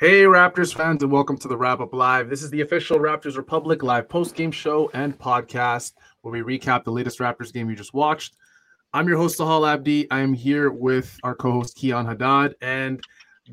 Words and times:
Hey, 0.00 0.22
Raptors 0.22 0.72
fans, 0.72 1.02
and 1.02 1.10
welcome 1.10 1.36
to 1.38 1.48
the 1.48 1.56
Wrap 1.56 1.80
Up 1.80 1.92
Live. 1.92 2.30
This 2.30 2.44
is 2.44 2.50
the 2.50 2.60
official 2.60 3.00
Raptors 3.00 3.36
Republic 3.36 3.82
live 3.82 4.08
post 4.08 4.36
game 4.36 4.52
show 4.52 4.88
and 4.94 5.18
podcast 5.18 5.94
where 6.20 6.30
we 6.30 6.58
recap 6.58 6.84
the 6.84 6.92
latest 6.92 7.18
Raptors 7.18 7.52
game 7.52 7.68
you 7.68 7.74
just 7.74 7.92
watched. 7.92 8.36
I'm 8.92 9.08
your 9.08 9.16
host, 9.16 9.40
Sahal 9.40 9.68
Abdi. 9.68 10.08
I 10.12 10.20
am 10.20 10.32
here 10.32 10.70
with 10.70 11.18
our 11.24 11.34
co 11.34 11.50
host, 11.50 11.74
Keon 11.74 12.06
Haddad, 12.06 12.54
and 12.62 13.02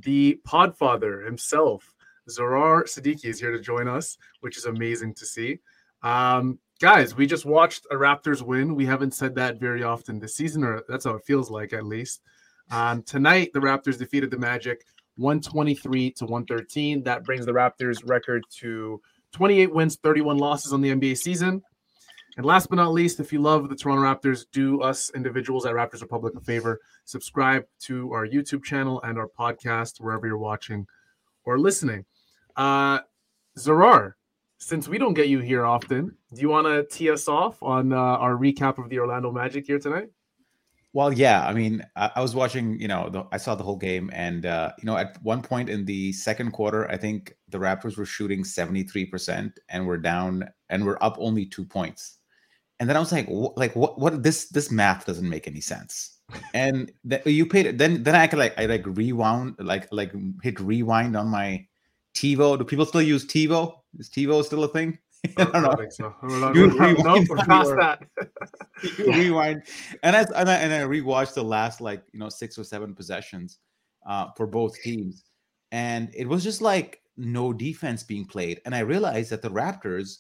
the 0.04 0.40
podfather 0.48 1.26
himself, 1.26 1.96
Zarar 2.30 2.84
Siddiqui, 2.84 3.26
is 3.26 3.40
here 3.40 3.52
to 3.52 3.60
join 3.60 3.88
us, 3.88 4.16
which 4.42 4.56
is 4.56 4.66
amazing 4.66 5.16
to 5.16 5.26
see. 5.26 5.58
Um, 6.04 6.60
guys, 6.80 7.16
we 7.16 7.26
just 7.26 7.46
watched 7.46 7.88
a 7.90 7.96
Raptors 7.96 8.44
win. 8.44 8.76
We 8.76 8.86
haven't 8.86 9.16
said 9.16 9.34
that 9.34 9.60
very 9.60 9.82
often 9.82 10.20
this 10.20 10.36
season, 10.36 10.64
or 10.64 10.84
that's 10.88 11.06
how 11.06 11.16
it 11.16 11.26
feels 11.26 11.50
like 11.50 11.74
at 11.74 11.88
least. 11.88 12.22
Um, 12.70 13.02
tonight, 13.02 13.52
the 13.52 13.62
Raptors 13.62 13.98
defeated 13.98 14.30
the 14.30 14.38
Magic 14.38 14.86
123 15.18 16.12
to 16.12 16.26
113. 16.26 17.04
That 17.04 17.24
brings 17.24 17.46
the 17.46 17.52
Raptors 17.52 18.08
record 18.08 18.44
to 18.58 19.02
28 19.32 19.74
wins, 19.74 19.96
31 19.98 20.38
losses 20.38 20.74
on 20.74 20.82
the 20.82 20.90
NBA 20.90 21.18
season. 21.18 21.62
And 22.38 22.46
last 22.46 22.68
but 22.70 22.76
not 22.76 22.92
least, 22.92 23.20
if 23.20 23.32
you 23.32 23.42
love 23.42 23.70
the 23.70 23.76
Toronto 23.76 24.04
Raptors, 24.04 24.46
do 24.52 24.82
us 24.82 25.10
individuals 25.16 25.66
at 25.66 25.74
Raptors 25.74 26.02
Republic 26.02 26.36
a 26.36 26.42
favor. 26.42 26.82
Subscribe 27.06 27.66
to 27.82 28.12
our 28.12 28.28
YouTube 28.28 28.64
channel 28.64 29.02
and 29.04 29.18
our 29.18 29.28
podcast 29.28 30.02
wherever 30.02 30.28
you're 30.28 30.38
watching 30.38 30.86
or 31.46 31.58
listening. 31.58 32.04
Uh, 32.58 33.00
Zarar, 33.58 34.14
since 34.58 34.88
we 34.88 34.98
don't 34.98 35.14
get 35.14 35.30
you 35.30 35.40
here 35.40 35.66
often, 35.66 36.16
do 36.34 36.42
you 36.42 36.50
want 36.50 36.68
to 36.68 36.86
tee 36.94 37.10
us 37.10 37.30
off 37.30 37.62
on 37.62 37.94
uh, 37.94 37.98
our 37.98 38.34
recap 38.36 38.78
of 38.78 38.90
the 38.90 39.00
Orlando 39.00 39.32
Magic 39.32 39.66
here 39.66 39.80
tonight? 39.80 40.10
Well, 40.96 41.12
yeah. 41.12 41.46
I 41.46 41.54
mean, 41.54 41.86
I, 41.98 42.10
I 42.16 42.22
was 42.22 42.34
watching. 42.34 42.80
You 42.80 42.88
know, 42.88 43.10
the, 43.10 43.26
I 43.34 43.36
saw 43.38 43.54
the 43.54 43.66
whole 43.66 43.76
game, 43.76 44.10
and 44.14 44.46
uh, 44.46 44.72
you 44.80 44.86
know, 44.86 44.96
at 44.96 45.22
one 45.22 45.42
point 45.42 45.68
in 45.68 45.84
the 45.84 46.14
second 46.14 46.52
quarter, 46.54 46.90
I 46.90 46.96
think 46.96 47.36
the 47.50 47.58
Raptors 47.58 47.98
were 47.98 48.06
shooting 48.06 48.46
seventy 48.46 48.84
three 48.84 49.06
percent, 49.06 49.60
and 49.68 49.86
we're 49.86 49.98
down, 49.98 50.48
and 50.70 50.86
we're 50.86 50.98
up 51.02 51.18
only 51.20 51.46
two 51.48 51.66
points. 51.66 52.20
And 52.80 52.88
then 52.90 52.96
I 52.96 53.02
was 53.02 53.12
like, 53.12 53.28
wh- 53.28 53.52
like 53.58 53.76
what? 53.76 54.00
What? 54.00 54.24
This 54.24 54.48
this 54.48 54.72
math 54.72 55.06
doesn't 55.06 55.30
make 55.30 55.48
any 55.50 55.60
sense. 55.60 56.20
And 56.54 56.90
th- 57.10 57.26
you 57.26 57.46
paid 57.46 57.66
it. 57.66 57.78
Then 57.78 58.02
then 58.04 58.16
I 58.16 58.26
could 58.28 58.40
like 58.40 58.58
I 58.58 58.66
like 58.66 58.84
rewound, 58.86 59.56
like 59.60 59.90
like 59.92 60.14
hit 60.44 60.62
rewind 60.62 61.18
on 61.18 61.28
my 61.28 61.68
TiVo. 62.16 62.58
Do 62.58 62.64
people 62.64 62.86
still 62.86 63.02
use 63.02 63.26
TiVo? 63.26 63.74
Is 64.00 64.10
TiVo 64.10 64.46
still 64.46 64.64
a 64.64 64.70
thing? 64.70 64.98
I 65.38 65.44
don't 65.44 65.64
know. 65.64 65.76
think 65.76 65.92
so. 65.92 66.16
Not, 66.24 66.56
You 66.56 66.68
no, 66.68 66.88
rewind 66.88 67.28
we're 67.30 67.38
past 67.38 67.74
that. 67.80 68.00
Rewind, 69.00 69.64
and 70.04 70.16
I 70.16 70.26
and 70.36 70.50
I, 70.50 70.56
and 70.56 70.74
I 70.74 70.80
rewatched 70.80 71.34
the 71.34 71.44
last 71.44 71.82
like 71.82 72.04
you 72.12 72.20
know 72.20 72.30
six 72.30 72.58
or 72.58 72.64
seven 72.64 72.94
possessions 72.94 73.60
uh, 74.08 74.28
for 74.36 74.48
both 74.48 74.80
teams, 74.82 75.24
and 75.72 76.12
it 76.14 76.28
was 76.28 76.44
just 76.44 76.62
like 76.62 77.02
no 77.18 77.54
defense 77.54 78.04
being 78.04 78.26
played, 78.26 78.62
and 78.66 78.76
I 78.76 78.80
realized 78.80 79.30
that 79.32 79.42
the 79.42 79.50
Raptors 79.50 80.20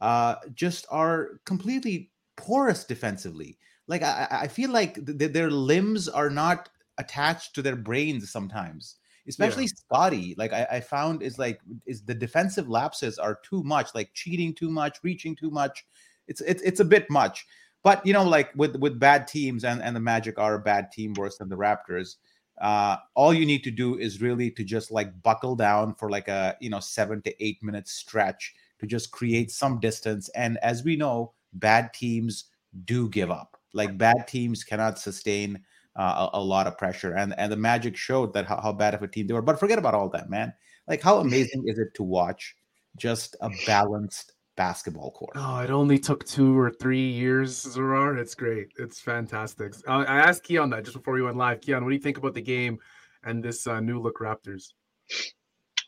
uh, 0.00 0.36
just 0.54 0.86
are 0.90 1.40
completely 1.46 2.10
porous 2.36 2.84
defensively. 2.84 3.58
Like 3.86 4.02
I, 4.02 4.26
I 4.30 4.48
feel 4.48 4.70
like 4.70 4.94
th- 5.06 5.18
th- 5.18 5.32
their 5.32 5.50
limbs 5.50 6.08
are 6.08 6.30
not 6.30 6.68
attached 6.98 7.54
to 7.54 7.62
their 7.62 7.76
brains 7.76 8.30
sometimes. 8.30 8.96
Especially 9.26 9.66
Scottie, 9.66 10.34
like 10.36 10.52
I, 10.52 10.66
I 10.72 10.80
found 10.80 11.22
is 11.22 11.38
like 11.38 11.58
is 11.86 12.02
the 12.02 12.14
defensive 12.14 12.68
lapses 12.68 13.18
are 13.18 13.38
too 13.42 13.62
much, 13.62 13.94
like 13.94 14.12
cheating 14.12 14.54
too 14.54 14.70
much, 14.70 14.98
reaching 15.02 15.34
too 15.34 15.50
much. 15.50 15.86
It's 16.28 16.42
it's 16.42 16.62
it's 16.62 16.80
a 16.80 16.84
bit 16.84 17.08
much. 17.08 17.46
But 17.84 18.04
you 18.04 18.14
know, 18.14 18.24
like 18.24 18.50
with 18.56 18.76
with 18.76 18.98
bad 18.98 19.28
teams, 19.28 19.62
and 19.62 19.80
and 19.80 19.94
the 19.94 20.00
Magic 20.00 20.38
are 20.38 20.54
a 20.54 20.58
bad 20.58 20.90
team 20.90 21.12
worse 21.14 21.36
than 21.36 21.50
the 21.50 21.56
Raptors. 21.56 22.16
Uh, 22.60 22.96
all 23.14 23.34
you 23.34 23.44
need 23.44 23.62
to 23.64 23.70
do 23.70 23.98
is 23.98 24.22
really 24.22 24.50
to 24.52 24.64
just 24.64 24.90
like 24.90 25.22
buckle 25.22 25.54
down 25.54 25.94
for 25.94 26.08
like 26.08 26.26
a 26.28 26.56
you 26.60 26.70
know 26.70 26.80
seven 26.80 27.20
to 27.22 27.44
eight 27.44 27.62
minute 27.62 27.86
stretch 27.86 28.54
to 28.80 28.86
just 28.86 29.10
create 29.10 29.50
some 29.50 29.78
distance. 29.80 30.30
And 30.30 30.56
as 30.62 30.82
we 30.82 30.96
know, 30.96 31.32
bad 31.52 31.92
teams 31.92 32.44
do 32.86 33.08
give 33.10 33.30
up. 33.30 33.58
Like 33.74 33.98
bad 33.98 34.26
teams 34.26 34.64
cannot 34.64 34.98
sustain 34.98 35.60
uh, 35.96 36.28
a, 36.32 36.38
a 36.38 36.42
lot 36.42 36.66
of 36.66 36.78
pressure, 36.78 37.14
and 37.14 37.34
and 37.36 37.52
the 37.52 37.56
Magic 37.56 37.98
showed 37.98 38.32
that 38.32 38.46
how, 38.46 38.60
how 38.62 38.72
bad 38.72 38.94
of 38.94 39.02
a 39.02 39.08
team 39.08 39.26
they 39.26 39.34
were. 39.34 39.42
But 39.42 39.60
forget 39.60 39.78
about 39.78 39.94
all 39.94 40.08
that, 40.10 40.30
man. 40.30 40.54
Like 40.88 41.02
how 41.02 41.18
amazing 41.18 41.64
is 41.66 41.78
it 41.78 41.92
to 41.94 42.02
watch 42.02 42.56
just 42.96 43.36
a 43.42 43.50
balanced 43.66 44.33
basketball 44.56 45.10
court? 45.12 45.32
Oh, 45.36 45.60
it 45.60 45.70
only 45.70 45.98
took 45.98 46.24
two 46.24 46.58
or 46.58 46.70
three 46.70 47.10
years, 47.10 47.64
Zarar. 47.64 48.18
It's 48.18 48.34
great. 48.34 48.68
It's 48.78 49.00
fantastic. 49.00 49.74
Uh, 49.86 50.04
I 50.06 50.18
asked 50.18 50.44
Keon 50.44 50.70
that 50.70 50.84
just 50.84 50.96
before 50.96 51.14
we 51.14 51.22
went 51.22 51.36
live. 51.36 51.60
Keon, 51.60 51.84
what 51.84 51.90
do 51.90 51.96
you 51.96 52.02
think 52.02 52.18
about 52.18 52.34
the 52.34 52.42
game 52.42 52.78
and 53.24 53.42
this 53.42 53.66
uh, 53.66 53.80
new 53.80 54.00
look 54.00 54.18
Raptors? 54.18 54.72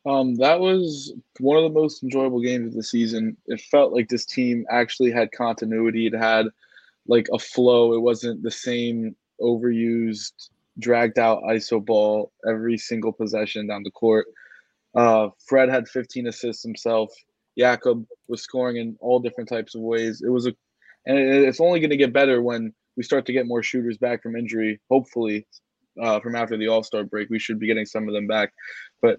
Um, 0.07 0.37
that 0.37 0.61
was 0.61 1.15
one 1.41 1.57
of 1.57 1.65
the 1.65 1.81
most 1.81 2.03
enjoyable 2.05 2.41
games 2.41 2.69
of 2.69 2.75
the 2.75 2.83
season. 2.83 3.37
It 3.47 3.61
felt 3.61 3.93
like 3.93 4.09
this 4.09 4.25
team 4.25 4.65
actually 4.71 5.11
had 5.11 5.33
continuity. 5.33 6.07
It 6.07 6.15
had 6.15 6.47
like 7.09 7.27
a 7.33 7.39
flow. 7.39 7.95
It 7.95 8.01
wasn't 8.01 8.43
the 8.43 8.51
same 8.51 9.17
overused, 9.41 10.51
dragged 10.79 11.19
out 11.19 11.43
ISO 11.43 11.85
ball 11.85 12.33
every 12.49 12.79
single 12.79 13.13
possession 13.13 13.67
down 13.67 13.83
the 13.83 13.91
court. 13.91 14.27
Uh, 14.95 15.29
Fred 15.45 15.69
had 15.69 15.89
15 15.89 16.29
assists 16.29 16.63
himself. 16.63 17.13
Jakob 17.59 18.07
was 18.29 18.43
scoring 18.43 18.77
in 18.77 18.97
all 19.01 19.19
different 19.19 19.49
types 19.49 19.75
of 19.75 19.81
ways. 19.81 20.23
It 20.23 20.29
was 20.29 20.47
a, 20.47 20.55
and 21.07 21.19
it's 21.19 21.61
only 21.61 21.81
going 21.81 21.91
to 21.91 21.97
get 21.97 22.13
better 22.13 22.43
when 22.43 22.75
we 22.97 23.03
start 23.03 23.27
to 23.27 23.33
get 23.33 23.47
more 23.47 23.63
shooters 23.63 23.99
back 23.99 24.23
from 24.23 24.37
injury. 24.37 24.81
Hopefully, 24.91 25.47
uh, 26.01 26.21
from 26.21 26.35
after 26.35 26.57
the 26.57 26.69
All 26.69 26.83
Star 26.83 27.05
break, 27.05 27.31
we 27.31 27.39
should 27.39 27.59
be 27.59 27.67
getting 27.67 27.87
some 27.87 28.09
of 28.09 28.15
them 28.15 28.27
back. 28.27 28.53
But 29.01 29.19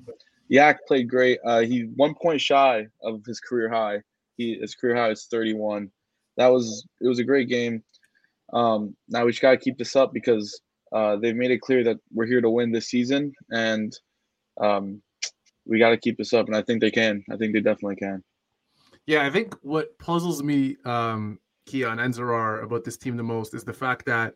Yak 0.50 0.86
played 0.88 1.10
great. 1.10 1.40
Uh, 1.46 1.62
he 1.62 1.82
one 1.96 2.14
point 2.16 2.42
shy 2.42 2.88
of 3.04 3.24
his 3.26 3.40
career 3.40 3.70
high. 3.70 4.02
He 4.38 4.58
his 4.60 4.76
career 4.76 4.96
high 4.96 5.12
is 5.12 5.28
31. 5.30 5.92
That 6.38 6.48
was 6.48 6.86
it 7.02 7.08
was 7.08 7.20
a 7.20 7.24
great 7.24 7.50
game. 7.50 7.84
Um, 8.54 8.96
now 9.10 9.26
we 9.26 9.32
just 9.32 9.42
got 9.42 9.52
to 9.52 9.58
keep 9.58 9.78
this 9.78 9.96
up 9.96 10.14
because 10.14 10.62
uh, 10.94 11.18
they've 11.18 11.36
made 11.36 11.52
it 11.52 11.62
clear 11.62 11.84
that 11.84 12.00
we're 12.14 12.28
here 12.28 12.42
to 12.42 12.50
win 12.50 12.72
this 12.72 12.88
season, 12.88 13.34
and 13.52 13.98
um, 14.60 15.02
we 15.68 15.80
got 15.80 15.90
to 15.90 15.98
keep 15.98 16.18
this 16.18 16.34
up. 16.34 16.48
And 16.48 16.56
I 16.56 16.62
think 16.62 16.82
they 16.82 16.92
can. 16.92 17.24
I 17.32 17.38
think 17.38 17.54
they 17.54 17.62
definitely 17.62 17.98
can. 17.98 18.24
Yeah, 19.06 19.26
I 19.26 19.30
think 19.30 19.56
what 19.62 19.98
puzzles 20.00 20.44
me, 20.44 20.76
um, 20.84 21.40
Keon 21.66 22.00
and 22.00 22.14
Zarar, 22.14 22.64
about 22.64 22.84
this 22.84 22.98
team 22.98 23.16
the 23.16 23.24
most 23.24 23.54
is 23.54 23.64
the 23.64 23.74
fact 23.74 24.06
that 24.06 24.34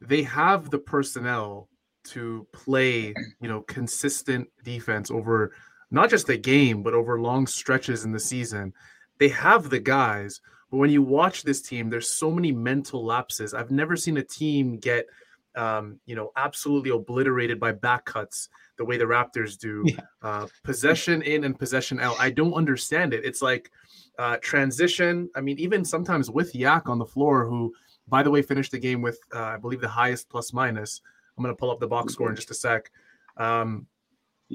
they 0.00 0.22
have 0.22 0.70
the 0.70 0.78
personnel 0.78 1.68
to 2.04 2.46
play, 2.52 3.14
you 3.40 3.48
know, 3.48 3.62
consistent 3.62 4.48
defense 4.62 5.10
over 5.10 5.52
not 5.90 6.10
just 6.10 6.28
a 6.28 6.36
game, 6.36 6.82
but 6.82 6.94
over 6.94 7.20
long 7.20 7.46
stretches 7.46 8.04
in 8.04 8.12
the 8.12 8.20
season. 8.20 8.72
They 9.18 9.28
have 9.28 9.70
the 9.70 9.80
guys, 9.80 10.40
but 10.70 10.78
when 10.78 10.90
you 10.90 11.02
watch 11.02 11.42
this 11.42 11.62
team, 11.62 11.88
there's 11.88 12.08
so 12.08 12.30
many 12.30 12.52
mental 12.52 13.04
lapses. 13.04 13.54
I've 13.54 13.70
never 13.70 13.96
seen 13.96 14.16
a 14.16 14.22
team 14.22 14.78
get, 14.78 15.06
um, 15.56 16.00
you 16.04 16.16
know, 16.16 16.30
absolutely 16.36 16.90
obliterated 16.90 17.60
by 17.60 17.72
back 17.72 18.04
cuts 18.04 18.48
the 18.76 18.84
way 18.84 18.96
the 18.96 19.04
Raptors 19.04 19.58
do. 19.58 19.84
Yeah. 19.94 20.00
Uh, 20.22 20.46
possession 20.62 21.22
in 21.22 21.44
and 21.44 21.58
possession 21.58 22.00
out. 22.00 22.16
I 22.18 22.30
don't 22.30 22.54
understand 22.54 23.12
it. 23.12 23.24
It's 23.24 23.42
like 23.42 23.70
uh, 24.18 24.38
transition. 24.40 25.28
I 25.36 25.40
mean, 25.40 25.58
even 25.58 25.84
sometimes 25.84 26.30
with 26.30 26.54
Yak 26.54 26.88
on 26.88 26.98
the 26.98 27.04
floor, 27.04 27.44
who, 27.44 27.72
by 28.08 28.22
the 28.22 28.30
way, 28.30 28.40
finished 28.42 28.72
the 28.72 28.78
game 28.78 29.02
with, 29.02 29.18
uh, 29.34 29.42
I 29.42 29.56
believe, 29.58 29.80
the 29.80 29.88
highest 29.88 30.30
plus 30.30 30.52
minus. 30.52 31.02
I'm 31.36 31.44
going 31.44 31.54
to 31.54 31.58
pull 31.58 31.70
up 31.70 31.80
the 31.80 31.86
box 31.86 32.14
score 32.14 32.30
in 32.30 32.36
just 32.36 32.50
a 32.50 32.54
sec. 32.54 32.90
Um, 33.36 33.86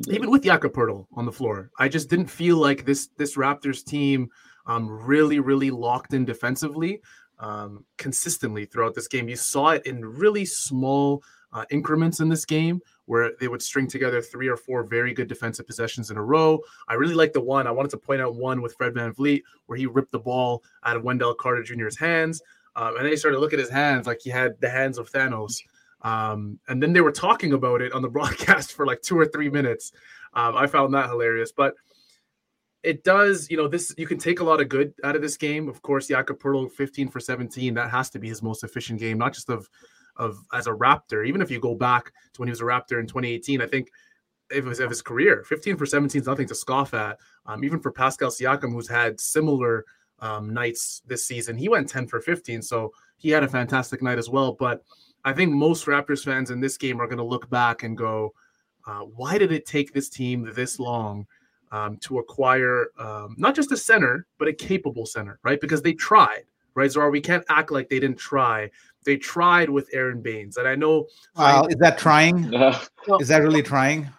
even 0.10 0.32
with 0.32 0.44
Jakob 0.44 0.74
Poeltl 0.74 1.06
on 1.14 1.26
the 1.26 1.32
floor, 1.32 1.70
I 1.78 1.88
just 1.88 2.10
didn't 2.10 2.28
feel 2.28 2.58
like 2.58 2.86
this 2.86 3.10
this 3.18 3.36
Raptors 3.36 3.84
team 3.84 4.30
um, 4.66 4.90
really, 4.90 5.40
really 5.40 5.72
locked 5.72 6.14
in 6.14 6.26
defensively 6.26 7.02
um, 7.40 7.86
consistently 7.98 8.66
throughout 8.66 8.94
this 8.94 9.08
game. 9.08 9.30
You 9.30 9.36
saw 9.36 9.70
it 9.70 9.86
in 9.86 10.04
really 10.04 10.46
small 10.46 11.24
uh, 11.54 11.66
increments 11.72 12.20
in 12.20 12.30
this 12.30 12.46
game 12.46 12.82
where 13.10 13.32
they 13.40 13.48
would 13.48 13.60
string 13.60 13.88
together 13.88 14.22
three 14.22 14.48
or 14.48 14.56
four 14.56 14.84
very 14.84 15.16
good 15.16 15.28
defensive 15.28 15.66
possessions 15.66 16.12
in 16.12 16.18
a 16.18 16.22
row. 16.22 16.60
I 16.88 16.94
really 16.94 17.16
like 17.16 17.34
the 17.34 17.42
one. 17.42 17.66
I 17.66 17.72
wanted 17.72 17.90
to 17.90 17.98
point 17.98 18.22
out 18.22 18.36
one 18.36 18.62
with 18.62 18.76
Fred 18.76 18.94
VanVleet 18.94 19.42
where 19.66 19.80
he 19.80 19.88
ripped 19.88 20.12
the 20.12 20.20
ball 20.20 20.62
out 20.84 20.96
of 20.96 21.02
Wendell 21.02 21.34
Carter 21.34 21.64
Jr.'s 21.64 21.98
hands. 21.98 22.40
Um, 22.76 22.90
and 22.90 22.98
then 22.98 23.08
he 23.12 23.18
started 23.18 23.38
to 23.38 23.42
look 23.42 23.52
at 23.52 23.58
his 23.58 23.72
hands 23.72 24.06
like 24.06 24.20
he 24.22 24.30
had 24.30 24.62
the 24.62 24.70
hands 24.70 25.00
of 25.00 25.12
Thanos. 25.12 25.60
Um, 26.04 26.60
and 26.68 26.84
then 26.84 26.94
they 26.94 27.02
were 27.02 27.12
talking 27.12 27.54
about 27.54 27.82
it 27.82 27.94
on 27.94 28.04
the 28.04 28.10
broadcast 28.16 28.74
for 28.74 28.86
like 28.86 29.02
two 29.02 29.18
or 29.18 29.26
three 29.26 29.50
minutes. 29.50 29.92
Um, 30.36 30.56
I 30.56 30.68
found 30.68 30.94
that 30.94 31.10
hilarious. 31.10 31.52
But 31.52 31.74
it 32.84 33.04
does, 33.04 33.50
you 33.50 33.58
know, 33.58 33.68
this 33.68 33.92
you 33.98 34.06
can 34.06 34.20
take 34.20 34.40
a 34.40 34.44
lot 34.44 34.62
of 34.62 34.70
good 34.70 34.94
out 35.04 35.16
of 35.16 35.24
this 35.24 35.36
game. 35.36 35.68
Of 35.68 35.82
course, 35.82 36.10
Jakob 36.10 36.40
Poeltl, 36.40 36.72
15 36.72 37.08
for 37.08 37.20
17. 37.20 37.74
That 37.74 37.90
has 37.90 38.12
to 38.12 38.20
be 38.20 38.30
his 38.30 38.44
most 38.44 38.64
efficient 38.64 39.00
game, 39.00 39.18
not 39.18 39.34
just 39.34 39.50
of 39.50 39.68
of 40.20 40.38
as 40.54 40.68
a 40.68 40.72
Raptor. 40.72 41.28
Even 41.28 41.42
if 41.42 41.50
you 41.50 41.60
go 41.60 41.74
back 41.74 42.12
to 42.34 42.42
when 42.42 42.48
he 42.48 42.52
was 42.52 42.62
a 42.62 42.66
Raptor 42.66 43.00
in 43.00 43.08
2018, 43.08 43.62
I 43.62 43.66
think 43.66 43.90
it 44.52 44.64
was 44.64 44.80
of 44.80 44.90
his 44.90 45.02
career, 45.02 45.44
15 45.44 45.78
for 45.78 45.86
17 45.86 46.22
is 46.22 46.28
nothing 46.28 46.48
to 46.48 46.56
scoff 46.56 46.94
at. 46.94 47.18
Um, 47.46 47.64
even 47.64 47.80
for 47.80 47.92
Pascal 47.92 48.30
Siakam, 48.30 48.72
who's 48.72 48.88
had 48.88 49.20
similar 49.20 49.86
um, 50.20 50.54
nights 50.54 51.02
this 51.06 51.26
season, 51.26 51.58
he 51.58 51.70
went 51.70 51.90
10 51.90 52.08
for 52.08 52.20
15, 52.20 52.62
so 52.62 52.92
he 53.18 53.30
had 53.30 53.44
a 53.44 53.48
fantastic 53.48 54.02
night 54.02 54.18
as 54.18 54.30
well. 54.30 54.54
But 54.54 54.84
I 55.24 55.34
think 55.34 55.52
most 55.52 55.86
Raptors 55.86 56.24
fans 56.24 56.52
in 56.52 56.60
this 56.60 56.78
game 56.78 57.00
are 57.02 57.08
going 57.08 57.18
to 57.18 57.24
look 57.24 57.50
back 57.50 57.84
and 57.84 57.98
go, 57.98 58.34
uh, 58.88 59.02
"Why 59.02 59.38
did 59.38 59.52
it 59.52 59.66
take 59.66 59.94
this 59.94 60.10
team 60.10 60.50
this 60.54 60.80
long?" 60.80 61.28
Um, 61.72 61.98
to 61.98 62.18
acquire 62.18 62.88
um, 62.98 63.36
not 63.38 63.54
just 63.54 63.72
a 63.72 63.78
center, 63.78 64.26
but 64.40 64.48
a 64.48 64.54
capable 64.54 65.06
center, 65.06 65.40
right? 65.44 65.62
Because 65.62 65.84
they 65.84 65.94
tried, 65.94 66.46
right? 66.74 66.90
Zarar, 66.90 67.12
we 67.12 67.22
can't 67.22 67.44
act 67.48 67.70
like 67.70 67.90
they 67.90 68.00
didn't 68.00 68.18
try. 68.18 68.72
They 69.06 69.18
tried 69.18 69.70
with 69.70 69.90
Aron 69.94 70.22
Baynes, 70.22 70.58
and 70.58 70.68
I 70.68 70.76
know. 70.76 71.08
Well, 71.36 71.68
is 71.68 71.78
that 71.78 71.98
trying? 71.98 72.54
is 73.20 73.28
that 73.30 73.42
really 73.42 73.64
trying? 73.64 74.10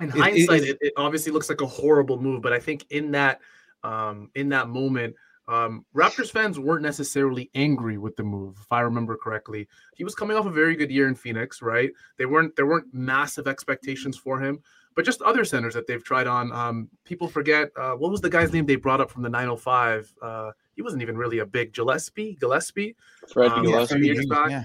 In 0.00 0.08
hindsight, 0.10 0.62
it, 0.62 0.68
it, 0.68 0.78
it, 0.80 0.92
obviously 0.96 1.32
looks 1.32 1.48
like 1.48 1.60
a 1.60 1.66
horrible 1.66 2.20
move, 2.20 2.42
but 2.42 2.52
I 2.52 2.58
think 2.58 2.84
in 2.90 3.10
that 3.12 3.40
um, 3.84 4.30
in 4.34 4.48
that 4.50 4.68
moment, 4.68 5.14
um, 5.48 5.84
Raptors 5.94 6.30
fans 6.30 6.58
weren't 6.58 6.82
necessarily 6.82 7.50
angry 7.54 7.98
with 7.98 8.16
the 8.16 8.22
move, 8.22 8.56
if 8.60 8.70
I 8.70 8.80
remember 8.80 9.16
correctly. 9.16 9.68
He 9.94 10.04
was 10.04 10.14
coming 10.14 10.36
off 10.36 10.46
a 10.46 10.50
very 10.50 10.76
good 10.76 10.90
year 10.90 11.08
in 11.08 11.14
Phoenix, 11.14 11.62
right? 11.62 11.90
They 12.16 12.26
weren't 12.26 12.54
there 12.56 12.66
weren't 12.66 12.92
massive 12.92 13.48
expectations 13.48 14.16
for 14.16 14.40
him, 14.40 14.62
but 14.94 15.04
just 15.04 15.22
other 15.22 15.44
centers 15.44 15.74
that 15.74 15.86
they've 15.86 16.02
tried 16.02 16.26
on. 16.26 16.52
Um, 16.52 16.88
people 17.04 17.28
forget 17.28 17.70
uh, 17.76 17.92
what 17.92 18.10
was 18.10 18.20
the 18.20 18.30
guy's 18.30 18.52
name 18.52 18.66
they 18.66 18.76
brought 18.76 19.00
up 19.00 19.10
from 19.10 19.22
the 19.22 19.28
905. 19.28 20.12
Uh, 20.20 20.50
he 20.74 20.82
wasn't 20.82 21.02
even 21.02 21.16
really 21.16 21.38
a 21.38 21.46
big 21.46 21.72
Gillespie. 21.72 22.36
Gillespie. 22.40 22.96
Fred 23.32 23.52
um, 23.52 23.64
Gillespie. 23.64 24.14
Yeah. 24.50 24.64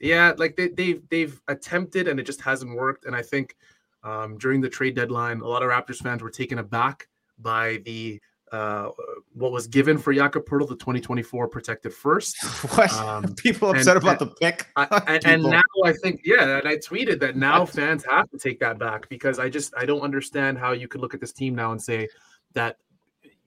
yeah, 0.00 0.32
like 0.36 0.56
they, 0.56 0.68
they've 0.68 1.02
they've 1.08 1.40
attempted 1.48 2.08
and 2.08 2.18
it 2.18 2.24
just 2.24 2.40
hasn't 2.40 2.74
worked. 2.74 3.04
And 3.04 3.14
I 3.14 3.22
think 3.22 3.56
um, 4.04 4.38
during 4.38 4.60
the 4.60 4.68
trade 4.68 4.96
deadline, 4.96 5.40
a 5.40 5.46
lot 5.46 5.62
of 5.62 5.70
Raptors 5.70 6.02
fans 6.02 6.22
were 6.22 6.30
taken 6.30 6.58
aback 6.58 7.08
by 7.38 7.78
the 7.84 8.20
uh, 8.52 8.90
what 9.32 9.50
was 9.50 9.66
given 9.66 9.96
for 9.96 10.12
Jakob 10.12 10.44
Poeltl, 10.44 10.68
the 10.68 10.76
2024 10.76 11.48
protected 11.48 11.92
first. 11.92 12.36
What? 12.72 12.92
Um, 12.92 13.34
people 13.36 13.70
upset 13.70 13.96
and, 13.96 14.04
about 14.04 14.20
and, 14.20 14.30
the 14.30 14.34
pick. 14.36 14.66
I, 14.76 15.02
and, 15.06 15.26
and, 15.26 15.42
now 15.42 15.62
I 15.84 15.92
think, 15.92 16.20
yeah, 16.24 16.58
and 16.58 16.68
I 16.68 16.76
tweeted 16.76 17.18
that 17.20 17.36
now 17.36 17.66
fans 17.66 18.04
have 18.08 18.30
to 18.30 18.38
take 18.38 18.60
that 18.60 18.78
back 18.78 19.08
because 19.08 19.38
I 19.38 19.48
just 19.48 19.74
I 19.76 19.84
don't 19.84 20.02
understand 20.02 20.58
how 20.58 20.72
you 20.72 20.86
could 20.86 21.00
look 21.00 21.14
at 21.14 21.20
this 21.20 21.32
team 21.32 21.54
now 21.54 21.72
and 21.72 21.82
say 21.82 22.08
that 22.52 22.76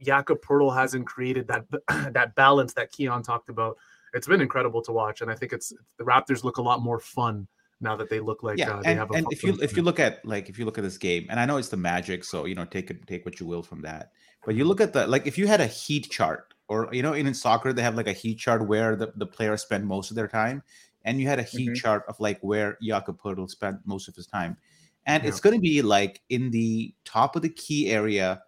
Jakob 0.01 0.41
Poeltl 0.41 0.75
hasn't 0.75 1.07
created 1.07 1.47
that 1.47 1.65
that 2.13 2.35
balance 2.35 2.73
that 2.73 2.91
Keon 2.91 3.23
talked 3.23 3.49
about. 3.49 3.77
It's 4.13 4.27
been 4.27 4.41
incredible 4.41 4.81
to 4.83 4.91
watch, 4.91 5.21
and 5.21 5.31
I 5.31 5.35
think 5.35 5.53
it's 5.53 5.71
the 5.97 6.03
Raptors 6.03 6.43
look 6.43 6.57
a 6.57 6.61
lot 6.61 6.81
more 6.81 6.99
fun 6.99 7.47
now 7.81 7.95
that 7.95 8.09
they 8.09 8.19
look 8.19 8.43
like 8.43 8.57
yeah, 8.57 8.71
uh, 8.71 8.81
they 8.81 8.91
and, 8.91 8.99
have. 8.99 9.11
A 9.11 9.15
and 9.15 9.27
if 9.31 9.43
you 9.43 9.57
if 9.61 9.75
you 9.75 9.83
look 9.83 9.99
at 9.99 10.25
like 10.25 10.49
if 10.49 10.57
you 10.57 10.65
look 10.65 10.77
at 10.77 10.83
this 10.83 10.97
game, 10.97 11.27
and 11.29 11.39
I 11.39 11.45
know 11.45 11.57
it's 11.57 11.69
the 11.69 11.77
Magic, 11.77 12.23
so 12.23 12.45
you 12.45 12.55
know 12.55 12.65
take 12.65 12.89
it 12.89 13.05
take 13.07 13.25
what 13.25 13.39
you 13.39 13.45
will 13.45 13.63
from 13.63 13.81
that. 13.81 14.11
But 14.45 14.55
you 14.55 14.65
look 14.65 14.81
at 14.81 14.93
the 14.93 15.07
like 15.07 15.27
if 15.27 15.37
you 15.37 15.47
had 15.47 15.61
a 15.61 15.67
heat 15.67 16.09
chart, 16.09 16.53
or 16.67 16.89
you 16.91 17.03
know 17.03 17.13
in, 17.13 17.27
in 17.27 17.33
soccer 17.33 17.73
they 17.73 17.81
have 17.81 17.95
like 17.95 18.07
a 18.07 18.13
heat 18.13 18.35
chart 18.39 18.67
where 18.67 18.95
the, 18.95 19.11
the 19.15 19.25
players 19.25 19.61
spend 19.61 19.85
most 19.85 20.09
of 20.09 20.15
their 20.15 20.27
time, 20.27 20.63
and 21.03 21.19
you 21.19 21.27
had 21.27 21.39
a 21.39 21.43
heat 21.43 21.67
mm-hmm. 21.67 21.75
chart 21.75 22.03
of 22.07 22.19
like 22.19 22.39
where 22.41 22.77
Jakob 22.81 23.21
Poeltl 23.21 23.49
spent 23.49 23.79
most 23.85 24.07
of 24.07 24.15
his 24.15 24.27
time, 24.27 24.57
and 25.05 25.23
yeah. 25.23 25.29
it's 25.29 25.39
going 25.39 25.55
to 25.55 25.61
be 25.61 25.81
like 25.81 26.21
in 26.29 26.51
the 26.51 26.93
top 27.03 27.35
of 27.35 27.41
the 27.41 27.49
key 27.49 27.91
area 27.91 28.41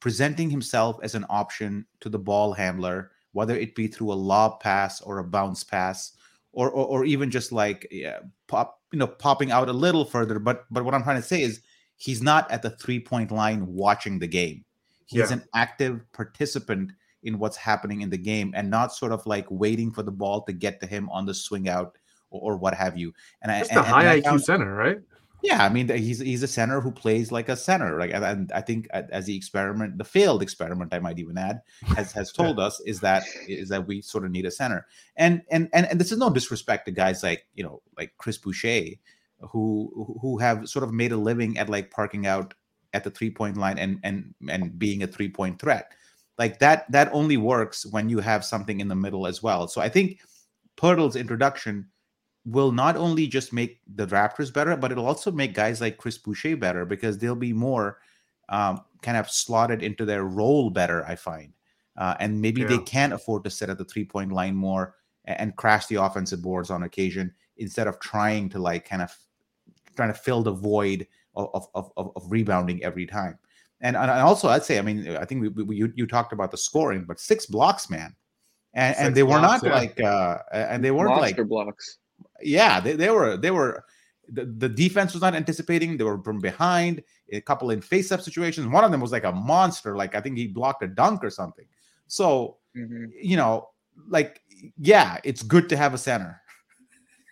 presenting 0.00 0.48
himself 0.48 0.98
as 1.02 1.14
an 1.14 1.26
option 1.28 1.86
to 2.00 2.08
the 2.08 2.18
ball 2.18 2.54
handler, 2.54 3.12
whether 3.32 3.54
it 3.54 3.74
be 3.74 3.86
through 3.86 4.12
a 4.12 4.14
lob 4.14 4.58
pass 4.60 5.00
or 5.02 5.18
a 5.18 5.24
bounce 5.24 5.62
pass, 5.62 6.12
or 6.52 6.70
or, 6.70 6.86
or 6.86 7.04
even 7.04 7.30
just 7.30 7.52
like 7.52 7.86
yeah, 7.90 8.20
pop, 8.48 8.80
you 8.92 8.98
know, 8.98 9.06
popping 9.06 9.50
out 9.50 9.68
a 9.68 9.72
little 9.72 10.04
further. 10.04 10.38
But 10.38 10.64
but 10.70 10.84
what 10.84 10.94
I'm 10.94 11.02
trying 11.02 11.20
to 11.20 11.26
say 11.26 11.42
is 11.42 11.60
he's 11.96 12.22
not 12.22 12.50
at 12.50 12.62
the 12.62 12.70
three 12.70 13.00
point 13.00 13.30
line 13.30 13.66
watching 13.66 14.18
the 14.18 14.26
game. 14.26 14.64
He's 15.06 15.30
yeah. 15.30 15.36
an 15.36 15.44
active 15.54 16.00
participant 16.12 16.92
in 17.22 17.38
what's 17.38 17.56
happening 17.56 18.00
in 18.00 18.10
the 18.10 18.18
game 18.18 18.52
and 18.56 18.70
not 18.70 18.94
sort 18.94 19.12
of 19.12 19.26
like 19.26 19.46
waiting 19.50 19.90
for 19.90 20.02
the 20.02 20.12
ball 20.12 20.42
to 20.42 20.52
get 20.52 20.80
to 20.80 20.86
him 20.86 21.08
on 21.10 21.26
the 21.26 21.34
swing 21.34 21.68
out 21.68 21.98
or, 22.30 22.52
or 22.52 22.56
what 22.56 22.74
have 22.74 22.96
you. 22.96 23.12
And 23.42 23.52
Just 23.58 23.76
I, 23.76 23.80
a 23.80 23.82
high 23.82 24.14
and 24.14 24.22
IQ 24.22 24.26
found, 24.26 24.44
center, 24.44 24.74
right? 24.74 24.98
Yeah, 25.42 25.64
I 25.64 25.68
mean 25.68 25.88
he's 25.88 26.18
he's 26.18 26.42
a 26.42 26.48
center 26.48 26.80
who 26.80 26.90
plays 26.90 27.32
like 27.32 27.48
a 27.48 27.56
center. 27.56 27.98
Like 27.98 28.12
and 28.12 28.50
I 28.52 28.60
think 28.60 28.88
uh, 28.92 29.02
as 29.10 29.26
the 29.26 29.36
experiment, 29.36 29.98
the 29.98 30.04
failed 30.04 30.42
experiment, 30.42 30.92
I 30.92 30.98
might 30.98 31.18
even 31.18 31.38
add, 31.38 31.62
has 31.96 32.12
has 32.12 32.32
told 32.40 32.58
us 32.60 32.80
is 32.80 33.00
that 33.00 33.24
is 33.48 33.68
that 33.70 33.86
we 33.86 34.02
sort 34.02 34.24
of 34.24 34.30
need 34.30 34.46
a 34.46 34.50
center. 34.50 34.86
And 35.16 35.42
and 35.50 35.68
and 35.72 35.86
and 35.86 36.00
this 36.00 36.12
is 36.12 36.18
no 36.18 36.30
disrespect 36.30 36.86
to 36.86 36.92
guys 36.92 37.22
like 37.22 37.46
you 37.54 37.64
know 37.64 37.82
like 37.96 38.12
Chris 38.18 38.38
Boucher, 38.38 38.96
who 39.40 40.18
who 40.20 40.38
have 40.38 40.68
sort 40.68 40.84
of 40.84 40.92
made 40.92 41.12
a 41.12 41.16
living 41.16 41.58
at 41.58 41.68
like 41.68 41.90
parking 41.90 42.26
out 42.26 42.54
at 42.92 43.04
the 43.04 43.10
three 43.10 43.30
point 43.30 43.56
line 43.56 43.78
and 43.78 43.98
and 44.02 44.34
and 44.48 44.78
being 44.78 45.02
a 45.02 45.06
three 45.06 45.28
point 45.28 45.60
threat. 45.60 45.92
Like 46.38 46.58
that 46.60 46.90
that 46.90 47.10
only 47.12 47.36
works 47.36 47.86
when 47.86 48.08
you 48.08 48.20
have 48.20 48.44
something 48.44 48.80
in 48.80 48.88
the 48.88 48.94
middle 48.94 49.26
as 49.26 49.42
well. 49.42 49.68
So 49.68 49.80
I 49.80 49.88
think 49.88 50.20
Poeltl's 50.76 51.16
introduction 51.16 51.86
will 52.50 52.72
not 52.72 52.96
only 52.96 53.26
just 53.26 53.52
make 53.52 53.80
the 53.94 54.06
Raptors 54.06 54.52
better, 54.52 54.76
but 54.76 54.90
it'll 54.90 55.06
also 55.06 55.30
make 55.30 55.54
guys 55.54 55.80
like 55.80 55.98
Chris 55.98 56.18
Boucher 56.18 56.56
better 56.56 56.84
because 56.84 57.18
they'll 57.18 57.34
be 57.34 57.52
more 57.52 57.98
um, 58.48 58.82
kind 59.02 59.16
of 59.16 59.30
slotted 59.30 59.82
into 59.82 60.04
their 60.04 60.24
role 60.24 60.70
better, 60.70 61.04
I 61.06 61.16
find. 61.16 61.52
Uh, 61.96 62.14
and 62.18 62.40
maybe 62.40 62.62
yeah. 62.62 62.68
they 62.68 62.78
can 62.78 63.12
afford 63.12 63.44
to 63.44 63.50
sit 63.50 63.68
at 63.68 63.78
the 63.78 63.84
three 63.84 64.04
point 64.04 64.32
line 64.32 64.54
more 64.54 64.94
and, 65.24 65.40
and, 65.40 65.56
crash 65.56 65.86
the 65.86 65.96
offensive 65.96 66.40
boards 66.40 66.70
on 66.70 66.84
occasion 66.84 67.32
instead 67.58 67.86
of 67.86 67.98
trying 68.00 68.48
to 68.48 68.58
like 68.58 68.88
kind 68.88 69.02
of 69.02 69.14
trying 69.96 70.08
to 70.08 70.18
fill 70.18 70.42
the 70.42 70.52
void 70.52 71.06
of, 71.34 71.68
of, 71.74 71.92
of, 71.96 72.12
of 72.16 72.24
rebounding 72.30 72.82
every 72.82 73.06
time. 73.06 73.38
And, 73.82 73.96
and 73.96 74.10
also, 74.10 74.48
I'd 74.48 74.64
say, 74.64 74.78
I 74.78 74.82
mean, 74.82 75.16
I 75.16 75.24
think 75.24 75.42
we, 75.42 75.48
we, 75.48 75.76
you, 75.76 75.92
you 75.94 76.06
talked 76.06 76.32
about 76.32 76.50
the 76.50 76.56
scoring, 76.56 77.04
but 77.04 77.18
six 77.18 77.46
blocks, 77.46 77.90
man. 77.90 78.14
And, 78.74 78.94
and 78.98 79.14
they 79.14 79.22
were 79.22 79.40
not 79.40 79.62
yeah. 79.62 79.74
like, 79.74 80.00
uh, 80.00 80.38
and 80.52 80.84
they 80.84 80.90
weren't 80.90 81.10
Monster 81.10 81.42
like 81.42 81.48
blocks 81.48 81.98
yeah, 82.42 82.80
they, 82.80 82.94
they 82.94 83.10
were 83.10 83.36
they 83.36 83.50
were 83.50 83.84
the, 84.28 84.44
the 84.44 84.68
defense 84.68 85.12
was 85.12 85.22
not 85.22 85.34
anticipating. 85.34 85.96
They 85.96 86.04
were 86.04 86.22
from 86.22 86.38
behind. 86.38 87.02
A 87.32 87.40
couple 87.40 87.70
in 87.70 87.80
face-up 87.80 88.20
situations. 88.20 88.66
One 88.66 88.84
of 88.84 88.90
them 88.90 89.00
was 89.00 89.12
like 89.12 89.24
a 89.24 89.32
monster. 89.32 89.96
Like 89.96 90.14
I 90.14 90.20
think 90.20 90.36
he 90.36 90.46
blocked 90.48 90.82
a 90.82 90.88
dunk 90.88 91.22
or 91.22 91.30
something. 91.30 91.66
So 92.06 92.58
mm-hmm. 92.76 93.06
you 93.20 93.36
know, 93.36 93.68
like 94.08 94.40
yeah, 94.78 95.18
it's 95.24 95.42
good 95.42 95.68
to 95.68 95.76
have 95.76 95.94
a 95.94 95.98
center. 95.98 96.40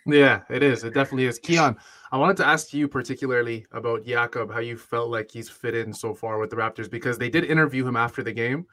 Yeah, 0.05 0.41
it 0.49 0.63
is. 0.63 0.83
It 0.83 0.93
definitely 0.93 1.25
is. 1.25 1.39
Keon, 1.39 1.77
I 2.11 2.17
wanted 2.17 2.37
to 2.37 2.47
ask 2.47 2.73
you 2.73 2.87
particularly 2.87 3.65
about 3.71 4.05
Jakob, 4.05 4.51
how 4.51 4.59
you 4.59 4.77
felt 4.77 5.09
like 5.09 5.29
he's 5.29 5.49
fit 5.49 5.75
in 5.75 5.93
so 5.93 6.13
far 6.13 6.39
with 6.39 6.49
the 6.49 6.55
Raptors 6.55 6.89
because 6.89 7.17
they 7.17 7.29
did 7.29 7.45
interview 7.45 7.85
him 7.85 7.95
after 7.95 8.23
the 8.23 8.31
game. 8.31 8.65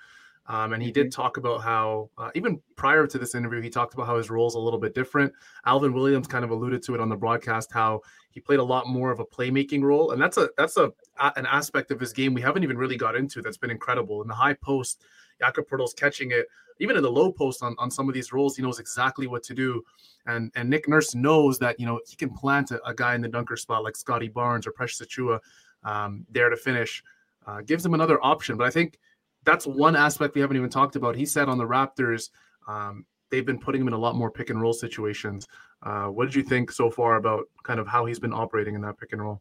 Um, 0.49 0.73
and 0.73 0.83
he 0.83 0.93
did 0.93 1.07
mm-hmm. 1.07 1.21
talk 1.21 1.37
about 1.37 1.63
how, 1.63 2.11
uh, 2.19 2.31
even 2.35 2.61
prior 2.77 3.07
to 3.07 3.19
this 3.19 3.35
interview, 3.35 3.61
he 3.61 3.71
talked 3.71 3.95
about 3.95 4.07
how 4.07 4.17
his 4.17 4.31
role 4.31 4.47
is 4.47 4.55
a 4.55 4.59
little 4.59 4.79
bit 4.79 4.95
different. 4.95 5.33
Alvin 5.65 5.93
Williams 5.93 6.27
kind 6.27 6.45
of 6.45 6.51
alluded 6.51 6.83
to 6.85 6.95
it 6.95 7.01
on 7.01 7.09
the 7.09 7.17
broadcast, 7.17 7.73
how 7.73 8.01
he 8.31 8.41
played 8.41 8.61
a 8.61 8.65
lot 8.65 8.87
more 8.87 9.11
of 9.11 9.19
a 9.19 9.25
playmaking 9.25 9.83
role, 9.83 10.13
and 10.13 10.21
that's 10.21 10.37
a 10.37 10.51
that's 10.57 10.77
a, 10.77 10.93
an 11.37 11.47
aspect 11.47 11.91
of 11.91 11.99
his 11.99 12.13
game 12.13 12.35
we 12.35 12.41
haven't 12.41 12.63
even 12.63 12.77
really 12.77 12.97
got 12.97 13.17
into. 13.17 13.43
That's 13.43 13.57
been 13.57 13.71
incredible 13.71 14.23
in 14.23 14.29
the 14.29 14.35
high 14.35 14.55
post. 14.55 15.05
Jakob 15.41 15.69
Poeltl's 15.69 15.95
catching 15.95 16.31
it, 16.31 16.47
even 16.79 16.97
in 16.97 17.03
the 17.03 17.11
low 17.11 17.33
post 17.33 17.63
on, 17.63 17.75
on 17.79 17.91
some 17.91 18.09
of 18.09 18.15
these 18.15 18.33
roles, 18.33 18.57
he 18.57 18.63
knows 18.63 18.79
exactly 18.79 19.27
what 19.27 19.43
to 19.45 19.55
do. 19.55 19.83
And 20.27 20.53
and 20.55 20.69
Nick 20.69 20.89
Nurse 20.89 21.15
knows 21.15 21.59
that 21.59 21.81
you 21.81 21.87
know 21.87 22.01
he 22.07 22.17
can 22.17 22.31
plant 22.31 22.71
a, 22.71 22.85
a 22.87 22.95
guy 22.95 23.15
in 23.15 23.21
the 23.21 23.29
dunker 23.29 23.57
spot 23.57 23.83
like 23.83 23.97
Scottie 23.97 24.29
Barnes 24.29 24.67
or 24.67 24.73
Precious 24.73 25.01
Achiuwa 25.07 25.41
um, 25.85 26.27
there 26.31 26.51
to 26.51 26.57
finish. 26.57 27.03
Uh, 27.47 27.61
gives 27.61 27.87
him 27.87 27.95
another 27.95 28.19
option, 28.25 28.57
but 28.57 28.67
I 28.67 28.71
think 28.71 28.99
that's 29.47 29.67
one 29.67 29.97
aspect 29.97 30.35
we 30.35 30.41
haven't 30.41 30.57
even 30.57 30.69
talked 30.69 30.97
about. 30.97 31.17
He 31.17 31.25
said 31.25 31.49
on 31.49 31.57
the 31.57 31.65
Raptors, 31.65 32.31
um, 32.69 33.07
they've 33.31 33.47
been 33.47 33.59
putting 33.59 33.81
him 33.81 33.89
in 33.89 33.95
a 33.95 33.99
lot 33.99 34.17
more 34.17 34.31
pick 34.31 34.51
and 34.51 34.61
roll 34.61 34.73
situations. 34.73 35.47
Uh, 35.83 36.07
what 36.07 36.25
did 36.25 36.35
you 36.35 36.43
think 36.43 36.71
so 36.71 36.91
far 36.91 37.17
about 37.17 37.45
kind 37.63 37.79
of 37.79 37.87
how 37.87 38.05
he's 38.05 38.19
been 38.19 38.33
operating 38.33 38.75
in 38.75 38.81
that 38.83 38.99
pick 38.99 39.13
and 39.13 39.23
roll? 39.23 39.41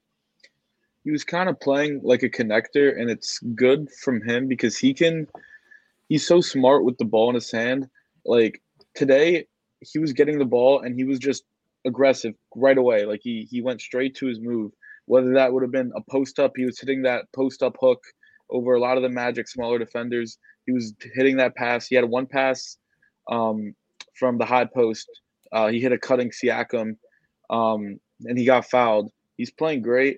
He 1.04 1.12
was 1.12 1.24
kind 1.24 1.50
of 1.50 1.60
playing 1.60 2.02
like 2.04 2.24
a 2.24 2.30
connector, 2.30 3.00
and 3.00 3.10
it's 3.10 3.40
good 3.56 3.90
from 4.02 4.22
him 4.22 4.48
because 4.48 4.78
he 4.78 4.94
can. 4.94 5.28
He's 6.08 6.26
so 6.26 6.40
smart 6.40 6.86
with 6.86 6.98
the 6.98 7.06
ball 7.06 7.30
in 7.30 7.36
his 7.36 7.52
hand. 7.52 7.90
Like 8.26 8.62
today, 8.94 9.48
he 9.80 10.00
was 10.00 10.14
getting 10.14 10.38
the 10.38 10.46
ball 10.46 10.82
and 10.82 10.96
he 10.96 11.04
was 11.04 11.20
just 11.20 11.44
aggressive 11.86 12.34
right 12.56 12.78
away. 12.78 13.06
Like 13.06 13.22
he 13.24 13.48
he 13.50 13.62
went 13.62 13.82
straight 13.82 14.16
to 14.16 14.28
his 14.28 14.40
move. 14.40 14.72
Whether 15.06 15.34
that 15.34 15.52
would 15.52 15.62
have 15.62 15.72
been 15.72 15.92
a 15.96 16.02
post 16.12 16.40
up, 16.40 16.54
he 16.56 16.66
was 16.66 16.80
hitting 16.80 17.04
that 17.04 17.26
post 17.36 17.62
up 17.62 17.76
hook 17.80 18.02
over 18.50 18.76
a 18.76 18.80
lot 18.80 18.98
of 18.98 19.04
the 19.04 19.10
Magic 19.10 19.48
smaller 19.48 19.80
defenders. 19.80 20.38
He 20.66 20.72
was 20.72 20.94
hitting 21.14 21.38
that 21.38 21.56
pass. 21.56 21.88
He 21.88 21.96
had 21.96 22.06
one 22.06 22.26
pass 22.26 22.78
um, 23.32 23.76
from 24.18 24.38
the 24.38 24.46
high 24.46 24.66
post. 24.66 25.10
Uh, 25.52 25.68
he 25.68 25.80
hit 25.80 25.92
a 25.92 25.98
cutting 25.98 26.32
Siakam, 26.32 26.98
um, 27.50 28.00
and 28.24 28.38
he 28.38 28.46
got 28.46 28.70
fouled. 28.70 29.12
He's 29.38 29.52
playing 29.52 29.82
great, 29.82 30.18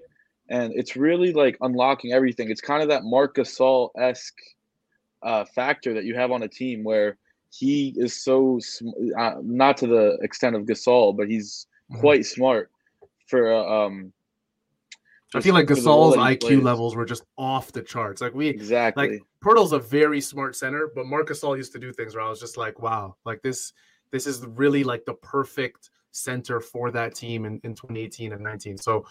and 0.49 0.73
it's 0.75 0.95
really 0.95 1.33
like 1.33 1.57
unlocking 1.61 2.13
everything. 2.13 2.49
It's 2.49 2.61
kind 2.61 2.81
of 2.81 2.89
that 2.89 3.03
Marc 3.03 3.35
Gasol 3.35 3.89
esque 3.97 4.37
uh, 5.23 5.45
factor 5.45 5.93
that 5.93 6.05
you 6.05 6.15
have 6.15 6.31
on 6.31 6.43
a 6.43 6.47
team 6.47 6.83
where 6.83 7.17
he 7.49 7.93
is 7.97 8.23
so 8.23 8.59
uh, 9.17 9.35
not 9.41 9.77
to 9.77 9.87
the 9.87 10.17
extent 10.21 10.55
of 10.55 10.63
Gasol, 10.63 11.15
but 11.15 11.27
he's 11.27 11.67
mm-hmm. 11.91 12.01
quite 12.01 12.25
smart 12.25 12.71
for 13.27 13.53
uh, 13.53 13.85
um. 13.85 14.13
I 15.35 15.41
feel 15.41 15.53
like 15.53 15.67
Gasol's 15.67 16.15
IQ 16.15 16.63
levels 16.63 16.95
were 16.95 17.05
just 17.05 17.23
off 17.37 17.71
the 17.73 17.81
charts. 17.81 18.21
Like 18.21 18.33
we 18.33 18.47
exactly 18.47 19.09
like 19.09 19.21
Poeltl's 19.43 19.73
a 19.73 19.79
very 19.79 20.21
smart 20.21 20.55
center, 20.55 20.89
but 20.95 21.05
Marc 21.05 21.27
Gasol 21.27 21.57
used 21.57 21.73
to 21.73 21.79
do 21.79 21.91
things 21.91 22.15
where 22.15 22.23
I 22.23 22.29
was 22.29 22.39
just 22.39 22.55
like, 22.55 22.79
wow, 22.79 23.15
like 23.25 23.41
this 23.41 23.73
this 24.11 24.25
is 24.25 24.45
really 24.45 24.83
like 24.85 25.03
the 25.05 25.15
perfect 25.15 25.89
center 26.11 26.61
for 26.61 26.91
that 26.91 27.13
team 27.13 27.45
in, 27.45 27.59
in 27.63 27.75
2018 27.75 28.33
and 28.33 28.41
19. 28.41 28.77
So 28.77 29.05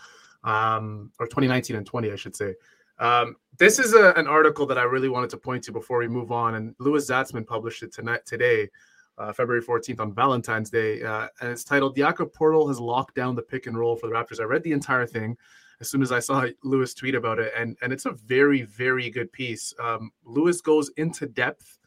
um 0.44 1.10
or 1.20 1.26
2019 1.26 1.76
and 1.76 1.86
20, 1.86 2.10
I 2.10 2.16
should 2.16 2.34
say. 2.34 2.54
Um, 2.98 3.36
this 3.58 3.78
is 3.78 3.92
a, 3.92 4.12
an 4.14 4.26
article 4.26 4.64
that 4.66 4.78
I 4.78 4.84
really 4.84 5.10
wanted 5.10 5.28
to 5.30 5.36
point 5.36 5.64
to 5.64 5.72
before 5.72 5.98
we 5.98 6.08
move 6.08 6.32
on, 6.32 6.54
and 6.54 6.74
Louis 6.78 7.06
Zatzman 7.06 7.46
published 7.46 7.82
it 7.82 7.92
tonight 7.92 8.24
today, 8.24 8.70
uh, 9.18 9.34
February 9.34 9.62
14th 9.62 10.00
on 10.00 10.14
Valentine's 10.14 10.70
Day, 10.70 11.02
uh, 11.02 11.28
and 11.42 11.50
it's 11.50 11.62
titled 11.62 11.94
"Jakob 11.94 12.32
Poeltl 12.32 12.68
has 12.68 12.80
locked 12.80 13.14
down 13.14 13.34
the 13.34 13.42
pick 13.42 13.66
and 13.66 13.76
roll 13.76 13.96
for 13.96 14.06
the 14.06 14.14
Raptors." 14.14 14.40
I 14.40 14.44
read 14.44 14.62
the 14.62 14.72
entire 14.72 15.04
thing 15.04 15.36
as 15.80 15.90
soon 15.90 16.02
as 16.02 16.12
I 16.12 16.20
saw 16.20 16.46
Louis 16.62 16.92
tweet 16.94 17.14
about 17.14 17.38
it, 17.38 17.52
and 17.56 17.76
and 17.82 17.92
it's 17.92 18.06
a 18.06 18.12
very 18.12 18.62
very 18.62 19.10
good 19.10 19.32
piece. 19.32 19.74
Um, 19.82 20.10
Louis 20.24 20.60
goes 20.60 20.90
into 20.96 21.26
depth 21.26 21.78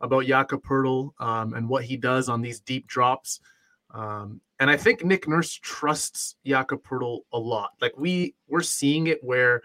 about 0.00 0.26
Jakob 0.26 0.62
Poeltl 0.62 1.10
um, 1.20 1.54
and 1.54 1.68
what 1.68 1.84
he 1.84 1.96
does 1.96 2.28
on 2.28 2.42
these 2.42 2.60
deep 2.60 2.86
drops. 2.86 3.40
Um, 3.94 4.40
and 4.60 4.70
I 4.70 4.76
think 4.76 5.04
Nick 5.04 5.28
Nurse 5.28 5.52
trusts 5.62 6.36
Jakob 6.44 6.82
Poeltl 6.82 7.20
a 7.32 7.38
lot. 7.38 7.70
Like 7.80 7.96
we 7.96 8.34
we're 8.48 8.62
seeing 8.62 9.06
it 9.06 9.22
where 9.22 9.62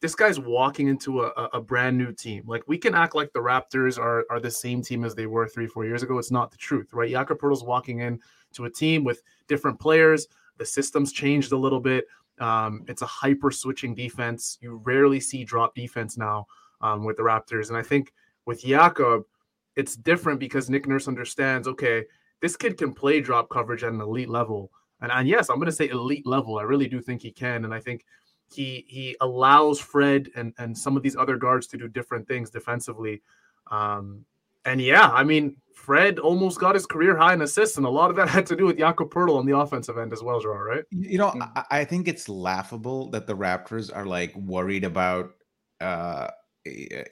this 0.00 0.14
guy's 0.14 0.38
walking 0.38 0.88
into 0.88 1.22
a, 1.22 1.30
a 1.54 1.60
brand 1.60 1.96
new 1.96 2.12
team. 2.12 2.44
Like 2.46 2.62
we 2.66 2.76
can 2.76 2.94
act 2.94 3.14
like 3.14 3.32
the 3.32 3.40
Raptors 3.40 3.98
are 3.98 4.24
are 4.30 4.40
the 4.40 4.50
same 4.50 4.82
team 4.82 5.04
as 5.04 5.14
they 5.14 5.26
were 5.26 5.48
three, 5.48 5.66
four 5.66 5.84
years 5.84 6.02
ago. 6.02 6.18
It's 6.18 6.30
not 6.30 6.50
the 6.50 6.58
truth, 6.58 6.92
right? 6.92 7.10
Jakob 7.10 7.38
Poeltl's 7.38 7.64
walking 7.64 8.00
in 8.00 8.20
to 8.52 8.66
a 8.66 8.70
team 8.70 9.02
with 9.02 9.22
different 9.48 9.80
players. 9.80 10.28
The 10.58 10.66
system's 10.66 11.12
changed 11.12 11.52
a 11.52 11.56
little 11.56 11.80
bit. 11.80 12.06
Um, 12.40 12.84
it's 12.88 13.02
a 13.02 13.06
hyper 13.06 13.50
switching 13.50 13.94
defense. 13.94 14.58
You 14.60 14.80
rarely 14.84 15.20
see 15.20 15.44
drop 15.44 15.74
defense 15.74 16.16
now 16.16 16.46
um, 16.80 17.04
with 17.04 17.16
the 17.16 17.22
Raptors. 17.22 17.68
And 17.68 17.76
I 17.76 17.82
think 17.82 18.12
with 18.46 18.64
Jakob, 18.64 19.24
it's 19.76 19.96
different 19.96 20.40
because 20.40 20.70
Nick 20.70 20.86
Nurse 20.86 21.08
understands, 21.08 21.68
okay, 21.68 22.04
this 22.40 22.56
kid 22.56 22.76
can 22.76 22.92
play 22.92 23.20
drop 23.20 23.48
coverage 23.48 23.84
at 23.84 23.92
an 23.92 24.00
elite 24.00 24.28
level. 24.28 24.70
And, 25.00 25.10
and 25.10 25.28
yes, 25.28 25.48
I'm 25.48 25.56
going 25.56 25.66
to 25.66 25.72
say 25.72 25.88
elite 25.88 26.26
level. 26.26 26.58
I 26.58 26.62
really 26.62 26.88
do 26.88 27.00
think 27.00 27.22
he 27.22 27.30
can. 27.30 27.64
And 27.64 27.74
I 27.74 27.80
think 27.80 28.04
he 28.52 28.84
he 28.88 29.16
allows 29.20 29.80
Fred 29.80 30.30
and 30.36 30.52
and 30.58 30.76
some 30.76 30.96
of 30.96 31.02
these 31.02 31.16
other 31.16 31.36
guards 31.36 31.66
to 31.68 31.76
do 31.76 31.88
different 31.88 32.28
things 32.28 32.50
defensively. 32.50 33.22
Um, 33.70 34.24
and 34.64 34.80
yeah, 34.80 35.08
I 35.08 35.24
mean, 35.24 35.56
Fred 35.74 36.18
almost 36.18 36.58
got 36.58 36.74
his 36.74 36.86
career 36.86 37.16
high 37.16 37.34
in 37.34 37.42
assists, 37.42 37.76
and 37.76 37.84
a 37.84 37.90
lot 37.90 38.10
of 38.10 38.16
that 38.16 38.28
had 38.36 38.46
to 38.46 38.56
do 38.56 38.66
with 38.66 38.78
Jakob 38.78 39.12
Poeltl 39.12 39.38
on 39.38 39.46
the 39.46 39.56
offensive 39.56 39.98
end 39.98 40.12
as 40.12 40.22
well, 40.22 40.40
Gerard, 40.40 40.66
right? 40.66 40.84
You 40.90 41.18
know, 41.18 41.34
I, 41.56 41.64
I 41.70 41.84
think 41.84 42.08
it's 42.08 42.28
laughable 42.28 43.10
that 43.10 43.26
the 43.26 43.36
Raptors 43.36 43.94
are 43.94 44.06
like 44.06 44.34
worried 44.36 44.84
about 44.84 45.32
uh 45.80 46.28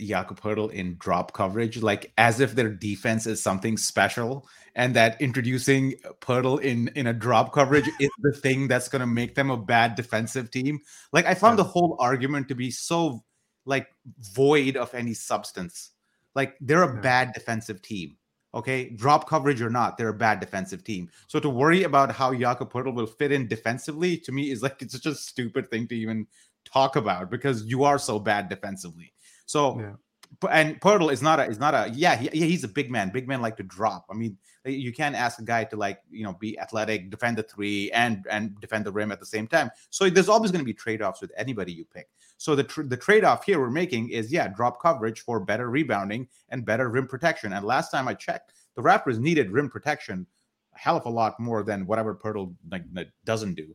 Jakob 0.00 0.40
Poeltl 0.40 0.72
in 0.72 0.96
drop 0.98 1.34
coverage, 1.34 1.82
like 1.82 2.12
as 2.16 2.40
if 2.40 2.54
their 2.54 2.70
defense 2.70 3.26
is 3.26 3.42
something 3.42 3.76
special, 3.76 4.48
and 4.74 4.96
that 4.96 5.20
introducing 5.20 5.94
Poeltl 6.20 6.60
in 6.62 6.88
in 6.94 7.08
a 7.08 7.12
drop 7.12 7.52
coverage 7.52 7.88
is 8.00 8.10
the 8.22 8.32
thing 8.32 8.68
that's 8.68 8.88
going 8.88 9.00
to 9.00 9.06
make 9.06 9.34
them 9.34 9.50
a 9.50 9.56
bad 9.56 9.94
defensive 9.94 10.50
team. 10.50 10.78
Like 11.12 11.26
I 11.26 11.34
found 11.34 11.58
yeah. 11.58 11.64
the 11.64 11.70
whole 11.70 11.96
argument 12.00 12.48
to 12.48 12.54
be 12.54 12.70
so 12.70 13.22
like 13.66 13.88
void 14.18 14.76
of 14.76 14.94
any 14.94 15.12
substance. 15.12 15.90
Like 16.34 16.56
they're 16.60 16.82
a 16.82 17.00
bad 17.00 17.32
defensive 17.32 17.82
team. 17.82 18.16
Okay, 18.54 18.90
drop 18.90 19.28
coverage 19.28 19.62
or 19.62 19.70
not, 19.70 19.96
they're 19.96 20.08
a 20.08 20.14
bad 20.14 20.38
defensive 20.38 20.84
team. 20.84 21.08
So 21.26 21.40
to 21.40 21.48
worry 21.48 21.84
about 21.84 22.12
how 22.12 22.34
Jakob 22.34 22.70
Poeltl 22.70 22.94
will 22.94 23.06
fit 23.06 23.32
in 23.32 23.48
defensively 23.48 24.18
to 24.18 24.32
me 24.32 24.50
is 24.50 24.62
like 24.62 24.76
it's 24.82 24.92
such 24.92 25.06
a 25.06 25.14
stupid 25.14 25.70
thing 25.70 25.88
to 25.88 25.96
even 25.96 26.26
talk 26.64 26.96
about 26.96 27.30
because 27.30 27.64
you 27.64 27.84
are 27.84 27.98
so 27.98 28.18
bad 28.18 28.48
defensively. 28.48 29.12
So, 29.46 29.80
yeah. 29.80 30.50
and 30.50 30.80
Poeltl 30.80 31.10
is 31.12 31.22
not 31.22 31.40
a 31.40 31.44
is 31.48 31.58
not 31.58 31.74
a 31.74 31.90
yeah 31.94 32.16
he, 32.16 32.28
yeah 32.32 32.46
he's 32.46 32.64
a 32.64 32.68
big 32.68 32.90
man. 32.90 33.10
Big 33.10 33.26
men 33.26 33.40
like 33.40 33.56
to 33.56 33.62
drop. 33.62 34.04
I 34.10 34.14
mean, 34.14 34.36
you 34.64 34.92
can't 34.92 35.14
ask 35.14 35.38
a 35.38 35.44
guy 35.44 35.64
to 35.64 35.76
like 35.76 36.00
you 36.10 36.24
know 36.24 36.34
be 36.34 36.58
athletic, 36.58 37.10
defend 37.10 37.38
the 37.38 37.42
three, 37.42 37.90
and 37.92 38.26
and 38.30 38.58
defend 38.60 38.84
the 38.84 38.92
rim 38.92 39.12
at 39.12 39.20
the 39.20 39.26
same 39.26 39.46
time. 39.46 39.70
So 39.90 40.08
there's 40.10 40.28
always 40.28 40.50
going 40.50 40.60
to 40.60 40.66
be 40.66 40.74
trade 40.74 41.02
offs 41.02 41.20
with 41.20 41.32
anybody 41.36 41.72
you 41.72 41.84
pick. 41.84 42.08
So 42.42 42.56
the 42.56 42.64
tr- 42.64 42.82
the 42.82 42.96
trade 42.96 43.22
off 43.22 43.44
here 43.44 43.60
we're 43.60 43.70
making 43.70 44.08
is 44.08 44.32
yeah 44.32 44.48
drop 44.48 44.82
coverage 44.82 45.20
for 45.20 45.38
better 45.38 45.70
rebounding 45.70 46.26
and 46.48 46.64
better 46.64 46.88
rim 46.88 47.06
protection. 47.06 47.52
And 47.52 47.64
last 47.64 47.92
time 47.92 48.08
I 48.08 48.14
checked, 48.14 48.52
the 48.74 48.82
Raptors 48.82 49.20
needed 49.20 49.52
rim 49.52 49.70
protection 49.70 50.26
a 50.74 50.78
hell 50.78 50.96
of 50.96 51.06
a 51.06 51.08
lot 51.08 51.38
more 51.38 51.62
than 51.62 51.86
whatever 51.86 52.16
Poeltl 52.16 52.52
like, 52.68 52.82
doesn't 53.24 53.54
do. 53.54 53.72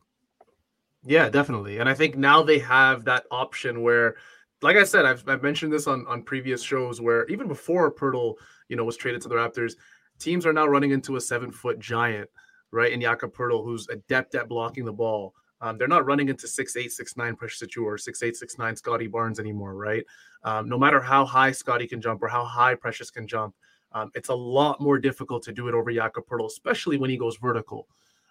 Yeah, 1.02 1.30
definitely. 1.30 1.78
And 1.78 1.88
I 1.88 1.94
think 1.94 2.18
now 2.18 2.42
they 2.42 2.58
have 2.58 3.06
that 3.06 3.24
option 3.30 3.80
where 3.80 4.16
like 4.60 4.76
I 4.76 4.84
said, 4.84 5.06
I've, 5.06 5.26
I've 5.26 5.42
mentioned 5.42 5.72
this 5.72 5.86
on, 5.86 6.04
on 6.06 6.22
previous 6.22 6.62
shows 6.62 7.00
where 7.00 7.24
even 7.28 7.48
before 7.48 7.90
Poeltl, 7.90 8.34
you 8.68 8.76
know, 8.76 8.84
was 8.84 8.98
traded 8.98 9.22
to 9.22 9.28
the 9.28 9.36
Raptors, 9.36 9.76
teams 10.18 10.44
are 10.44 10.52
now 10.52 10.66
running 10.66 10.90
into 10.90 11.16
a 11.16 11.22
seven 11.22 11.50
foot 11.50 11.78
giant, 11.78 12.28
right? 12.70 12.92
In 12.92 13.00
Jakob 13.00 13.34
Poeltl, 13.34 13.64
who's 13.64 13.88
adept 13.88 14.34
at 14.34 14.46
blocking 14.46 14.84
the 14.84 14.92
ball. 14.92 15.32
Um, 15.60 15.76
they're 15.76 15.88
not 15.88 16.06
running 16.06 16.28
into 16.28 16.46
six 16.46 16.76
eight, 16.76 16.92
six 16.92 17.16
nine 17.16 17.34
Precious 17.36 17.66
Achiuwa 17.66 17.84
or 17.84 17.98
six 17.98 18.22
eight, 18.22 18.36
six 18.36 18.58
nine 18.58 18.76
Scottie 18.76 19.08
Barnes 19.08 19.40
anymore, 19.40 19.74
right? 19.74 20.04
Um, 20.44 20.68
no 20.68 20.78
matter 20.78 21.00
how 21.00 21.24
high 21.24 21.52
Scottie 21.52 21.86
can 21.86 22.00
jump 22.00 22.22
or 22.22 22.28
how 22.28 22.44
high 22.44 22.74
Precious 22.74 23.10
can 23.10 23.26
jump, 23.26 23.54
um, 23.92 24.10
it's 24.14 24.28
a 24.28 24.34
lot 24.34 24.80
more 24.80 24.98
difficult 24.98 25.42
to 25.44 25.52
do 25.52 25.68
it 25.68 25.74
over 25.74 25.92
Jakob 25.92 26.26
Poeltl, 26.26 26.46
especially 26.46 26.96
when 26.96 27.10
he 27.10 27.16
goes 27.16 27.36
vertical, 27.36 27.88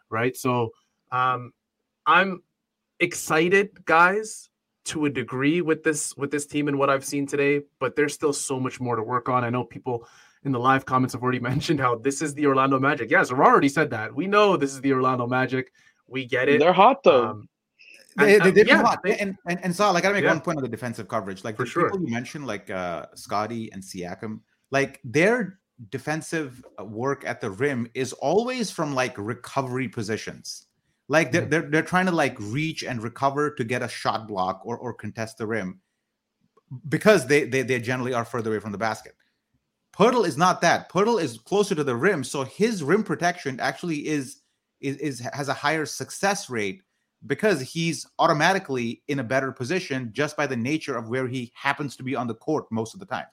right? 0.10 0.36
So 0.36 0.72
um, 1.12 1.51
I'm 2.05 2.43
excited, 3.00 3.86
guys, 3.86 4.50
to 4.86 5.05
a 5.05 5.10
degree 5.10 5.62
with 5.62 5.84
this 5.84 6.15
with 6.15 6.31
this 6.31 6.46
team 6.46 6.69
and 6.69 6.79
what 6.79 6.89
I've 6.89 7.03
seen 7.03 7.27
today, 7.27 7.62
but 7.79 7.96
there's 7.96 8.13
still 8.13 8.34
so 8.34 8.60
much 8.60 8.79
more 8.79 8.96
to 8.96 9.03
work 9.03 9.27
on. 9.27 9.43
I 9.43 9.50
know 9.50 9.63
people 9.63 10.07
in 10.46 10.51
the 10.51 10.60
live 10.60 10.86
comments 10.86 11.13
have 11.13 11.24
already 11.24 11.39
mentioned 11.51 11.79
how 11.79 11.96
this 11.96 12.22
is 12.22 12.34
the 12.34 12.46
Orlando 12.46 12.79
Magic. 12.79 13.12
Yes, 13.12 13.29
Zarar 13.29 13.46
already 13.46 13.69
said 13.69 13.89
that. 13.89 14.15
We 14.15 14.27
know 14.27 14.55
this 14.55 14.72
is 14.72 14.81
the 14.81 14.93
Orlando 14.93 15.27
Magic. 15.27 15.74
We 16.08 16.26
get 16.26 16.50
it. 16.50 16.60
They're 16.60 16.74
hot 16.74 17.04
though. 17.04 17.28
Um, 17.28 17.50
they, 18.18 18.40
they, 18.40 18.52
they've 18.52 18.68
yeah, 18.68 18.82
hot. 18.82 19.00
They, 19.04 19.18
and, 19.18 19.36
and 19.48 19.60
and 19.64 19.76
so 19.76 19.92
like 19.92 20.04
I 20.04 20.08
gotta 20.08 20.16
make 20.16 20.24
yeah. 20.24 20.32
one 20.32 20.42
point 20.42 20.58
on 20.58 20.64
the 20.64 20.70
defensive 20.70 21.08
coverage. 21.08 21.44
Like 21.44 21.56
For 21.56 21.66
the 21.66 21.70
sure. 21.70 21.92
people 21.92 22.08
you 22.08 22.14
mentioned, 22.14 22.48
like 22.48 22.70
uh 22.70 23.06
Scottie 23.16 23.72
and 23.72 23.84
Siakam, 23.84 24.40
like 24.72 25.00
their 25.04 25.60
defensive 25.90 26.64
work 26.80 27.24
at 27.26 27.42
the 27.42 27.52
rim 27.52 27.88
is 27.94 28.14
always 28.14 28.72
from 28.72 28.96
like 28.96 29.16
recovery 29.18 29.88
positions. 29.88 30.66
Like 31.08 31.32
they're, 31.32 31.42
mm-hmm. 31.42 31.50
they're, 31.52 31.62
they're 31.70 31.82
trying 31.84 32.08
to 32.08 32.12
like 32.12 32.36
reach 32.40 32.84
and 32.84 33.02
recover 33.02 33.52
to 33.52 33.64
get 33.64 33.82
a 33.82 33.88
shot 33.88 34.28
block 34.28 34.62
or, 34.66 34.78
or 34.78 34.94
contest 34.94 35.38
the 35.38 35.48
rim 35.48 35.80
because 36.90 37.28
they, 37.28 37.46
they 37.46 37.62
they 37.62 37.80
generally 37.80 38.14
are 38.14 38.26
further 38.26 38.50
away 38.50 38.60
from 38.60 38.72
the 38.72 38.78
basket. 38.78 39.16
Poeltl 39.96 40.28
is 40.28 40.38
not 40.38 40.62
that. 40.62 40.92
Poeltl 40.92 41.22
is 41.22 41.38
closer 41.38 41.76
to 41.76 41.84
the 41.84 41.96
rim, 41.96 42.24
so 42.24 42.44
his 42.44 42.84
rim 42.84 43.04
protection 43.04 43.60
actually 43.60 44.08
is 44.08 44.42
is, 44.81 44.98
is 44.98 45.19
has 45.34 45.50
a 45.50 45.53
higher 45.53 45.86
success 45.86 46.50
rate 46.50 46.81
because 47.25 47.62
he's 47.62 48.05
automatically 48.19 49.01
in 49.07 49.19
a 49.19 49.24
better 49.24 49.51
position 49.51 50.10
just 50.13 50.38
by 50.38 50.46
the 50.46 50.55
nature 50.55 50.96
of 50.96 51.10
where 51.10 51.27
he 51.27 51.51
happens 51.55 51.96
to 51.96 52.03
be 52.03 52.15
on 52.15 52.27
the 52.27 52.36
court 52.36 52.65
most 52.72 52.93
of 52.93 53.00
the 53.00 53.05
time. 53.05 53.25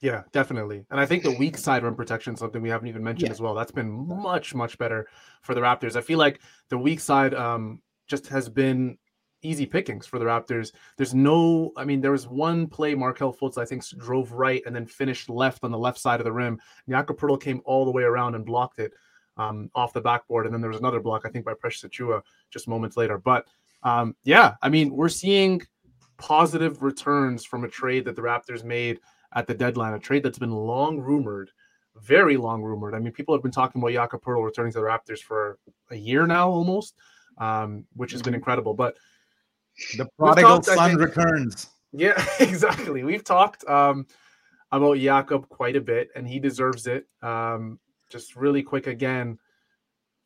Yeah, 0.00 0.22
definitely. 0.32 0.84
And 0.90 1.00
I 1.00 1.06
think 1.06 1.22
the 1.22 1.30
weak 1.30 1.56
side 1.58 1.82
rim 1.82 1.94
protection, 1.94 2.34
is 2.34 2.40
something 2.40 2.60
we 2.60 2.68
haven't 2.68 2.88
even 2.88 3.02
mentioned 3.02 3.28
yeah. 3.28 3.32
as 3.32 3.40
well. 3.40 3.54
That's 3.54 3.72
been 3.72 3.90
much, 3.90 4.54
much 4.54 4.76
better 4.76 5.08
for 5.42 5.54
the 5.54 5.60
Raptors. 5.60 5.96
I 5.96 6.00
feel 6.00 6.18
like 6.18 6.40
the 6.68 6.78
weak 6.78 7.00
side 7.00 7.34
um, 7.34 7.80
just 8.06 8.26
has 8.26 8.48
been 8.48 8.98
easy 9.42 9.66
pickings 9.66 10.06
for 10.06 10.18
the 10.18 10.24
Raptors. 10.24 10.72
There's 10.96 11.14
no, 11.14 11.72
I 11.76 11.84
mean, 11.84 12.00
there 12.00 12.12
was 12.12 12.26
one 12.26 12.66
play 12.66 12.94
Markelle 12.94 13.32
Fultz, 13.32 13.58
I 13.58 13.64
think, 13.64 13.86
drove 13.98 14.32
right 14.32 14.62
and 14.66 14.74
then 14.74 14.86
finished 14.86 15.28
left 15.28 15.64
on 15.64 15.70
the 15.70 15.78
left 15.78 15.98
side 15.98 16.20
of 16.20 16.24
the 16.24 16.32
rim. 16.32 16.60
Jakob 16.88 17.40
came 17.40 17.62
all 17.64 17.84
the 17.84 17.90
way 17.90 18.02
around 18.02 18.34
and 18.34 18.44
blocked 18.44 18.78
it 18.78 18.92
um, 19.36 19.70
off 19.74 19.92
the 19.92 20.00
backboard. 20.00 20.46
And 20.46 20.54
then 20.54 20.60
there 20.60 20.70
was 20.70 20.80
another 20.80 21.00
block, 21.00 21.22
I 21.24 21.28
think, 21.28 21.44
by 21.44 21.54
Precious 21.54 21.88
Achiuwa 21.88 22.22
just 22.50 22.68
moments 22.68 22.96
later. 22.96 23.18
But 23.18 23.46
um, 23.82 24.16
yeah, 24.24 24.54
I 24.62 24.68
mean, 24.68 24.94
we're 24.94 25.08
seeing 25.08 25.62
positive 26.16 26.82
returns 26.82 27.44
from 27.44 27.64
a 27.64 27.68
trade 27.68 28.04
that 28.06 28.16
the 28.16 28.22
Raptors 28.22 28.64
made 28.64 29.00
at 29.34 29.46
the 29.46 29.54
deadline, 29.54 29.94
a 29.94 29.98
trade 29.98 30.22
that's 30.22 30.38
been 30.38 30.52
long 30.52 30.98
rumored 31.00 31.50
very 32.00 32.36
long 32.36 32.62
rumored. 32.62 32.94
I 32.94 32.98
mean, 32.98 33.12
people 33.12 33.34
have 33.34 33.42
been 33.42 33.52
talking 33.52 33.80
about 33.80 33.92
Jakob 33.92 34.22
Poeltl 34.22 34.44
returning 34.44 34.72
to 34.72 34.80
the 34.80 34.84
Raptors 34.84 35.20
for 35.20 35.58
a 35.90 35.96
year 35.96 36.26
now 36.26 36.48
almost, 36.48 36.94
um, 37.38 37.84
which 37.94 38.12
has 38.12 38.22
been 38.22 38.32
mm-hmm. 38.32 38.38
incredible. 38.38 38.74
But 38.74 38.96
the 39.96 40.08
prodigal 40.18 40.60
talked, 40.60 40.66
son 40.66 40.90
think, 40.90 41.00
returns. 41.00 41.68
Yeah, 41.92 42.22
exactly. 42.40 43.04
We've 43.04 43.24
talked 43.24 43.64
um, 43.66 44.06
about 44.72 44.98
Jakob 44.98 45.48
quite 45.48 45.76
a 45.76 45.80
bit, 45.80 46.08
and 46.16 46.26
he 46.26 46.38
deserves 46.38 46.86
it. 46.86 47.06
Um, 47.22 47.78
just 48.14 48.36
really 48.36 48.62
quick 48.62 48.86
again 48.86 49.36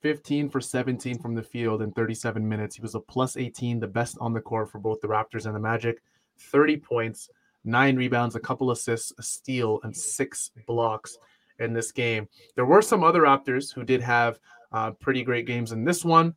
15 0.02 0.50
for 0.50 0.60
17 0.60 1.18
from 1.18 1.34
the 1.34 1.42
field 1.42 1.80
in 1.80 1.90
37 1.90 2.46
minutes. 2.46 2.76
He 2.76 2.82
was 2.82 2.94
a 2.94 3.00
plus 3.00 3.38
18, 3.38 3.80
the 3.80 3.86
best 3.86 4.18
on 4.20 4.34
the 4.34 4.42
court 4.42 4.70
for 4.70 4.78
both 4.78 5.00
the 5.00 5.08
Raptors 5.08 5.46
and 5.46 5.54
the 5.54 5.60
Magic. 5.60 6.02
30 6.38 6.76
points, 6.76 7.30
nine 7.64 7.96
rebounds, 7.96 8.36
a 8.36 8.40
couple 8.40 8.70
assists, 8.70 9.12
a 9.18 9.22
steal, 9.22 9.80
and 9.82 9.96
six 9.96 10.50
blocks 10.66 11.16
in 11.58 11.72
this 11.72 11.90
game. 11.90 12.28
There 12.56 12.66
were 12.66 12.82
some 12.82 13.02
other 13.02 13.22
Raptors 13.22 13.74
who 13.74 13.82
did 13.84 14.02
have 14.02 14.38
uh, 14.70 14.90
pretty 14.92 15.24
great 15.24 15.46
games 15.46 15.72
in 15.72 15.82
this 15.82 16.04
one. 16.04 16.34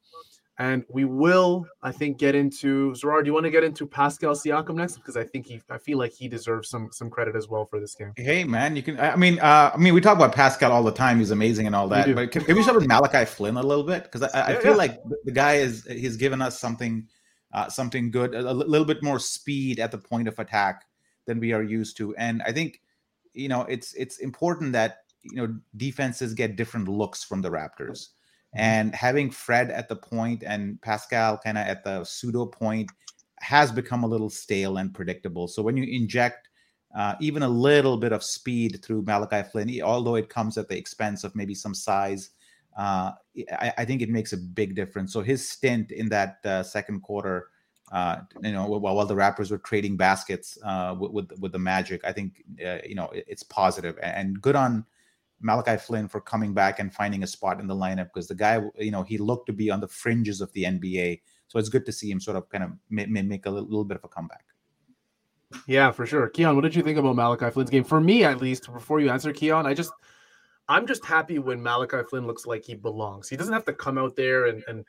And 0.61 0.85
we 0.89 1.05
will, 1.05 1.65
I 1.81 1.91
think, 1.91 2.19
get 2.19 2.35
into 2.35 2.91
Zarar. 2.91 3.23
Do 3.23 3.27
you 3.27 3.33
want 3.33 3.45
to 3.45 3.49
get 3.49 3.63
into 3.63 3.87
Pascal 3.87 4.35
Siakam 4.35 4.75
next? 4.75 4.97
Because 4.97 5.17
I 5.17 5.23
think 5.23 5.47
he, 5.47 5.59
I 5.71 5.79
feel 5.79 5.97
like 5.97 6.13
he 6.13 6.27
deserves 6.27 6.69
some 6.69 6.89
some 6.91 7.09
credit 7.09 7.35
as 7.35 7.47
well 7.47 7.65
for 7.65 7.79
this 7.79 7.95
game. 7.95 8.13
Hey, 8.15 8.43
man, 8.43 8.75
you 8.75 8.83
can. 8.83 8.99
I 8.99 9.15
mean, 9.15 9.39
uh, 9.39 9.71
I 9.73 9.77
mean, 9.77 9.95
we 9.95 10.01
talk 10.01 10.15
about 10.15 10.35
Pascal 10.35 10.71
all 10.71 10.83
the 10.83 10.91
time. 10.91 11.17
He's 11.17 11.31
amazing 11.31 11.65
and 11.65 11.75
all 11.75 11.87
that. 11.87 12.13
But 12.13 12.29
can, 12.29 12.43
can, 12.43 12.55
we 12.55 12.61
start 12.61 12.77
with 12.77 12.87
Malachi 12.87 13.25
Flynn 13.25 13.57
a 13.57 13.63
little 13.63 13.83
bit? 13.83 14.03
Because 14.03 14.21
I, 14.21 14.27
I 14.27 14.51
yeah, 14.51 14.59
feel 14.59 14.71
yeah. 14.73 14.77
like 14.77 14.99
the 15.23 15.31
guy 15.31 15.55
is 15.55 15.83
he's 15.89 16.15
given 16.15 16.43
us 16.43 16.59
something, 16.59 17.07
uh, 17.53 17.67
something 17.67 18.11
good, 18.11 18.35
a, 18.35 18.51
a 18.51 18.53
little 18.53 18.85
bit 18.85 19.01
more 19.01 19.17
speed 19.17 19.79
at 19.79 19.89
the 19.89 19.97
point 19.97 20.27
of 20.27 20.37
attack 20.37 20.85
than 21.25 21.39
we 21.39 21.53
are 21.53 21.63
used 21.63 21.97
to. 21.97 22.15
And 22.17 22.43
I 22.43 22.51
think, 22.51 22.81
you 23.33 23.47
know, 23.47 23.61
it's 23.61 23.95
it's 23.95 24.19
important 24.19 24.73
that 24.73 24.97
you 25.23 25.37
know 25.37 25.55
defenses 25.75 26.35
get 26.35 26.55
different 26.55 26.87
looks 26.87 27.23
from 27.23 27.41
the 27.41 27.49
Raptors. 27.49 28.09
And 28.53 28.93
having 28.93 29.31
Fred 29.31 29.72
at 29.72 29.88
the 29.88 29.96
point 29.96 30.43
and 30.46 30.81
Pascal 30.81 31.38
kind 31.38 31.58
of 31.58 31.65
at 31.67 31.84
the 31.84 32.03
pseudo 32.03 32.46
point 32.46 32.91
has 33.39 33.72
become 33.72 34.03
a 34.03 34.08
little 34.08 34.29
stale 34.29 34.77
and 34.77 34.93
predictable. 34.93 35.48
So 35.48 35.63
when 35.63 35.77
you 35.77 35.84
inject 35.84 36.50
uh, 36.96 37.15
even 37.22 37.43
a 37.43 37.50
little 37.50 37.98
bit 37.98 38.12
of 38.12 38.24
speed 38.24 38.81
through 38.84 39.03
Malachi 39.03 39.48
Flynn, 39.50 39.81
although 39.81 40.15
it 40.15 40.29
comes 40.29 40.58
at 40.58 40.67
the 40.67 40.77
expense 40.77 41.24
of 41.24 41.34
maybe 41.36 41.55
some 41.55 41.74
size, 41.74 42.31
uh, 42.77 43.12
I, 43.53 43.74
I, 43.79 43.86
think 43.86 44.01
it 44.01 44.10
makes 44.10 44.34
a 44.34 44.38
big 44.38 44.75
difference. 44.75 45.12
So 45.12 45.22
his 45.22 45.50
stint 45.50 45.91
in 45.91 46.10
that 46.10 46.38
uh, 46.46 46.63
second 46.63 47.01
quarter, 47.01 47.48
uh, 47.91 48.17
you 48.41 48.51
know, 48.51 48.65
while, 48.65 48.96
while 48.96 49.05
the 49.05 49.15
Raptors 49.15 49.51
were 49.51 49.58
trading 49.58 49.98
baskets 49.98 50.58
uh, 50.63 50.96
with, 50.98 51.12
with, 51.12 51.39
with 51.39 51.51
the 51.51 51.60
Magic, 51.60 52.01
I 52.05 52.13
think 52.13 52.43
uh, 52.65 52.77
you 52.86 52.96
know 52.96 53.10
it, 53.10 53.25
it's 53.27 53.43
positive 53.43 53.98
and 54.01 54.41
good 54.41 54.55
on 54.55 54.86
Malachi 55.41 55.77
Flynn 55.77 56.07
for 56.07 56.21
coming 56.21 56.53
back 56.53 56.79
and 56.79 56.93
finding 56.93 57.24
a 57.24 57.27
spot 57.27 57.60
in 57.60 57.67
the 57.67 57.75
lineup 57.75 58.10
because 58.13 58.27
the 58.27 58.36
guy, 58.36 58.62
you 58.77 58.91
know, 58.91 59.03
he 59.03 59.17
looked 59.17 59.48
to 59.48 59.53
be 59.53 59.69
on 59.69 59.79
the 59.79 59.88
fringes 59.88 60.41
of 60.41 60.51
the 60.53 60.63
NBA. 60.63 61.21
So 61.48 61.60
it's 61.60 61.69
good 61.69 61.86
to 61.86 61.91
see 61.91 62.10
him 62.10 62.19
sort 62.19 62.38
of 62.38 62.50
kind 62.50 62.63
of 62.63 62.71
make, 62.89 63.10
make 63.10 63.45
a 63.45 63.50
little, 63.50 63.83
bit 63.83 63.98
of 63.98 64.03
a 64.03 64.07
comeback. 64.07 64.45
Yeah, 65.67 65.91
for 65.91 66.05
sure. 66.05 66.29
Keon, 66.29 66.55
what 66.55 66.62
did 66.62 66.75
you 66.75 66.81
think 66.81 66.98
about 66.98 67.15
Malachi 67.15 67.50
Flynn's 67.50 67.69
game? 67.69 67.83
For 67.83 68.00
me, 68.00 68.24
at 68.24 68.39
least, 68.39 68.71
before 68.71 69.01
you 69.01 69.10
answer, 69.10 69.33
Keon, 69.33 69.65
I 69.65 69.74
just, 69.74 69.91
I'm 70.69 70.88
just 70.88 71.03
happy 71.03 71.39
when 71.39 71.62
Malachi 71.62 72.03
Flynn 72.10 72.25
looks 72.25 72.45
like 72.45 72.63
he 72.63 72.75
belongs. 72.75 73.27
He 73.27 73.36
doesn't 73.36 73.53
have 73.53 73.65
to 73.65 73.74
come 73.74 73.98
out 73.98 74.15
there 74.15 74.45
and, 74.45 74.63
and 74.67 74.86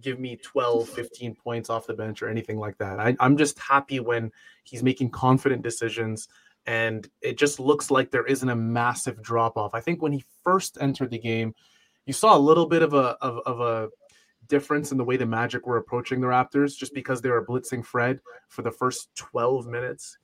give 0.00 0.18
me 0.18 0.36
12, 0.36 0.88
15 0.88 1.34
points 1.34 1.70
off 1.70 1.86
the 1.86 1.94
bench 1.94 2.22
or 2.22 2.28
anything 2.28 2.58
like 2.58 2.78
that. 2.78 2.98
I, 2.98 3.16
I'm 3.20 3.36
just 3.36 3.58
happy 3.58 4.00
when 4.00 4.32
he's 4.64 4.82
making 4.82 5.10
confident 5.10 5.62
decisions 5.62 6.28
and 6.66 7.08
it 7.20 7.38
just 7.38 7.60
looks 7.60 7.90
like 7.90 8.10
there 8.10 8.26
isn't 8.26 8.48
a 8.48 8.56
massive 8.56 9.22
drop 9.22 9.56
off. 9.56 9.74
I 9.74 9.80
think 9.80 10.02
when 10.02 10.12
he 10.12 10.24
first 10.42 10.78
entered 10.80 11.10
the 11.10 11.18
game, 11.18 11.54
you 12.06 12.12
saw 12.12 12.36
a 12.36 12.38
little 12.38 12.66
bit 12.66 12.82
of 12.82 12.94
a 12.94 13.16
of, 13.20 13.38
of, 13.46 13.60
a 13.60 13.88
difference 14.48 14.92
in 14.92 14.98
the 14.98 15.04
way 15.04 15.16
the 15.16 15.26
Magic 15.26 15.66
were 15.66 15.76
approaching 15.76 16.20
the 16.20 16.26
Raptors, 16.26 16.76
just 16.76 16.94
because 16.94 17.20
they 17.20 17.30
were 17.30 17.44
blitzing 17.44 17.84
Fred 17.84 18.20
for 18.48 18.62
the 18.62 18.70
first 18.70 19.08
12 19.16 19.66
minutes. 19.66 20.18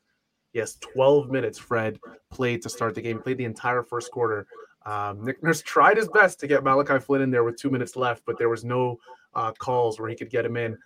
Yes, 0.53 0.77
12 0.77 1.31
minutes. 1.31 1.59
Fred 1.59 1.99
played 2.31 2.63
to 2.63 2.69
start 2.69 2.95
the 2.95 3.03
game, 3.03 3.21
played 3.21 3.39
the 3.39 3.45
entire 3.45 3.83
first 3.83 4.13
quarter. 4.13 4.47
Um, 4.85 5.25
Nick 5.25 5.43
Nurse 5.43 5.63
tried 5.63 5.97
his 5.97 6.09
best 6.09 6.39
to 6.41 6.47
get 6.47 6.63
Malachi 6.63 6.99
Flynn 7.01 7.23
in 7.23 7.31
there 7.31 7.45
with 7.45 7.57
two 7.57 7.71
minutes 7.71 7.97
left, 7.97 8.23
but 8.27 8.39
there 8.39 8.49
was 8.49 8.65
no 8.65 8.99
uh, 9.35 9.52
calls 9.52 9.99
where 9.99 10.09
he 10.09 10.17
could 10.17 10.31
get 10.31 10.45
him 10.45 10.57
in. 10.57 10.78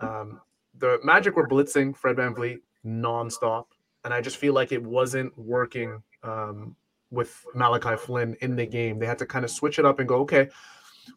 Um, 0.00 0.40
the 0.78 0.98
Magic 1.02 1.36
were 1.36 1.48
blitzing 1.48 1.96
Fred 1.96 2.16
VanVleet 2.16 2.58
nonstop 2.84 3.66
and 4.04 4.12
I 4.12 4.20
just 4.20 4.36
feel 4.36 4.52
like 4.52 4.72
it 4.72 4.82
wasn't 4.82 5.36
working 5.38 6.02
um, 6.22 6.76
with 7.10 7.44
Malachi 7.54 7.96
Flynn 7.96 8.36
in 8.40 8.56
the 8.56 8.66
game. 8.66 8.98
They 8.98 9.06
had 9.06 9.18
to 9.18 9.26
kind 9.26 9.44
of 9.44 9.50
switch 9.50 9.78
it 9.78 9.86
up 9.86 9.98
and 9.98 10.08
go, 10.08 10.16
okay, 10.20 10.48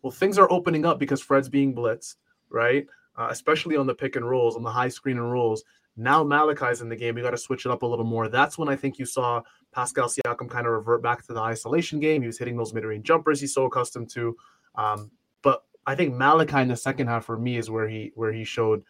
well, 0.02 0.12
things 0.12 0.38
are 0.38 0.52
opening 0.52 0.86
up 0.86 1.00
because 1.00 1.22
Fred's 1.22 1.50
being 1.50 1.76
blitzed, 1.76 2.16
right? 2.50 2.88
Uh, 3.18 3.28
especially 3.30 3.76
on 3.76 3.88
the 3.88 3.96
pick 3.96 4.16
and 4.16 4.28
rolls, 4.28 4.56
on 4.56 4.64
the 4.64 4.72
high 4.72 4.90
screen 4.90 5.18
and 5.18 5.32
rolls. 5.32 5.64
Now 5.96 6.24
Malachi's 6.24 6.82
in 6.82 6.90
the 6.90 6.96
game. 6.96 7.16
We 7.16 7.22
got 7.22 7.32
to 7.32 7.38
switch 7.38 7.66
it 7.66 7.72
up 7.72 7.82
a 7.82 7.86
little 7.86 8.06
more. 8.06 8.30
That's 8.30 8.58
when 8.58 8.70
I 8.70 8.76
think 8.76 9.00
you 9.00 9.06
saw 9.06 9.42
Pascal 9.74 10.08
Siakam 10.08 10.50
kind 10.50 10.68
of 10.68 10.74
revert 10.74 11.02
back 11.02 11.26
to 11.26 11.34
the 11.34 11.42
isolation 11.42 12.00
game. 12.00 12.22
He 12.22 12.28
was 12.28 12.38
hitting 12.38 12.56
those 12.56 12.74
mid-range 12.74 13.06
jumpers 13.06 13.42
he's 13.42 13.54
so 13.54 13.66
accustomed 13.66 14.10
to. 14.12 14.36
Um, 14.76 15.10
but 15.42 15.64
I 15.88 15.96
think 15.96 16.14
Malachi 16.14 16.62
in 16.62 16.68
the 16.68 16.78
second 16.78 17.08
half 17.08 17.26
for 17.26 17.38
me 17.38 17.58
is 17.58 17.72
where 17.72 17.88
he 17.88 18.12
where 18.14 18.32
he 18.32 18.44
showed 18.44 18.84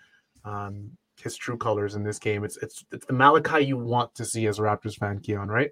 um, 0.43 0.91
his 1.21 1.35
true 1.35 1.57
colors 1.57 1.95
in 1.95 2.03
this 2.03 2.19
game. 2.19 2.43
It's 2.43 2.57
it's 2.57 2.85
it's 2.91 3.05
the 3.05 3.13
Malachi 3.13 3.65
you 3.65 3.77
want 3.77 4.15
to 4.15 4.25
see 4.25 4.47
as 4.47 4.59
a 4.59 4.61
Raptors 4.61 4.97
fan, 4.97 5.19
Keon, 5.19 5.47
right? 5.47 5.71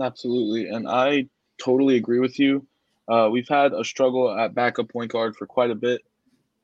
Absolutely, 0.00 0.68
and 0.68 0.88
I 0.88 1.26
totally 1.58 1.96
agree 1.96 2.20
with 2.20 2.38
you. 2.38 2.66
Uh, 3.08 3.28
we've 3.30 3.48
had 3.48 3.72
a 3.72 3.84
struggle 3.84 4.30
at 4.30 4.54
backup 4.54 4.88
point 4.88 5.10
guard 5.10 5.36
for 5.36 5.46
quite 5.46 5.70
a 5.70 5.74
bit, 5.74 6.02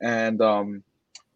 and 0.00 0.40
um, 0.40 0.82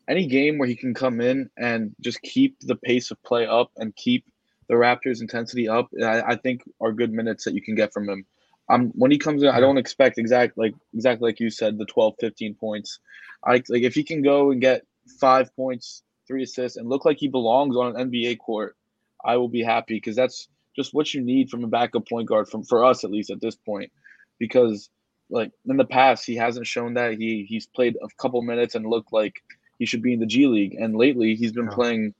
any 0.09 0.27
game 0.27 0.59
where 0.59 0.69
he 0.69 0.77
can 0.77 0.95
come 0.95 1.21
in 1.21 1.51
and 1.57 1.95
just 2.01 2.23
keep 2.23 2.57
the 2.61 2.77
pace 2.77 3.11
of 3.11 3.23
play 3.23 3.47
up 3.47 3.71
and 3.77 3.95
keep 3.97 4.25
the 4.69 4.75
Raptors' 4.75 5.21
intensity 5.21 5.69
up, 5.69 5.89
I, 6.01 6.23
I 6.23 6.37
think 6.37 6.63
are 6.81 6.93
good 6.93 7.13
minutes 7.13 7.45
that 7.45 7.55
you 7.55 7.63
can 7.63 7.75
get 7.75 7.93
from 7.93 8.09
him. 8.09 8.25
Um, 8.69 8.93
when 8.95 9.11
he 9.11 9.19
comes 9.19 9.43
in, 9.43 9.49
I 9.49 9.59
don't 9.59 9.79
expect 9.79 10.17
exact 10.17 10.57
like 10.57 10.75
exactly 10.95 11.29
like 11.29 11.41
you 11.41 11.51
said, 11.51 11.77
the 11.77 11.87
12, 11.87 12.15
15 12.21 12.55
points. 12.55 13.01
I 13.45 13.63
like 13.69 13.83
if 13.83 13.95
he 13.95 14.05
can 14.05 14.23
go 14.23 14.53
and 14.53 14.61
get 14.61 14.87
five 15.19 15.55
points 15.57 16.05
three 16.31 16.45
assists, 16.45 16.79
and 16.79 16.89
look 16.89 17.05
like 17.05 17.19
he 17.19 17.29
belongs 17.29 17.77
on 17.77 17.97
an 17.97 18.11
NBA 18.11 18.39
court, 18.39 18.77
I 19.25 19.37
will 19.37 19.49
be 19.49 19.63
happy 19.63 19.97
because 19.97 20.15
that's 20.15 20.49
just 20.77 20.95
what 20.95 21.13
you 21.13 21.21
need 21.21 21.51
from 21.51 21.65
a 21.65 21.67
backup 21.67 22.09
point 22.09 22.29
guard 22.29 22.49
from 22.49 22.63
for 22.63 22.85
us 22.85 23.03
at 23.03 23.11
least 23.11 23.31
at 23.31 23.41
this 23.41 23.57
point. 23.57 23.91
Because 24.39 24.89
like 25.29 25.51
in 25.69 25.77
the 25.77 25.85
past, 25.85 26.25
he 26.25 26.37
hasn't 26.37 26.69
shown 26.69 26.95
that 26.95 27.15
he 27.15 27.45
he's 27.49 27.67
played 27.67 27.97
a 28.01 28.09
couple 28.17 28.41
minutes 28.43 28.77
and 28.77 28.87
looked 28.87 29.13
like 29.13 29.43
he 29.79 29.87
should 29.87 30.03
be 30.03 30.15
in 30.15 30.21
the 30.21 30.27
G 30.27 30.47
League, 30.47 30.75
and 30.75 30.97
lately 30.97 31.35
he's 31.35 31.53
been 31.53 31.69
yeah. 31.69 31.75
playing 31.75 32.15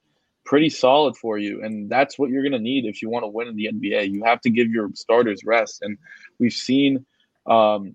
pretty 0.45 0.71
solid 0.71 1.17
for 1.17 1.39
you, 1.39 1.63
and 1.63 1.89
that's 1.89 2.19
what 2.19 2.31
you're 2.31 2.43
gonna 2.43 2.59
need 2.59 2.87
if 2.87 3.01
you 3.01 3.09
want 3.09 3.23
to 3.23 3.29
win 3.29 3.47
in 3.47 3.57
the 3.57 3.71
NBA. 3.73 4.11
You 4.11 4.25
have 4.25 4.41
to 4.41 4.51
give 4.51 4.71
your 4.71 4.91
starters 4.95 5.45
rest, 5.45 5.83
and 5.83 5.97
we've 6.39 6.53
seen. 6.53 7.07
Um, 7.47 7.95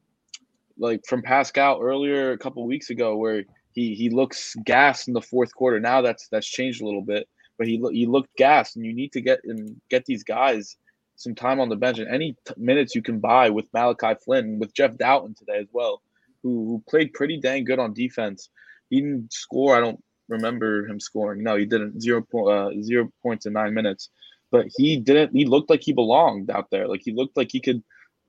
like 0.78 1.06
from 1.08 1.22
Pascal 1.22 1.80
earlier 1.82 2.32
a 2.32 2.38
couple 2.38 2.66
weeks 2.68 2.90
ago, 2.90 3.16
where 3.16 3.46
he 3.76 3.94
he 3.94 4.10
looks 4.10 4.56
gassed 4.64 5.08
in 5.08 5.14
the 5.14 5.22
fourth 5.22 5.54
quarter. 5.54 5.80
Now 5.80 6.02
that's 6.02 6.28
that's 6.30 6.48
changed 6.48 6.82
a 6.82 6.86
little 6.86 7.02
bit, 7.04 7.28
but 7.58 7.68
he 7.68 7.84
he 7.92 8.08
looked 8.08 8.36
gassed, 8.38 8.78
and 8.78 8.86
you 8.86 8.94
need 8.94 9.12
to 9.12 9.22
get 9.22 9.42
and 9.44 9.80
get 9.90 10.06
these 10.06 10.24
guys 10.24 10.78
some 11.18 11.36
time 11.36 11.60
on 11.60 11.70
the 11.70 11.76
bench 11.76 12.00
and 12.00 12.10
any 12.10 12.36
t- 12.46 12.54
minutes 12.58 12.96
you 12.96 13.02
can 13.02 13.20
buy 13.20 13.50
with 13.50 13.72
Malachi 13.74 14.16
Flynn, 14.24 14.60
with 14.60 14.74
Jeff 14.74 14.98
Dowtin 14.98 15.38
today 15.38 15.60
as 15.60 15.68
well, 15.72 16.02
who 16.42 16.66
who 16.66 16.84
played 16.90 17.14
pretty 17.14 17.38
dang 17.40 17.66
good 17.66 17.80
on 17.80 17.94
defense. 17.94 18.50
He 18.90 19.02
didn't 19.02 19.32
score. 19.34 19.76
I 19.76 19.82
don't 19.82 20.02
remember 20.30 20.88
him 20.88 21.00
scoring. 21.00 21.44
No, 21.44 21.58
he 21.58 21.66
didn't. 21.66 22.02
Zero 22.02 22.22
point 22.22 22.50
uh, 22.50 22.82
zero 22.82 23.12
points 23.22 23.46
in 23.46 23.54
nine 23.54 23.74
minutes, 23.74 24.10
but 24.52 24.68
he 24.78 24.98
didn't. 24.98 25.36
He 25.36 25.46
looked 25.46 25.70
like 25.70 25.84
he 25.84 25.92
belonged 25.92 26.50
out 26.50 26.70
there. 26.72 26.88
Like 26.88 27.02
he 27.04 27.12
looked 27.12 27.36
like 27.36 27.50
he 27.52 27.60
could 27.60 27.84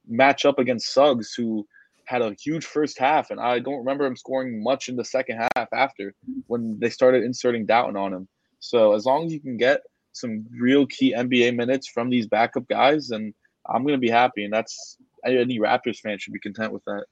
match 0.08 0.44
up 0.44 0.58
against 0.58 0.92
Suggs, 0.92 1.34
who 1.34 1.66
had 2.06 2.22
a 2.22 2.34
huge 2.40 2.64
first 2.64 2.98
half, 2.98 3.30
and 3.30 3.40
I 3.40 3.58
don't 3.58 3.78
remember 3.78 4.06
him 4.06 4.16
scoring 4.16 4.62
much 4.62 4.88
in 4.88 4.96
the 4.96 5.04
second 5.04 5.48
half 5.56 5.68
after 5.72 6.14
when 6.46 6.78
they 6.80 6.90
started 6.90 7.24
inserting 7.24 7.66
Dowtin 7.66 8.00
on 8.00 8.12
him. 8.12 8.28
So 8.60 8.94
as 8.94 9.04
long 9.04 9.26
as 9.26 9.32
you 9.32 9.40
can 9.40 9.56
get 9.56 9.82
some 10.12 10.46
real 10.58 10.86
key 10.86 11.14
NBA 11.16 11.54
minutes 11.54 11.88
from 11.88 12.10
these 12.10 12.26
backup 12.26 12.66
guys, 12.68 13.10
and 13.10 13.34
I'm 13.68 13.82
going 13.82 13.94
to 13.94 14.00
be 14.00 14.10
happy. 14.10 14.44
And 14.44 14.52
that's 14.52 14.96
any 15.24 15.58
Raptors 15.58 15.98
fan 15.98 16.18
should 16.18 16.32
be 16.32 16.40
content 16.40 16.72
with 16.72 16.84
that. 16.84 17.04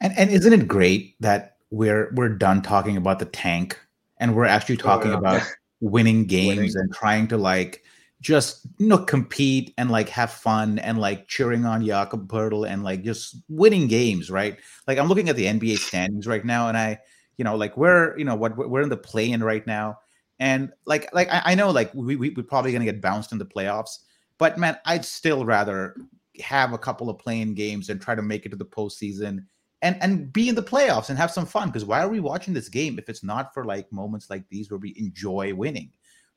And 0.00 0.16
and 0.18 0.30
isn't 0.30 0.52
it 0.52 0.66
great 0.66 1.14
that 1.20 1.56
we're 1.70 2.10
we're 2.14 2.30
done 2.30 2.62
talking 2.62 2.96
about 2.96 3.18
the 3.18 3.26
tank 3.26 3.78
and 4.18 4.34
we're 4.34 4.44
actually 4.44 4.76
talking 4.76 5.10
oh, 5.10 5.14
yeah. 5.14 5.18
about 5.18 5.42
winning 5.80 6.26
games 6.26 6.56
winning. 6.56 6.72
and 6.76 6.92
trying 6.92 7.28
to 7.28 7.36
like 7.36 7.84
just 8.20 8.66
you 8.78 8.86
know 8.86 8.98
compete 8.98 9.72
and 9.78 9.90
like 9.90 10.08
have 10.10 10.30
fun 10.30 10.78
and 10.78 10.98
like 10.98 11.26
cheering 11.26 11.64
on 11.64 11.84
Jakob 11.84 12.28
Poeltl 12.28 12.68
and 12.68 12.84
like 12.84 13.02
just 13.02 13.36
winning 13.48 13.86
games, 13.88 14.30
right? 14.30 14.58
Like 14.86 14.98
I'm 14.98 15.08
looking 15.08 15.28
at 15.28 15.36
the 15.36 15.46
NBA 15.46 15.78
standings 15.78 16.26
right 16.26 16.44
now, 16.44 16.68
and 16.68 16.76
I, 16.76 16.98
you 17.36 17.44
know, 17.44 17.56
like 17.56 17.76
we're 17.76 18.16
you 18.18 18.24
know 18.24 18.34
what 18.34 18.56
we're 18.56 18.82
in 18.82 18.90
the 18.90 18.96
play-in 18.96 19.42
right 19.42 19.66
now, 19.66 19.98
and 20.38 20.72
like 20.84 21.12
like 21.14 21.28
I, 21.30 21.42
I 21.46 21.54
know 21.54 21.70
like 21.70 21.92
we, 21.94 22.16
we 22.16 22.30
we're 22.30 22.42
probably 22.42 22.72
gonna 22.72 22.84
get 22.84 23.00
bounced 23.00 23.32
in 23.32 23.38
the 23.38 23.46
playoffs, 23.46 23.98
but 24.38 24.58
man, 24.58 24.78
I'd 24.84 25.04
still 25.04 25.44
rather 25.44 25.96
have 26.40 26.72
a 26.72 26.78
couple 26.78 27.10
of 27.10 27.18
play-in 27.18 27.54
games 27.54 27.88
and 27.88 28.00
try 28.00 28.14
to 28.14 28.22
make 28.22 28.46
it 28.46 28.50
to 28.50 28.56
the 28.56 28.64
postseason 28.64 29.44
and 29.82 29.96
and 30.02 30.32
be 30.32 30.48
in 30.48 30.54
the 30.54 30.62
playoffs 30.62 31.08
and 31.08 31.18
have 31.18 31.30
some 31.30 31.46
fun. 31.46 31.68
Because 31.68 31.84
why 31.86 32.02
are 32.02 32.08
we 32.08 32.20
watching 32.20 32.52
this 32.52 32.68
game 32.68 32.98
if 32.98 33.08
it's 33.08 33.24
not 33.24 33.54
for 33.54 33.64
like 33.64 33.90
moments 33.92 34.28
like 34.28 34.46
these 34.48 34.70
where 34.70 34.78
we 34.78 34.94
enjoy 34.98 35.54
winning, 35.54 35.90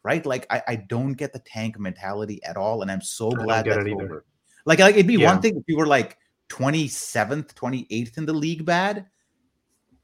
right? 0.04 0.26
Like 0.26 0.46
I, 0.50 0.62
I 0.68 0.76
don't 0.76 1.14
get 1.14 1.34
the 1.34 1.40
tank 1.40 1.80
mentality 1.80 2.42
at 2.44 2.58
all, 2.58 2.82
and 2.82 2.92
I'm 2.92 3.02
so 3.02 3.32
glad 3.32 3.66
that's 3.66 3.78
over. 3.78 4.26
Like 4.66 4.80
like 4.80 4.96
it'd 4.96 5.08
be 5.08 5.16
yeah. 5.16 5.32
one 5.32 5.42
thing 5.42 5.58
if 5.58 5.64
you 5.68 5.78
were 5.78 5.88
like 5.88 6.18
27th, 6.50 7.54
28th 7.54 8.18
in 8.18 8.26
the 8.26 8.34
league 8.34 8.66
bad, 8.66 9.08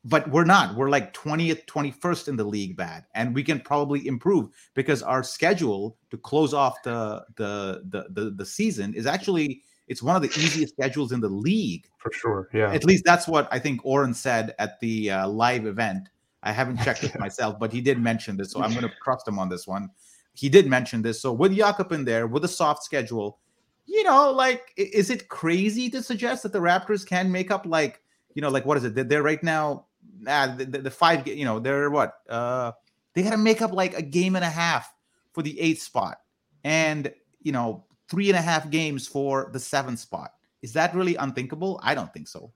but 0.05 0.29
we're 0.29 0.45
not. 0.45 0.75
We're 0.75 0.89
like 0.89 1.13
20th, 1.13 1.65
21st 1.65 2.29
in 2.29 2.35
the 2.38 2.43
league 2.43 2.75
bad, 2.77 3.05
and 3.13 3.35
we 3.35 3.43
can 3.43 3.59
probably 3.59 4.07
improve 4.07 4.49
because 4.73 5.03
our 5.03 5.23
schedule 5.23 5.97
to 6.12 6.17
close 6.17 6.53
off 6.53 6.81
the 6.83 7.25
the 7.35 7.83
the 7.89 8.05
the, 8.09 8.31
the 8.31 8.45
season 8.45 8.93
is 8.93 9.05
actually 9.05 9.62
it's 9.88 10.03
one 10.03 10.15
of 10.15 10.21
the 10.21 10.29
easiest 10.29 10.75
schedules 10.75 11.12
in 11.12 11.19
the 11.19 11.29
league 11.29 11.88
for 11.97 12.12
sure. 12.13 12.49
Yeah, 12.53 12.71
at 12.71 12.85
least 12.85 13.03
that's 13.05 13.27
what 13.27 13.47
I 13.51 13.59
think 13.59 13.81
Oren 13.83 14.13
said 14.13 14.55
at 14.59 14.79
the 14.79 15.12
uh, 15.12 15.27
live 15.27 15.65
event. 15.65 16.09
I 16.43 16.52
haven't 16.52 16.78
checked 16.82 17.04
it 17.04 17.19
myself, 17.19 17.60
but 17.60 17.71
he 17.71 17.82
did 17.82 17.99
mention 17.99 18.38
this, 18.38 18.52
so 18.52 18.62
I'm 18.62 18.71
going 18.71 18.84
to 18.89 18.93
trust 19.04 19.28
him 19.28 19.39
on 19.39 19.49
this 19.49 19.67
one. 19.67 19.89
He 20.34 20.49
did 20.49 20.67
mention 20.67 21.02
this. 21.02 21.21
So 21.21 21.34
with 21.34 21.56
Jakob 21.56 21.91
in 21.91 22.06
there, 22.06 22.28
with 22.28 22.45
a 22.45 22.47
soft 22.47 22.84
schedule, 22.84 23.39
you 23.86 24.04
know, 24.04 24.32
like, 24.32 24.71
is 24.78 25.10
it 25.10 25.30
crazy 25.30 25.89
to 25.89 26.02
suggest 26.04 26.43
that 26.43 26.54
the 26.54 26.60
Raptors 26.60 27.06
can 27.06 27.32
make 27.32 27.52
up 27.52 27.65
like, 27.65 28.02
you 28.36 28.41
know, 28.41 28.49
like 28.49 28.65
what 28.65 28.78
is 28.78 28.84
it? 28.84 29.10
They're 29.10 29.23
right 29.23 29.43
now 29.43 29.86
the, 30.21 30.67
the, 30.69 30.78
the 30.80 30.91
five, 30.91 31.28
you 31.28 31.45
know, 31.45 31.60
they're 31.60 31.89
what? 31.89 32.19
Uh, 32.30 32.71
they 33.13 33.23
got 33.23 33.32
to 33.32 33.38
make 33.38 33.62
up 33.62 33.73
like 33.73 33.97
a 33.97 34.02
game 34.02 34.36
and 34.36 34.45
a 34.45 34.49
half 34.49 34.93
for 35.34 35.41
the 35.41 35.60
eighth 35.60 35.82
spot, 35.82 36.21
and 36.63 37.12
you 37.41 37.52
know, 37.52 37.86
three 38.10 38.30
and 38.30 38.38
a 38.38 38.41
half 38.41 38.69
games 38.69 39.08
for 39.08 39.49
the 39.54 39.60
seventh 39.60 39.99
spot. 39.99 40.34
Is 40.62 40.73
that 40.73 40.93
really 40.93 41.15
unthinkable? 41.15 41.80
I 41.84 41.95
don't 41.95 42.13
think 42.13 42.28
so. 42.28 42.52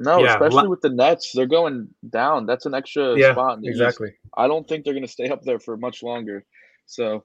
No, 0.00 0.22
yeah, 0.22 0.34
especially 0.34 0.68
with 0.68 0.80
the 0.80 0.90
Nets, 0.90 1.32
they're 1.32 1.46
going 1.46 1.88
down. 2.08 2.46
That's 2.46 2.66
an 2.66 2.74
extra 2.74 3.18
yeah, 3.18 3.32
spot. 3.32 3.58
Exactly. 3.64 4.14
I 4.36 4.46
don't 4.46 4.66
think 4.68 4.84
they're 4.84 4.94
going 4.94 5.04
to 5.04 5.10
stay 5.10 5.28
up 5.28 5.42
there 5.42 5.58
for 5.58 5.76
much 5.76 6.04
longer. 6.04 6.44
So, 6.86 7.24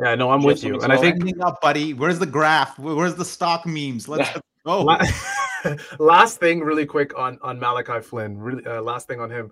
yeah, 0.00 0.14
no, 0.14 0.30
I'm 0.30 0.44
with 0.44 0.62
you, 0.62 0.80
and 0.80 0.92
I 0.92 0.96
think 0.96 1.20
up, 1.40 1.60
buddy. 1.60 1.92
Where's 1.92 2.20
the 2.20 2.26
graph? 2.26 2.78
Where's 2.78 3.16
the 3.16 3.24
stock 3.24 3.66
memes? 3.66 4.08
Let's 4.08 4.30
go. 4.64 4.96
last 5.98 6.38
thing, 6.38 6.60
really 6.60 6.86
quick 6.86 7.18
on 7.18 7.36
on 7.42 7.58
Malachi 7.58 8.00
Flynn. 8.00 8.38
Really, 8.38 8.64
uh, 8.64 8.80
last 8.80 9.08
thing 9.08 9.20
on 9.20 9.28
him. 9.28 9.50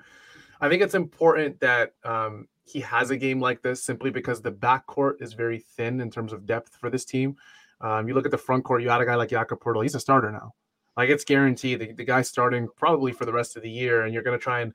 I 0.61 0.69
think 0.69 0.83
it's 0.83 0.95
important 0.95 1.59
that 1.61 1.95
um, 2.05 2.47
he 2.65 2.79
has 2.81 3.11
a 3.11 3.17
game 3.17 3.41
like 3.41 3.61
this 3.61 3.83
simply 3.83 4.11
because 4.11 4.41
the 4.41 4.53
backcourt 4.53 5.21
is 5.21 5.33
very 5.33 5.59
thin 5.59 6.01
in 6.01 6.11
terms 6.13 6.33
of 6.33 6.47
depth 6.47 6.77
for 6.77 6.91
this 6.91 7.05
team. 7.05 7.37
Um, 7.81 8.07
you 8.07 8.15
look 8.15 8.27
at 8.27 8.31
the 8.31 8.39
front 8.39 8.63
court, 8.63 8.83
you 8.83 8.91
had 8.91 9.01
a 9.01 9.07
guy 9.07 9.17
like 9.17 9.31
Jakob 9.31 9.59
Poeltl. 9.59 9.83
He's 9.83 9.95
a 9.95 10.01
starter 10.01 10.31
now. 10.31 10.53
Like 10.97 11.09
it's 11.09 11.25
guaranteed. 11.25 11.81
The, 11.81 11.93
the 11.93 12.05
guy's 12.05 12.29
starting 12.29 12.69
probably 12.77 13.13
for 13.13 13.25
the 13.25 13.33
rest 13.33 13.57
of 13.57 13.63
the 13.63 13.71
year, 13.71 14.03
and 14.03 14.13
you're 14.13 14.23
going 14.23 14.39
to 14.39 14.43
try 14.43 14.61
and 14.61 14.73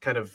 kind 0.00 0.16
of 0.16 0.32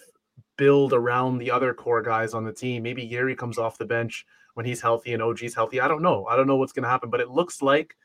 build 0.58 0.94
around 0.94 1.38
the 1.38 1.52
other 1.52 1.74
core 1.74 2.02
guys 2.02 2.34
on 2.34 2.44
the 2.44 2.54
team. 2.54 2.84
Maybe 2.84 3.08
Gary 3.08 3.36
comes 3.36 3.58
off 3.58 3.78
the 3.78 3.86
bench 3.86 4.26
when 4.54 4.66
he's 4.66 4.82
healthy 4.82 5.14
and 5.14 5.24
OG's 5.24 5.56
healthy. 5.56 5.80
I 5.80 5.88
don't 5.88 6.02
know. 6.02 6.26
I 6.28 6.36
don't 6.36 6.48
know 6.48 6.58
what's 6.58 6.74
going 6.74 6.84
to 6.84 6.90
happen, 6.90 7.10
but 7.10 7.20
it 7.20 7.30
looks 7.30 7.62
like 7.62 7.96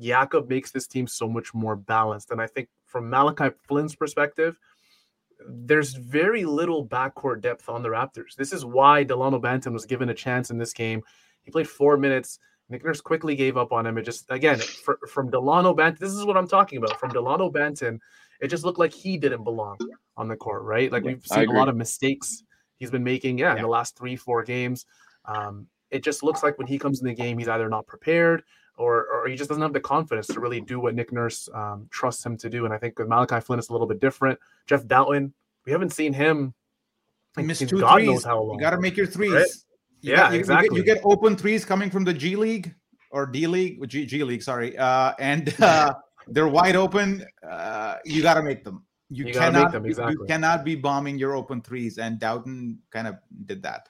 Jakob 0.00 0.48
makes 0.48 0.70
this 0.70 0.86
team 0.86 1.06
so 1.06 1.28
much 1.28 1.52
more 1.54 1.76
balanced. 1.76 2.30
And 2.30 2.40
I 2.40 2.46
think 2.46 2.68
from 2.86 3.10
Malachi 3.10 3.54
Flynn's 3.68 3.94
perspective, 3.94 4.58
there's 5.48 5.94
very 5.94 6.44
little 6.44 6.86
backcourt 6.86 7.40
depth 7.40 7.68
on 7.68 7.82
the 7.82 7.88
Raptors. 7.88 8.34
This 8.36 8.52
is 8.52 8.64
why 8.64 9.02
Delano 9.04 9.40
Banton 9.40 9.72
was 9.72 9.86
given 9.86 10.08
a 10.08 10.14
chance 10.14 10.50
in 10.50 10.58
this 10.58 10.72
game. 10.72 11.02
He 11.42 11.50
played 11.50 11.68
four 11.68 11.96
minutes. 11.96 12.38
Nick 12.72 12.84
Nurse 12.84 13.00
quickly 13.00 13.36
gave 13.36 13.56
up 13.56 13.70
on 13.72 13.86
him. 13.86 13.98
It 13.98 14.02
just 14.02 14.30
again 14.30 14.58
for, 14.58 14.98
from 15.08 15.30
Delano 15.30 15.74
Banton. 15.74 15.98
This 15.98 16.12
is 16.12 16.24
what 16.24 16.36
I'm 16.36 16.48
talking 16.48 16.78
about. 16.78 16.98
From 16.98 17.10
Delano 17.10 17.50
Banton, 17.50 17.98
it 18.40 18.48
just 18.48 18.64
looked 18.64 18.78
like 18.78 18.92
he 18.92 19.16
didn't 19.16 19.44
belong 19.44 19.78
on 20.16 20.28
the 20.28 20.36
court, 20.36 20.62
right? 20.62 20.90
Like 20.90 21.04
we've 21.04 21.24
seen 21.24 21.48
a 21.48 21.52
lot 21.52 21.68
of 21.68 21.76
mistakes 21.76 22.42
he's 22.76 22.90
been 22.90 23.04
making. 23.04 23.38
Yeah, 23.38 23.52
yeah, 23.52 23.56
in 23.56 23.62
the 23.62 23.68
last 23.68 23.96
three, 23.96 24.16
four 24.16 24.42
games. 24.42 24.86
Um, 25.26 25.68
it 25.90 26.02
just 26.02 26.22
looks 26.22 26.42
like 26.42 26.58
when 26.58 26.66
he 26.66 26.78
comes 26.78 27.00
in 27.00 27.06
the 27.06 27.14
game, 27.14 27.38
he's 27.38 27.48
either 27.48 27.68
not 27.68 27.86
prepared 27.86 28.42
or, 28.76 29.06
or 29.06 29.28
he 29.28 29.36
just 29.36 29.48
doesn't 29.48 29.62
have 29.62 29.72
the 29.72 29.80
confidence 29.80 30.26
to 30.28 30.40
really 30.40 30.60
do 30.60 30.80
what 30.80 30.94
Nick 30.94 31.12
Nurse 31.12 31.48
um, 31.54 31.86
trusts 31.90 32.24
him 32.24 32.36
to 32.38 32.48
do. 32.48 32.64
And 32.64 32.72
I 32.72 32.78
think 32.78 32.98
with 32.98 33.08
Malachi 33.08 33.40
Flynn, 33.40 33.58
it's 33.58 33.68
a 33.68 33.72
little 33.72 33.86
bit 33.86 34.00
different. 34.00 34.38
Jeff 34.66 34.84
Dowtin, 34.84 35.32
we 35.66 35.72
haven't 35.72 35.90
seen 35.90 36.12
him. 36.12 36.54
He 37.36 37.42
missed 37.42 37.68
two 37.68 37.80
God 37.80 37.96
threes. 37.96 38.24
You 38.24 38.56
got 38.58 38.70
to 38.70 38.80
make 38.80 38.96
your 38.96 39.06
threes. 39.06 39.32
Right? 39.32 39.46
You 40.02 40.12
yeah, 40.12 40.30
you, 40.30 40.38
exactly. 40.38 40.78
You 40.78 40.84
get, 40.84 40.96
you 40.96 41.02
get, 41.02 41.04
open 41.04 41.36
threes 41.36 41.64
coming 41.64 41.90
from 41.90 42.04
the 42.04 42.12
G 42.12 42.36
League 42.36 42.74
or 43.10 43.26
D 43.26 43.46
League, 43.46 43.88
G, 43.88 44.04
G 44.04 44.24
League, 44.24 44.42
sorry, 44.42 44.76
uh, 44.76 45.12
and 45.18 45.54
uh, 45.62 45.94
they're 46.28 46.48
wide 46.48 46.76
open. 46.76 47.24
Uh, 47.48 47.96
you 48.04 48.22
got 48.22 48.34
to 48.34 48.42
make 48.42 48.64
them. 48.64 48.84
You, 49.10 49.26
you 49.26 49.32
cannot. 49.32 49.72
Them, 49.72 49.86
exactly. 49.86 50.16
You 50.18 50.26
cannot 50.26 50.64
be 50.64 50.74
bombing 50.74 51.18
your 51.18 51.34
open 51.34 51.60
threes, 51.60 51.98
and 51.98 52.18
Dowtin 52.18 52.78
kind 52.90 53.06
of 53.06 53.16
did 53.46 53.62
that. 53.62 53.88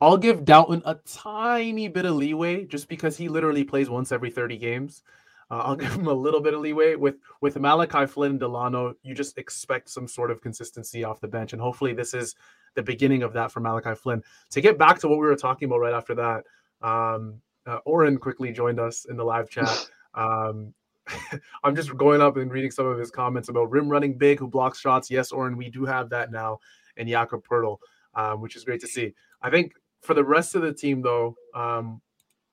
I'll 0.00 0.16
give 0.16 0.44
Dowtin 0.44 0.82
a 0.84 0.94
tiny 1.06 1.88
bit 1.88 2.06
of 2.06 2.14
leeway 2.14 2.64
just 2.64 2.88
because 2.88 3.16
he 3.16 3.28
literally 3.28 3.64
plays 3.64 3.90
once 3.90 4.12
every 4.12 4.30
30 4.30 4.56
games. 4.56 5.02
Uh, 5.50 5.62
I'll 5.64 5.76
give 5.76 5.92
him 5.92 6.06
a 6.06 6.12
little 6.12 6.40
bit 6.40 6.54
of 6.54 6.60
leeway 6.60 6.94
with 6.94 7.16
with 7.40 7.58
Malachi 7.58 8.06
Flynn 8.06 8.32
and 8.32 8.40
Delano. 8.40 8.94
You 9.02 9.14
just 9.14 9.36
expect 9.38 9.88
some 9.88 10.06
sort 10.06 10.30
of 10.30 10.40
consistency 10.40 11.04
off 11.04 11.20
the 11.20 11.28
bench, 11.28 11.52
and 11.52 11.60
hopefully 11.60 11.92
this 11.92 12.14
is 12.14 12.34
the 12.74 12.82
beginning 12.82 13.22
of 13.22 13.32
that 13.32 13.52
for 13.52 13.60
Malachi 13.60 13.94
Flynn. 13.94 14.22
To 14.50 14.60
get 14.60 14.78
back 14.78 14.98
to 15.00 15.08
what 15.08 15.18
we 15.18 15.26
were 15.26 15.36
talking 15.36 15.66
about 15.66 15.80
right 15.80 15.94
after 15.94 16.14
that, 16.14 16.44
um, 16.82 17.40
uh, 17.66 17.78
Oren 17.84 18.18
quickly 18.18 18.52
joined 18.52 18.80
us 18.80 19.04
in 19.04 19.16
the 19.16 19.24
live 19.24 19.48
chat. 19.50 19.88
Um, 20.12 20.74
I'm 21.62 21.76
just 21.76 21.96
going 21.96 22.20
up 22.20 22.36
and 22.36 22.50
reading 22.50 22.72
some 22.72 22.84
of 22.84 22.98
his 22.98 23.12
comments 23.12 23.48
about 23.48 23.70
rim 23.70 23.88
running 23.88 24.18
big 24.18 24.40
who 24.40 24.48
blocks 24.48 24.80
shots. 24.80 25.08
Yes, 25.08 25.30
Oren, 25.30 25.56
we 25.56 25.70
do 25.70 25.84
have 25.84 26.10
that 26.10 26.32
now 26.32 26.58
and 26.96 27.08
Jakob 27.08 27.46
Poeltl, 27.46 27.78
um, 28.14 28.40
which 28.40 28.56
is 28.56 28.64
great 28.64 28.80
to 28.80 28.86
see. 28.86 29.14
I 29.42 29.50
think 29.50 29.74
for 30.00 30.14
the 30.14 30.24
rest 30.24 30.54
of 30.54 30.62
the 30.62 30.72
team, 30.72 31.02
though, 31.02 31.36
um, 31.54 32.00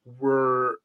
we're 0.06 0.76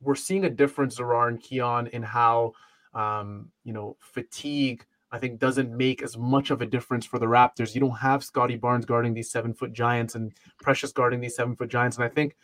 we're 0.00 0.14
seeing 0.16 0.44
a 0.44 0.50
difference, 0.50 0.98
Zarar 0.98 1.28
and 1.28 1.40
Keon, 1.40 1.88
in 1.88 2.02
how 2.02 2.52
um, 2.94 3.50
you 3.64 3.72
know 3.72 3.96
fatigue. 4.00 4.84
I 5.12 5.18
think 5.18 5.38
doesn't 5.38 5.76
make 5.76 6.02
as 6.02 6.16
much 6.16 6.50
of 6.50 6.62
a 6.62 6.66
difference 6.66 7.04
for 7.04 7.18
the 7.18 7.26
Raptors. 7.26 7.74
You 7.74 7.82
don't 7.82 7.98
have 7.98 8.24
Scottie 8.24 8.56
Barnes 8.56 8.86
guarding 8.86 9.12
these 9.12 9.30
seven 9.30 9.52
foot 9.52 9.74
giants 9.74 10.14
and 10.14 10.32
Precious 10.62 10.90
guarding 10.90 11.20
these 11.20 11.36
seven 11.36 11.54
foot 11.54 11.68
giants, 11.68 11.98
and 11.98 12.04
I 12.04 12.08
think 12.08 12.34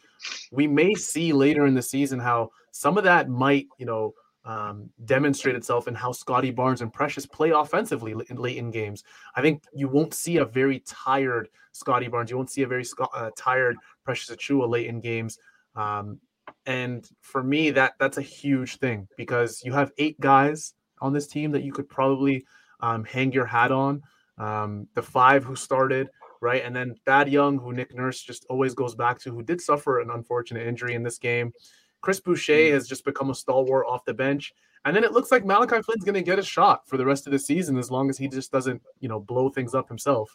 we 0.53 0.67
may 0.67 0.95
see 0.95 1.33
later 1.33 1.67
in 1.67 1.75
the 1.75 1.83
season 1.83 2.19
how 2.19 2.51
some 2.71 2.99
of 2.99 3.05
that 3.05 3.29
might 3.29 3.67
you 3.79 3.87
know 3.87 4.13
um, 4.45 4.91
demonstrate 5.05 5.57
itself 5.57 5.89
in 5.89 5.95
how 5.95 6.13
Scottie 6.13 6.51
Barnes 6.51 6.83
and 6.83 6.93
Precious 6.93 7.27
play 7.27 7.51
offensively 7.51 8.15
late 8.15 8.57
in 8.59 8.71
games. 8.71 9.03
I 9.35 9.41
think 9.41 9.63
you 9.75 9.89
won't 9.89 10.15
see 10.15 10.37
a 10.37 10.45
very 10.45 10.81
tired 10.87 11.49
Scottie 11.73 12.09
Barnes. 12.09 12.31
You 12.31 12.37
won't 12.37 12.51
see 12.51 12.63
a 12.63 12.67
very 12.67 12.85
uh, 13.15 13.31
tired 13.37 13.77
Precious 14.05 14.35
Achiuwa 14.35 14.69
late 14.69 14.87
in 14.87 15.01
games. 15.01 15.39
Um, 15.75 16.21
and 16.67 17.09
for 17.21 17.43
me, 17.43 17.71
that 17.71 17.93
that's 17.99 18.19
a 18.19 18.23
huge 18.23 18.77
thing 18.77 19.09
because 19.17 19.63
you 19.65 19.73
have 19.73 19.93
eight 19.99 20.19
guys 20.21 20.75
on 21.01 21.13
this 21.13 21.27
team 21.27 21.51
that 21.53 21.63
you 21.63 21.73
could 21.73 21.89
probably 21.89 22.45
um, 22.81 23.05
hang 23.05 23.33
your 23.33 23.47
hat 23.47 23.73
on. 23.73 24.03
Um, 24.39 24.87
the 24.95 25.03
five 25.03 25.45
who 25.45 25.57
started, 25.57 26.09
right? 26.41 26.65
And 26.65 26.75
then 26.75 26.95
Thad 27.05 27.29
Young, 27.29 27.59
who 27.59 27.73
Nick 27.73 27.95
Nurse 27.95 28.23
just 28.23 28.47
always 28.49 28.75
goes 28.75 28.95
back 28.95 29.19
to, 29.21 29.31
who 29.31 29.43
did 29.43 29.61
suffer 29.61 30.01
an 30.01 30.11
unfortunate 30.11 30.67
injury 30.67 30.95
in 30.95 31.03
this 31.03 31.19
game. 31.19 31.53
Chris 32.01 32.21
Boucher 32.21 32.53
mm. 32.53 32.73
has 32.73 32.87
just 32.87 33.05
become 33.05 33.31
a 33.31 33.35
stalwart 33.35 33.87
off 33.89 34.05
the 34.05 34.15
bench. 34.15 34.55
And 34.85 34.95
then 34.95 35.03
it 35.03 35.13
looks 35.13 35.33
like 35.33 35.45
Malachi 35.45 35.83
Flynn's 35.83 36.05
going 36.05 36.15
to 36.15 36.23
get 36.23 36.39
a 36.39 36.43
shot 36.43 36.89
for 36.89 36.97
the 36.97 37.05
rest 37.05 37.27
of 37.27 37.33
the 37.33 37.39
season 37.39 37.77
as 37.79 37.91
long 37.91 38.09
as 38.09 38.17
he 38.17 38.29
just 38.29 38.53
doesn't, 38.53 38.81
you 39.01 39.09
know, 39.09 39.19
blow 39.19 39.49
things 39.49 39.75
up 39.75 39.89
himself. 39.89 40.33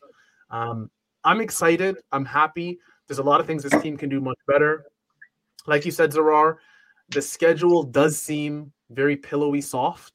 Um, 0.49 0.91
I'm 1.23 1.39
excited. 1.39 1.97
I'm 2.11 2.25
happy. 2.25 2.79
There's 3.07 3.19
a 3.19 3.23
lot 3.23 3.39
of 3.39 3.47
things 3.47 3.63
this 3.63 3.81
team 3.81 3.95
can 3.95 4.09
do 4.09 4.19
much 4.19 4.37
better. 4.47 4.85
Like 5.65 5.85
you 5.85 5.91
said, 5.91 6.11
Zarar, 6.11 6.57
the 7.09 7.21
schedule 7.21 7.83
does 7.83 8.17
seem 8.17 8.73
very 8.89 9.15
pillowy 9.15 9.61
soft 9.61 10.13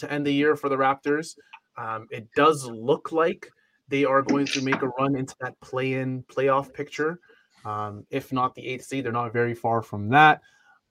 to 0.00 0.12
end 0.12 0.26
the 0.26 0.32
year 0.32 0.56
for 0.56 0.68
the 0.68 0.76
Raptors. 0.76 1.36
Um, 1.78 2.06
it 2.10 2.28
does 2.34 2.66
look 2.66 3.12
like 3.12 3.50
they 3.88 4.04
are 4.04 4.22
going 4.22 4.46
to 4.46 4.62
make 4.62 4.82
a 4.82 4.88
run 4.88 5.16
into 5.16 5.34
that 5.40 5.58
play-in 5.60 6.22
playoff 6.24 6.72
picture. 6.72 7.20
Um, 7.64 8.06
if 8.10 8.32
not 8.32 8.54
the 8.54 8.66
eighth 8.66 8.84
seed, 8.84 9.04
they're 9.04 9.12
not 9.12 9.32
very 9.32 9.54
far 9.54 9.82
from 9.82 10.08
that. 10.10 10.40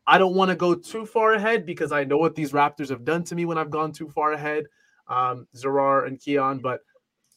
I 0.05 0.17
don't 0.17 0.35
want 0.35 0.49
to 0.49 0.55
go 0.55 0.73
too 0.73 1.05
far 1.05 1.33
ahead 1.33 1.65
because 1.65 1.91
I 1.91 2.03
know 2.03 2.17
what 2.17 2.35
these 2.35 2.51
Raptors 2.51 2.89
have 2.89 3.05
done 3.05 3.23
to 3.25 3.35
me 3.35 3.45
when 3.45 3.57
I've 3.57 3.69
gone 3.69 3.91
too 3.91 4.09
far 4.09 4.33
ahead, 4.33 4.65
um, 5.07 5.47
Zarar 5.55 6.07
and 6.07 6.19
Keon. 6.19 6.59
But 6.59 6.81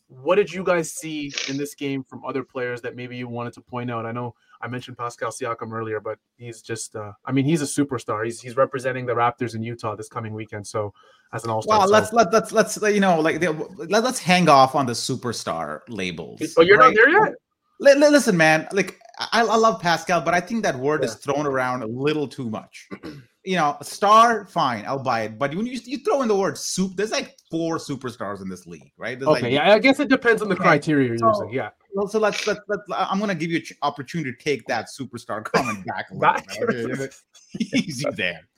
what 0.08 0.36
did 0.36 0.52
you 0.52 0.64
guys 0.64 0.92
see 0.92 1.32
in 1.48 1.56
this 1.56 1.74
game 1.74 2.02
from 2.02 2.24
other 2.24 2.42
players 2.42 2.80
that 2.82 2.96
maybe 2.96 3.16
you 3.16 3.28
wanted 3.28 3.52
to 3.54 3.60
point 3.60 3.90
out? 3.90 4.06
I 4.06 4.12
know 4.12 4.34
I 4.62 4.68
mentioned 4.68 4.96
Pascal 4.96 5.30
Siakam 5.30 5.72
earlier, 5.72 6.00
but 6.00 6.18
he's 6.36 6.62
just, 6.62 6.94
uh, 6.94 7.12
I 7.24 7.32
mean, 7.32 7.44
he's 7.44 7.62
a 7.62 7.64
superstar. 7.64 8.24
He's 8.24 8.40
he's 8.40 8.56
representing 8.56 9.06
the 9.06 9.12
Raptors 9.12 9.54
in 9.54 9.62
Utah 9.62 9.96
this 9.96 10.08
coming 10.08 10.32
weekend. 10.34 10.66
So 10.66 10.92
as 11.32 11.44
an 11.44 11.50
all 11.50 11.62
star. 11.62 11.80
Well, 11.80 11.88
let's 11.88 12.12
let 12.12 12.32
let's 12.32 12.52
let's 12.52 12.80
you 12.82 13.00
know 13.00 13.20
like 13.20 13.42
let, 13.42 14.04
let's 14.04 14.18
hang 14.18 14.48
off 14.48 14.74
on 14.74 14.86
the 14.86 14.92
superstar 14.92 15.80
labels. 15.88 16.40
Oh, 16.56 16.62
you're 16.62 16.78
right? 16.78 16.94
not 16.94 16.94
there 16.94 17.08
yet. 17.08 17.34
Listen, 17.80 18.36
man. 18.36 18.68
Like 18.72 18.98
I, 19.18 19.40
I 19.40 19.56
love 19.56 19.80
Pascal, 19.80 20.20
but 20.20 20.34
I 20.34 20.40
think 20.40 20.62
that 20.62 20.76
word 20.78 21.02
yeah. 21.02 21.08
is 21.08 21.14
thrown 21.16 21.46
around 21.46 21.82
a 21.82 21.86
little 21.86 22.28
too 22.28 22.48
much. 22.48 22.88
you 23.44 23.56
know, 23.56 23.76
a 23.80 23.84
star, 23.84 24.46
fine, 24.46 24.84
I'll 24.86 25.02
buy 25.02 25.22
it. 25.22 25.38
But 25.38 25.54
when 25.54 25.66
you, 25.66 25.80
you 25.84 25.98
throw 25.98 26.22
in 26.22 26.28
the 26.28 26.36
word 26.36 26.56
soup, 26.56 26.92
there's 26.94 27.10
like 27.10 27.36
four 27.50 27.78
superstars 27.78 28.40
in 28.40 28.48
this 28.48 28.66
league, 28.66 28.92
right? 28.96 29.18
There's 29.18 29.28
okay, 29.28 29.42
like, 29.42 29.52
yeah, 29.52 29.72
I 29.72 29.78
guess 29.80 29.98
it 29.98 30.08
depends 30.08 30.42
on 30.42 30.48
the 30.48 30.56
criteria 30.56 31.08
you're 31.08 31.18
so- 31.18 31.28
using. 31.28 31.52
Yeah, 31.52 31.70
so 32.08 32.18
let's, 32.18 32.46
let's, 32.46 32.60
let's 32.68 32.82
I'm 32.90 33.20
gonna 33.20 33.34
give 33.34 33.50
you 33.50 33.58
an 33.58 33.64
opportunity 33.82 34.32
to 34.32 34.38
take 34.38 34.66
that 34.66 34.86
superstar 34.86 35.44
comment 35.52 35.84
back 35.86 36.10
a 36.10 36.14
little 36.14 36.96
bit. 36.96 37.14
Easy 37.58 38.06
there. 38.16 38.48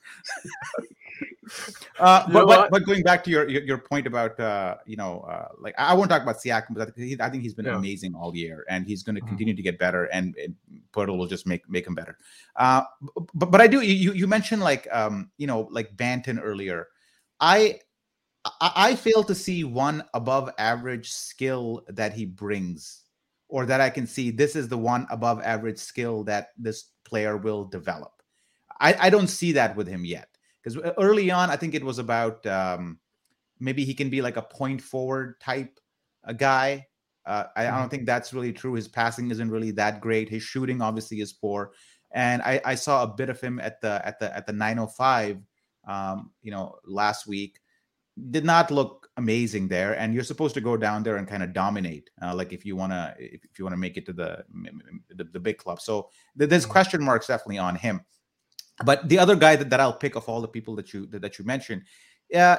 Uh, 1.99 2.27
but, 2.33 2.45
but 2.47 2.71
but 2.71 2.85
going 2.85 3.01
back 3.03 3.23
to 3.23 3.29
your 3.29 3.47
your, 3.47 3.63
your 3.63 3.77
point 3.77 4.05
about 4.05 4.37
uh, 4.39 4.75
you 4.85 4.97
know 4.97 5.21
uh, 5.21 5.47
like 5.59 5.73
I 5.77 5.93
won't 5.93 6.09
talk 6.09 6.23
about 6.23 6.37
Siakam, 6.37 6.73
but 6.73 6.81
I 6.81 6.91
think, 6.91 7.07
he, 7.07 7.21
I 7.21 7.29
think 7.29 7.43
he's 7.43 7.53
been 7.53 7.65
Yeah. 7.65 7.77
amazing 7.77 8.15
all 8.15 8.35
year, 8.35 8.65
and 8.69 8.85
he's 8.85 9.03
going 9.03 9.15
to 9.15 9.21
Mhm. 9.21 9.27
continue 9.27 9.55
to 9.55 9.61
get 9.61 9.79
better, 9.79 10.05
and, 10.05 10.35
and 10.35 10.55
Poeltl 10.91 11.17
will 11.17 11.27
just 11.27 11.47
make 11.47 11.67
make 11.69 11.87
him 11.87 11.95
better. 11.95 12.17
Uh, 12.55 12.83
but 13.33 13.51
but 13.51 13.61
I 13.61 13.67
do 13.67 13.81
you 13.81 14.11
you 14.13 14.27
mentioned 14.27 14.61
like 14.61 14.87
um 14.91 15.31
you 15.37 15.47
know 15.47 15.67
like 15.71 15.95
Banton 15.95 16.39
earlier, 16.41 16.87
I 17.39 17.79
I, 18.43 18.71
I 18.75 18.95
fail 18.95 19.23
to 19.23 19.35
see 19.35 19.63
one 19.63 20.03
above 20.13 20.51
average 20.57 21.11
skill 21.11 21.85
that 21.89 22.13
he 22.13 22.25
brings, 22.25 23.04
or 23.55 23.65
that 23.65 23.79
I 23.79 23.89
can 23.89 24.05
see 24.05 24.31
this 24.31 24.53
is 24.53 24.67
the 24.67 24.77
one 24.77 25.07
above 25.09 25.41
average 25.41 25.77
skill 25.77 26.25
that 26.25 26.49
this 26.57 26.89
player 27.05 27.37
will 27.37 27.63
develop. 27.63 28.21
I, 28.81 28.93
I 28.99 29.09
don't 29.09 29.29
see 29.29 29.53
that 29.53 29.77
with 29.77 29.87
him 29.87 30.03
yet 30.03 30.27
because 30.61 30.77
early 30.97 31.31
on 31.31 31.49
I 31.49 31.55
think 31.55 31.73
it 31.73 31.81
was 31.81 31.97
about 31.97 32.45
um, 32.47 32.99
maybe 33.57 33.85
he 33.85 33.93
can 33.93 34.09
be 34.09 34.21
like 34.21 34.35
a 34.35 34.41
point 34.41 34.81
forward 34.81 35.39
type 35.39 35.79
a 36.25 36.33
guy. 36.33 36.85
Uh, 37.25 37.45
I, 37.55 37.67
I 37.67 37.79
don't 37.79 37.87
think 37.87 38.05
that's 38.05 38.33
really 38.33 38.51
true. 38.51 38.73
His 38.73 38.89
passing 38.89 39.31
isn't 39.31 39.49
really 39.49 39.71
that 39.71 40.01
great. 40.01 40.27
His 40.27 40.43
shooting 40.43 40.81
obviously 40.81 41.21
is 41.21 41.31
poor, 41.31 41.71
and 42.11 42.41
I, 42.41 42.59
I 42.65 42.75
saw 42.75 43.03
a 43.03 43.07
bit 43.07 43.29
of 43.29 43.39
him 43.39 43.61
at 43.61 43.79
the 43.79 44.05
at 44.05 44.19
the 44.19 44.35
at 44.35 44.45
the 44.45 44.51
905, 44.51 45.39
um, 45.87 46.31
you 46.41 46.51
know, 46.51 46.75
last 46.85 47.25
week. 47.25 47.61
Did 48.31 48.45
not 48.45 48.71
look 48.71 49.09
amazing 49.17 49.67
there, 49.67 49.97
and 49.97 50.13
you're 50.13 50.23
supposed 50.23 50.53
to 50.55 50.61
go 50.61 50.77
down 50.77 51.03
there 51.03 51.17
and 51.17 51.27
kind 51.27 51.43
of 51.43 51.53
dominate, 51.53 52.09
uh, 52.21 52.33
like 52.35 52.53
if 52.53 52.65
you 52.65 52.75
wanna 52.75 53.15
if, 53.19 53.43
if 53.45 53.59
you 53.59 53.65
wanna 53.65 53.77
make 53.77 53.97
it 53.97 54.05
to 54.05 54.13
the 54.13 54.43
the, 55.09 55.23
the 55.25 55.39
big 55.39 55.57
club. 55.57 55.81
So 55.81 56.09
there's 56.35 56.65
Mhm. 56.65 56.69
question 56.69 57.03
marks 57.03 57.27
definitely 57.27 57.57
on 57.57 57.75
him. 57.75 58.05
But 58.83 59.07
the 59.07 59.19
other 59.19 59.35
guy 59.35 59.55
that, 59.55 59.69
that 59.69 59.79
I'll 59.79 59.93
pick 59.97 60.15
of 60.15 60.27
all 60.27 60.41
the 60.41 60.47
people 60.47 60.75
that 60.75 60.93
you 60.93 61.05
that, 61.07 61.21
that 61.21 61.39
you 61.39 61.45
mentioned, 61.45 61.83
uh, 62.33 62.57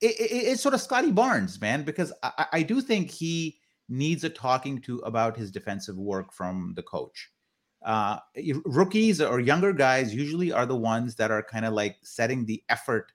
it, 0.00 0.20
it, 0.20 0.48
it's 0.50 0.62
sort 0.62 0.74
of 0.74 0.80
Scottie 0.80 1.10
Barnes, 1.12 1.60
man, 1.60 1.82
because 1.84 2.12
I, 2.22 2.32
I 2.38 2.46
I 2.52 2.62
do 2.62 2.80
think 2.80 3.10
he 3.10 3.58
needs 3.88 4.24
a 4.24 4.30
talking 4.30 4.80
to 4.82 4.98
about 5.00 5.36
his 5.36 5.50
defensive 5.52 5.96
work 5.96 6.32
from 6.32 6.72
the 6.76 6.82
coach. 6.82 7.30
Uh, 7.84 8.18
rookies 8.64 9.20
or 9.20 9.38
younger 9.38 9.72
guys 9.72 10.12
usually 10.14 10.50
are 10.52 10.66
the 10.66 10.76
ones 10.76 11.14
that 11.14 11.30
are 11.30 11.42
kind 11.42 11.64
of 11.64 11.72
like 11.72 11.96
setting 12.02 12.44
the 12.44 12.62
effort 12.68 13.12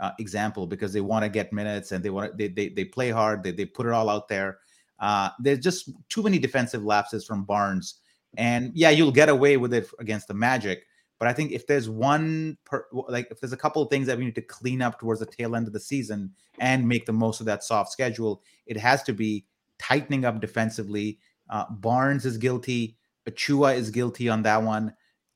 uh, 0.00 0.10
example 0.18 0.66
because 0.66 0.92
they 0.92 1.00
want 1.00 1.24
to 1.24 1.28
get 1.28 1.52
minutes 1.52 1.92
and 1.92 2.04
they 2.04 2.10
want 2.10 2.36
they, 2.36 2.48
they 2.48 2.68
they 2.68 2.84
play 2.84 3.10
hard, 3.10 3.42
they 3.42 3.52
they 3.52 3.64
put 3.64 3.86
it 3.86 3.92
all 3.92 4.08
out 4.08 4.28
there. 4.28 4.58
Uh, 4.98 5.30
there's 5.40 5.58
just 5.58 5.90
too 6.08 6.22
many 6.22 6.38
defensive 6.38 6.84
lapses 6.84 7.24
from 7.24 7.44
Barnes, 7.44 8.00
and 8.36 8.72
yeah, 8.74 8.90
you'll 8.90 9.12
get 9.12 9.28
away 9.28 9.56
with 9.56 9.74
it 9.74 9.88
against 9.98 10.28
the 10.28 10.34
Magic. 10.34 10.84
But 11.18 11.28
I 11.28 11.32
think 11.32 11.52
if 11.52 11.66
there's 11.66 11.88
one, 11.88 12.58
per, 12.64 12.86
like 12.92 13.28
if 13.30 13.40
there's 13.40 13.52
a 13.52 13.56
couple 13.56 13.82
of 13.82 13.88
things 13.88 14.06
that 14.08 14.18
we 14.18 14.24
need 14.24 14.34
to 14.34 14.42
clean 14.42 14.82
up 14.82 14.98
towards 14.98 15.20
the 15.20 15.26
tail 15.26 15.54
end 15.54 15.66
of 15.66 15.72
the 15.72 15.80
season 15.80 16.32
and 16.58 16.88
make 16.88 17.06
the 17.06 17.12
most 17.12 17.40
of 17.40 17.46
that 17.46 17.62
soft 17.62 17.92
schedule, 17.92 18.42
it 18.66 18.76
has 18.76 19.02
to 19.04 19.12
be 19.12 19.46
tightening 19.78 20.24
up 20.24 20.40
defensively. 20.40 21.18
Uh, 21.48 21.64
Barnes 21.70 22.26
is 22.26 22.36
guilty. 22.36 22.96
Achiuwa 23.28 23.76
is 23.76 23.90
guilty 23.90 24.28
on 24.28 24.42
that 24.42 24.62
one. 24.62 24.94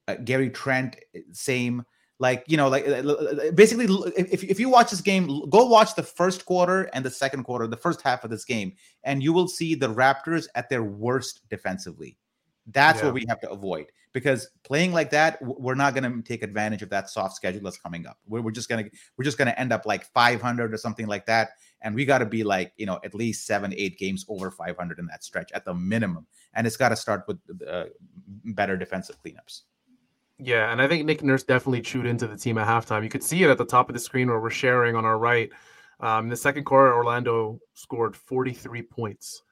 Uh, 0.08 0.16
Gary 0.16 0.50
Trent, 0.50 0.96
same. 1.32 1.84
Like 2.20 2.44
you 2.48 2.56
know, 2.56 2.68
like 2.68 2.86
uh, 2.88 3.52
basically, 3.54 3.86
if 4.16 4.42
if 4.42 4.58
you 4.58 4.68
watch 4.68 4.90
this 4.90 5.00
game, 5.00 5.48
go 5.50 5.66
watch 5.66 5.94
the 5.94 6.02
first 6.02 6.44
quarter 6.46 6.90
and 6.92 7.04
the 7.04 7.10
second 7.10 7.44
quarter, 7.44 7.68
the 7.68 7.76
first 7.76 8.02
half 8.02 8.24
of 8.24 8.30
this 8.30 8.44
game, 8.44 8.72
and 9.04 9.22
you 9.22 9.32
will 9.32 9.46
see 9.46 9.76
the 9.76 9.88
Raptors 9.88 10.48
at 10.56 10.68
their 10.68 10.82
worst 10.82 11.42
defensively. 11.48 12.16
That's 12.66 12.98
Yeah. 12.98 13.06
what 13.06 13.14
we 13.14 13.24
have 13.28 13.40
to 13.40 13.50
avoid 13.50 13.86
because 14.12 14.48
playing 14.64 14.92
like 14.92 15.10
that, 15.10 15.38
we're 15.42 15.74
not 15.74 15.94
going 15.94 16.10
to 16.10 16.22
take 16.22 16.42
advantage 16.42 16.82
of 16.82 16.90
that 16.90 17.08
soft 17.08 17.36
schedule 17.36 17.60
that's 17.62 17.78
coming 17.78 18.06
up. 18.06 18.18
We're, 18.26 18.40
we're 18.40 18.50
just 18.50 18.68
gonna 18.68 18.84
we're 19.16 19.24
just 19.24 19.38
gonna 19.38 19.54
end 19.56 19.72
up 19.72 19.86
like 19.86 20.04
500 20.04 20.72
or 20.72 20.76
something 20.76 21.06
like 21.06 21.26
that, 21.26 21.50
and 21.82 21.94
we 21.94 22.04
got 22.04 22.18
to 22.18 22.26
be 22.26 22.44
like 22.44 22.72
you 22.76 22.86
know 22.86 22.98
at 23.04 23.14
least 23.14 23.46
seven 23.46 23.72
eight 23.76 23.98
games 23.98 24.24
over 24.28 24.50
500 24.50 24.98
in 24.98 25.06
that 25.06 25.24
stretch 25.24 25.52
at 25.52 25.64
the 25.64 25.74
minimum, 25.74 26.26
and 26.54 26.66
it's 26.66 26.76
got 26.76 26.90
to 26.90 26.96
start 26.96 27.24
with 27.28 27.38
uh, 27.66 27.84
better 28.44 28.76
defensive 28.76 29.16
cleanups. 29.24 29.62
Yeah, 30.38 30.70
and 30.70 30.80
I 30.80 30.86
think 30.86 31.04
Nick 31.04 31.22
Nurse 31.22 31.42
definitely 31.42 31.80
chewed 31.80 32.06
into 32.06 32.28
the 32.28 32.36
team 32.36 32.58
at 32.58 32.68
halftime. 32.68 33.02
You 33.02 33.08
could 33.08 33.24
see 33.24 33.42
it 33.42 33.50
at 33.50 33.58
the 33.58 33.64
top 33.64 33.88
of 33.88 33.94
the 33.94 34.00
screen 34.00 34.28
where 34.28 34.40
we're 34.40 34.50
sharing 34.50 34.94
on 34.94 35.04
our 35.04 35.18
right. 35.18 35.50
Um, 36.00 36.26
in 36.26 36.30
the 36.30 36.36
second 36.36 36.64
quarter, 36.64 36.94
Orlando 36.94 37.58
scored 37.74 38.16
43 38.16 38.82
points. 38.82 39.42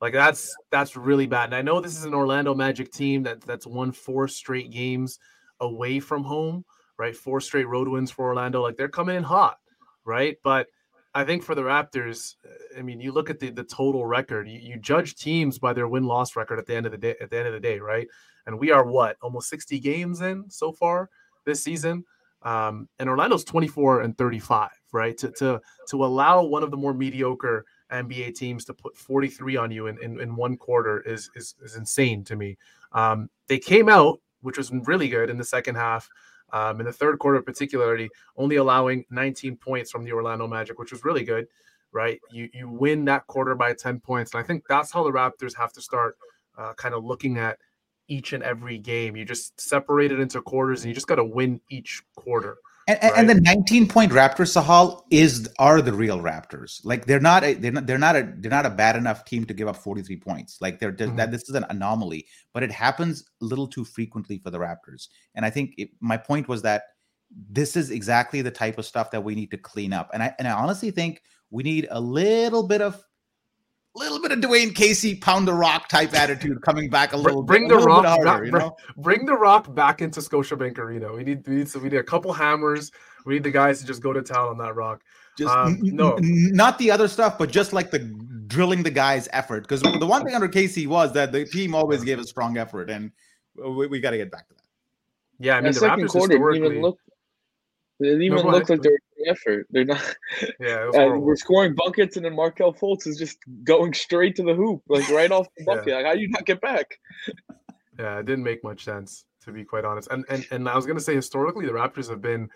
Like 0.00 0.12
that's 0.12 0.54
that's 0.70 0.96
really 0.96 1.26
bad. 1.26 1.46
And 1.46 1.56
I 1.56 1.62
know 1.62 1.80
this 1.80 1.96
is 1.96 2.04
an 2.04 2.14
Orlando 2.14 2.54
Magic 2.54 2.92
team 2.92 3.24
that 3.24 3.40
that's 3.40 3.66
won 3.66 3.90
four 3.90 4.28
straight 4.28 4.70
games 4.70 5.18
away 5.58 5.98
from 5.98 6.22
home, 6.22 6.64
right? 6.98 7.16
Four 7.16 7.40
straight 7.40 7.66
road 7.66 7.88
wins 7.88 8.12
for 8.12 8.26
Orlando. 8.26 8.62
Like 8.62 8.76
they're 8.76 8.88
coming 8.88 9.16
in 9.16 9.24
hot, 9.24 9.58
right? 10.04 10.36
But 10.44 10.68
I 11.14 11.24
think 11.24 11.42
for 11.42 11.56
the 11.56 11.62
Raptors, 11.62 12.34
I 12.78 12.82
mean, 12.82 13.00
you 13.00 13.10
look 13.10 13.28
at 13.28 13.40
the 13.40 13.50
the 13.50 13.64
total 13.64 14.06
record. 14.06 14.48
You, 14.48 14.60
you 14.60 14.78
judge 14.78 15.16
teams 15.16 15.58
by 15.58 15.72
their 15.72 15.88
win 15.88 16.04
loss 16.04 16.36
record 16.36 16.60
at 16.60 16.66
the 16.66 16.76
end 16.76 16.86
of 16.86 16.92
the 16.92 16.98
day. 16.98 17.16
At 17.20 17.30
the 17.30 17.38
end 17.38 17.48
of 17.48 17.54
the 17.54 17.60
day, 17.60 17.80
right? 17.80 18.06
And 18.48 18.58
we 18.58 18.72
are 18.72 18.84
what 18.84 19.16
almost 19.22 19.48
60 19.50 19.78
games 19.78 20.22
in 20.22 20.50
so 20.50 20.72
far 20.72 21.08
this 21.44 21.62
season? 21.62 22.04
Um, 22.42 22.88
and 22.98 23.08
orlando's 23.08 23.44
24 23.44 24.02
and 24.02 24.16
35 24.16 24.70
right? 24.92 25.16
To, 25.18 25.30
to 25.32 25.60
to 25.88 26.04
allow 26.04 26.42
one 26.42 26.62
of 26.62 26.70
the 26.70 26.76
more 26.76 26.94
mediocre 26.94 27.64
nba 27.92 28.34
teams 28.34 28.64
to 28.66 28.74
put 28.74 28.96
43 28.96 29.56
on 29.56 29.70
you 29.70 29.86
in, 29.86 30.02
in, 30.02 30.20
in 30.20 30.36
one 30.36 30.56
quarter 30.56 31.00
is, 31.00 31.30
is 31.34 31.54
is 31.62 31.76
insane 31.76 32.24
to 32.24 32.36
me. 32.36 32.56
Um, 32.92 33.28
they 33.48 33.58
came 33.58 33.88
out 33.88 34.20
which 34.40 34.56
was 34.56 34.70
really 34.72 35.08
good 35.08 35.30
in 35.30 35.36
the 35.36 35.44
second 35.44 35.74
half 35.74 36.08
um, 36.52 36.80
in 36.80 36.86
the 36.86 36.92
third 36.92 37.18
quarter 37.18 37.42
particularly 37.42 38.08
only 38.36 38.56
allowing 38.56 39.04
19 39.10 39.56
points 39.56 39.90
from 39.90 40.04
the 40.04 40.12
orlando 40.12 40.46
magic 40.46 40.78
which 40.78 40.92
was 40.92 41.04
really 41.04 41.24
good 41.24 41.46
right? 41.90 42.20
You 42.30 42.48
you 42.52 42.68
win 42.68 43.04
that 43.06 43.26
quarter 43.26 43.54
by 43.54 43.72
10 43.72 44.00
points 44.00 44.32
and 44.32 44.42
i 44.42 44.46
think 44.46 44.64
that's 44.68 44.92
how 44.92 45.02
the 45.02 45.10
raptors 45.10 45.56
have 45.56 45.72
to 45.72 45.80
start 45.80 46.16
uh, 46.56 46.74
kind 46.74 46.94
of 46.94 47.04
looking 47.04 47.38
at 47.38 47.58
each 48.08 48.32
and 48.32 48.42
every 48.42 48.78
game. 48.78 49.16
You 49.16 49.24
just 49.24 49.60
separate 49.60 50.12
it 50.12 50.20
into 50.20 50.40
quarters, 50.42 50.82
and 50.82 50.88
you 50.88 50.94
just 50.94 51.06
got 51.06 51.16
to 51.16 51.24
win 51.24 51.60
each 51.70 52.02
quarter. 52.16 52.56
And, 52.88 52.98
and, 53.02 53.12
and 53.16 53.28
the 53.28 53.40
19 53.42 53.86
point 53.86 54.12
Raptors, 54.12 54.56
Sahal, 54.56 55.02
is 55.10 55.46
are 55.58 55.82
the 55.82 55.92
real 55.92 56.20
Raptors. 56.20 56.80
Like 56.84 57.04
they're 57.04 57.20
not 57.20 57.44
a, 57.44 57.52
they're 57.52 57.70
not 57.70 57.86
they're 57.86 57.98
not 57.98 58.16
a 58.16 58.32
they're 58.38 58.50
not 58.50 58.64
a 58.64 58.70
bad 58.70 58.96
enough 58.96 59.26
team 59.26 59.44
to 59.44 59.52
give 59.52 59.68
up 59.68 59.76
43 59.76 60.16
points. 60.16 60.56
Like 60.62 60.80
they're, 60.80 60.92
they're 60.92 61.08
Mhm. 61.08 61.16
that 61.18 61.30
this 61.30 61.42
is 61.50 61.54
an 61.54 61.66
anomaly, 61.68 62.26
but 62.54 62.62
it 62.62 62.72
happens 62.72 63.24
a 63.42 63.44
little 63.44 63.66
too 63.68 63.84
frequently 63.84 64.38
for 64.38 64.50
the 64.50 64.58
Raptors. 64.58 65.08
And 65.34 65.44
I 65.44 65.50
think 65.50 65.74
it, 65.76 65.90
my 66.00 66.16
point 66.16 66.48
was 66.48 66.62
that 66.62 66.84
this 67.50 67.76
is 67.76 67.90
exactly 67.90 68.40
the 68.40 68.50
type 68.50 68.78
of 68.78 68.86
stuff 68.86 69.10
that 69.10 69.22
we 69.22 69.34
need 69.34 69.50
to 69.50 69.58
clean 69.58 69.92
up. 69.92 70.08
And 70.14 70.22
I 70.22 70.34
and 70.38 70.48
I 70.48 70.52
honestly 70.52 70.90
think 70.90 71.20
we 71.50 71.62
need 71.62 71.88
a 71.90 72.00
little 72.00 72.66
bit 72.66 72.80
of 72.80 73.04
little 73.98 74.20
bit 74.20 74.32
of 74.32 74.38
Dwane 74.40 74.74
Casey 74.74 75.14
pound 75.16 75.46
the 75.48 75.52
rock 75.52 75.88
type 75.88 76.14
attitude 76.14 76.62
coming 76.62 76.88
back 76.90 77.12
a 77.12 77.16
little 77.16 77.42
bring 77.42 77.68
bit, 77.68 77.76
a 77.76 77.80
the 77.80 77.86
little 77.86 78.02
bit 78.02 78.08
rock 78.08 78.16
harder, 78.24 78.24
back- 78.24 78.44
you 78.44 78.50
bring- 78.52 78.62
know? 78.62 78.76
Bring 78.96 79.26
the 79.26 79.34
Rock 79.34 79.74
back 79.74 80.00
into 80.02 80.20
Scotiabank 80.20 80.78
Arena. 80.78 81.12
We 81.12 81.24
need 81.24 81.46
we 81.46 81.56
need 81.56 81.68
so 81.68 81.78
we 81.78 81.88
need 81.88 81.98
a 81.98 82.02
couple 82.02 82.32
hammers. 82.32 82.90
We 83.26 83.34
need 83.34 83.44
the 83.44 83.50
guys 83.50 83.80
to 83.80 83.86
just 83.86 84.02
go 84.02 84.12
to 84.12 84.22
town 84.22 84.48
on 84.48 84.58
that 84.58 84.74
rock. 84.74 85.02
Just 85.36 85.54
Um, 85.54 85.74
n- 85.74 85.80
n- 85.88 85.96
no. 85.96 86.12
n- 86.14 86.50
not 86.52 86.78
the 86.78 86.90
other 86.90 87.08
stuff, 87.08 87.38
but 87.38 87.50
just 87.50 87.72
like 87.72 87.90
the 87.90 87.98
drilling 88.46 88.82
the 88.82 88.90
guy's 88.90 89.28
effort. 89.32 89.62
Because 89.62 89.82
the 89.82 90.06
one 90.06 90.24
thing 90.24 90.34
under 90.34 90.48
Casey 90.48 90.86
was 90.86 91.12
that 91.12 91.32
the 91.32 91.44
team 91.44 91.74
always 91.74 92.02
gave 92.02 92.18
a 92.18 92.24
strong 92.24 92.56
effort, 92.56 92.90
and 92.90 93.12
we, 93.54 93.86
we 93.86 94.00
got 94.00 94.10
to 94.12 94.16
get 94.16 94.30
back 94.30 94.48
to 94.48 94.54
that. 94.54 94.62
Yeah, 95.38 95.52
I 95.56 95.60
mean 95.60 95.64
that 95.64 95.74
the 95.74 95.80
second 95.80 96.04
Raptors 96.06 96.08
quarter 96.10 96.38
didn't 96.52 96.64
even 96.66 96.82
look. 96.82 96.98
It 98.00 98.04
didn't 98.04 98.22
even 98.22 98.42
go 98.42 98.50
look 98.50 98.68
like 98.68 98.82
they're 98.82 98.98
the 99.16 99.30
effort. 99.30 99.66
They're 99.70 99.84
not. 99.84 100.02
yeah, 100.60 100.86
horrible. 100.92 101.24
we're 101.24 101.36
scoring 101.36 101.74
buckets, 101.74 102.16
and 102.16 102.24
then 102.24 102.34
Markelle 102.34 102.72
Fultz 102.72 103.06
is 103.06 103.16
just 103.16 103.38
going 103.64 103.92
straight 103.92 104.36
to 104.36 104.42
the 104.42 104.54
hoop, 104.54 104.82
like 104.88 105.08
right 105.10 105.30
off 105.32 105.48
the 105.56 105.64
Yeah. 105.66 105.74
bucket. 105.74 105.94
Like, 105.94 106.06
how 106.06 106.14
do 106.14 106.20
you 106.20 106.28
not 106.28 106.46
get 106.46 106.60
back? 106.60 106.98
Yeah, 107.98 108.18
it 108.18 108.26
didn't 108.26 108.44
make 108.44 108.62
much 108.62 108.84
sense 108.84 109.24
to 109.44 109.52
be 109.52 109.64
quite 109.64 109.84
honest. 109.84 110.08
And 110.10 110.24
and 110.28 110.46
and 110.50 110.68
I 110.68 110.76
was 110.76 110.86
gonna 110.86 111.00
say 111.00 111.14
historically 111.14 111.66
the 111.66 111.72
Raptors 111.72 112.08
have 112.08 112.22
been 112.22 112.48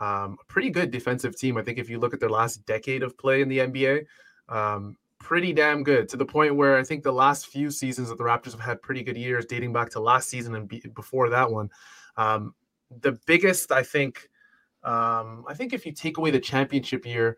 um, 0.00 0.38
a 0.40 0.44
pretty 0.48 0.70
good 0.70 0.90
defensive 0.90 1.36
team. 1.36 1.56
I 1.56 1.62
think 1.62 1.78
if 1.78 1.88
you 1.88 1.98
look 1.98 2.14
at 2.14 2.20
their 2.20 2.30
last 2.30 2.64
decade 2.66 3.02
of 3.02 3.16
play 3.18 3.42
in 3.42 3.48
the 3.48 3.58
NBA, 3.58 4.04
um, 4.48 4.96
pretty 5.18 5.52
damn 5.52 5.82
good 5.84 6.08
to 6.08 6.16
the 6.16 6.24
point 6.24 6.56
where 6.56 6.78
I 6.78 6.82
think 6.82 7.02
the 7.02 7.12
last 7.12 7.48
few 7.48 7.70
seasons 7.70 8.08
that 8.08 8.16
the 8.18 8.24
Raptors 8.24 8.52
have 8.52 8.60
had 8.60 8.82
pretty 8.82 9.02
good 9.02 9.16
years, 9.16 9.44
dating 9.46 9.72
back 9.72 9.90
to 9.90 10.00
last 10.00 10.28
season 10.28 10.54
and 10.54 10.66
be, 10.66 10.82
before 10.94 11.28
that 11.28 11.50
one. 11.50 11.70
Um, 12.16 12.54
the 13.02 13.12
biggest, 13.26 13.70
I 13.70 13.82
think, 13.82 14.29
um, 14.82 15.44
I 15.48 15.54
think 15.54 15.72
if 15.72 15.84
you 15.84 15.92
take 15.92 16.18
away 16.18 16.30
the 16.30 16.40
championship 16.40 17.06
year, 17.06 17.36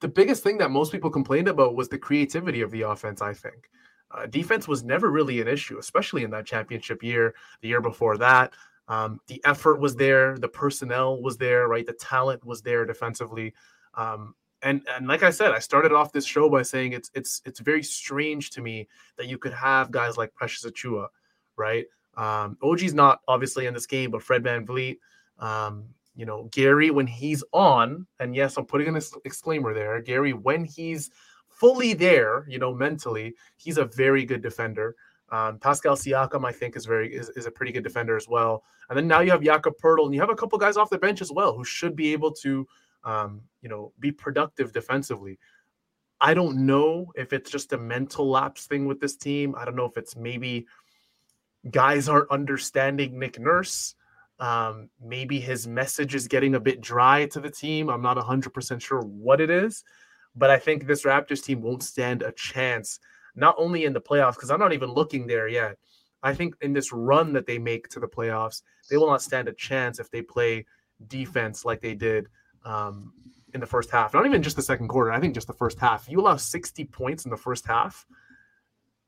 the 0.00 0.08
biggest 0.08 0.42
thing 0.42 0.58
that 0.58 0.70
most 0.70 0.92
people 0.92 1.10
complained 1.10 1.48
about 1.48 1.74
was 1.74 1.88
the 1.88 1.98
creativity 1.98 2.60
of 2.60 2.70
the 2.70 2.82
offense. 2.82 3.22
I 3.22 3.32
think 3.32 3.70
uh, 4.10 4.26
defense 4.26 4.68
was 4.68 4.84
never 4.84 5.10
really 5.10 5.40
an 5.40 5.48
issue, 5.48 5.78
especially 5.78 6.22
in 6.22 6.30
that 6.30 6.46
championship 6.46 7.02
year. 7.02 7.34
The 7.60 7.68
year 7.68 7.80
before 7.80 8.18
that, 8.18 8.52
Um, 8.88 9.20
the 9.26 9.40
effort 9.44 9.80
was 9.80 9.96
there, 9.96 10.38
the 10.38 10.48
personnel 10.48 11.20
was 11.20 11.36
there, 11.36 11.66
right? 11.66 11.84
The 11.84 11.92
talent 11.94 12.44
was 12.44 12.62
there 12.62 12.86
defensively. 12.86 13.52
Um, 13.94 14.34
and 14.62 14.80
and 14.88 15.08
like 15.08 15.22
I 15.24 15.30
said, 15.30 15.50
I 15.52 15.58
started 15.58 15.92
off 15.92 16.12
this 16.12 16.24
show 16.24 16.48
by 16.48 16.62
saying 16.62 16.92
it's 16.92 17.10
it's 17.14 17.42
it's 17.44 17.60
very 17.60 17.82
strange 17.82 18.50
to 18.50 18.60
me 18.62 18.86
that 19.16 19.26
you 19.26 19.38
could 19.38 19.52
have 19.52 19.90
guys 19.90 20.16
like 20.16 20.34
Precious 20.34 20.64
Achiuwa, 20.64 21.08
right? 21.56 21.86
Um, 22.16 22.56
OG's 22.62 22.94
not 22.94 23.20
obviously 23.26 23.66
in 23.66 23.74
this 23.74 23.86
game, 23.86 24.10
but 24.10 24.22
Fred 24.22 24.42
VanVleet, 24.44 24.98
um, 25.38 25.84
you 26.16 26.26
know, 26.26 26.48
Gary 26.52 26.90
when 26.90 27.06
he's 27.06 27.44
on, 27.52 28.06
and 28.18 28.34
yes, 28.34 28.56
I'm 28.56 28.66
putting 28.66 28.88
an 28.88 29.00
exclaimer 29.24 29.74
there. 29.74 30.00
Gary 30.00 30.32
when 30.32 30.64
he's 30.64 31.10
fully 31.48 31.94
there, 31.94 32.44
you 32.48 32.58
know, 32.58 32.74
mentally, 32.74 33.34
he's 33.56 33.78
a 33.78 33.84
very 33.84 34.24
good 34.24 34.42
defender. 34.42 34.96
Um, 35.30 35.58
Pascal 35.58 35.96
Siakam, 35.96 36.46
I 36.46 36.52
think, 36.52 36.76
is 36.76 36.86
very 36.86 37.14
is, 37.14 37.28
is 37.30 37.46
a 37.46 37.50
pretty 37.50 37.72
good 37.72 37.84
defender 37.84 38.16
as 38.16 38.28
well. 38.28 38.64
And 38.88 38.96
then 38.96 39.06
now 39.06 39.20
you 39.20 39.30
have 39.30 39.42
Jakob 39.42 39.74
Poeltl, 39.82 40.06
and 40.06 40.14
you 40.14 40.20
have 40.20 40.30
a 40.30 40.36
couple 40.36 40.58
guys 40.58 40.76
off 40.76 40.90
the 40.90 40.98
bench 40.98 41.20
as 41.20 41.30
well 41.30 41.54
who 41.54 41.64
should 41.64 41.94
be 41.94 42.12
able 42.12 42.32
to 42.32 42.66
um, 43.06 43.40
you 43.62 43.68
know, 43.68 43.92
be 44.00 44.12
productive 44.12 44.72
defensively. 44.72 45.38
I 46.20 46.34
don't 46.34 46.66
know 46.66 47.12
if 47.14 47.32
it's 47.32 47.50
just 47.50 47.72
a 47.72 47.78
mental 47.78 48.28
lapse 48.28 48.66
thing 48.66 48.86
with 48.86 49.00
this 49.00 49.16
team. 49.16 49.54
I 49.56 49.64
don't 49.64 49.76
know 49.76 49.84
if 49.84 49.96
it's 49.96 50.16
maybe 50.16 50.66
guys 51.70 52.08
aren't 52.08 52.30
understanding 52.30 53.18
Nick 53.18 53.38
Nurse. 53.38 53.94
Um, 54.38 54.90
maybe 55.02 55.40
his 55.40 55.66
message 55.66 56.14
is 56.14 56.28
getting 56.28 56.54
a 56.54 56.60
bit 56.60 56.80
dry 56.80 57.26
to 57.26 57.40
the 57.40 57.50
team. 57.50 57.88
I'm 57.88 58.02
not 58.02 58.16
100% 58.16 58.82
sure 58.82 59.00
what 59.00 59.40
it 59.40 59.50
is, 59.50 59.82
but 60.34 60.50
I 60.50 60.58
think 60.58 60.86
this 60.86 61.04
Raptors 61.04 61.42
team 61.42 61.62
won't 61.62 61.82
stand 61.82 62.22
a 62.22 62.32
chance, 62.32 63.00
not 63.34 63.54
only 63.58 63.84
in 63.84 63.92
the 63.92 64.00
playoffs, 64.00 64.34
because 64.34 64.50
I'm 64.50 64.60
not 64.60 64.72
even 64.74 64.90
looking 64.90 65.26
there 65.26 65.48
yet. 65.48 65.76
I 66.22 66.34
think 66.34 66.54
in 66.60 66.72
this 66.72 66.92
run 66.92 67.32
that 67.34 67.46
they 67.46 67.58
make 67.58 67.88
to 67.88 68.00
the 68.00 68.08
playoffs, 68.08 68.62
they 68.90 68.96
will 68.96 69.06
not 69.06 69.22
stand 69.22 69.48
a 69.48 69.52
chance 69.52 69.98
if 69.98 70.10
they 70.10 70.22
play 70.22 70.66
defense 71.06 71.64
like 71.64 71.80
they 71.80 71.94
did 71.94 72.28
um, 72.64 73.12
in 73.54 73.60
the 73.60 73.66
first 73.66 73.90
half. 73.90 74.12
Not 74.12 74.26
even 74.26 74.42
just 74.42 74.56
the 74.56 74.62
second 74.62 74.88
quarter. 74.88 75.12
I 75.12 75.20
think 75.20 75.34
just 75.34 75.46
the 75.46 75.52
first 75.52 75.78
half. 75.78 76.08
You 76.08 76.20
allow 76.20 76.36
60 76.36 76.84
points 76.86 77.24
in 77.24 77.30
the 77.30 77.36
first 77.36 77.66
half. 77.66 78.06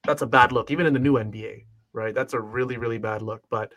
That's 0.04 0.22
a 0.22 0.26
bad 0.26 0.52
look, 0.52 0.70
even 0.70 0.86
in 0.86 0.92
the 0.92 1.00
new 1.00 1.14
NBA, 1.14 1.64
right? 1.92 2.14
That's 2.14 2.34
a 2.34 2.40
really, 2.40 2.76
really 2.76 2.98
bad 2.98 3.20
look. 3.20 3.42
But 3.50 3.72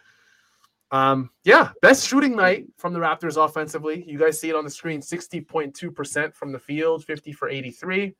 um, 0.91 1.29
yeah, 1.45 1.71
best 1.81 2.07
shooting 2.07 2.35
night 2.35 2.65
from 2.77 2.93
the 2.93 2.99
Raptors 2.99 3.43
offensively. 3.43 4.03
You 4.05 4.19
guys 4.19 4.39
see 4.39 4.49
it 4.49 4.55
on 4.55 4.65
the 4.65 4.69
screen 4.69 5.01
60.2% 5.01 6.35
from 6.35 6.51
the 6.51 6.59
field, 6.59 7.05
50 7.05 7.31
for 7.31 7.49
83. 7.49 8.13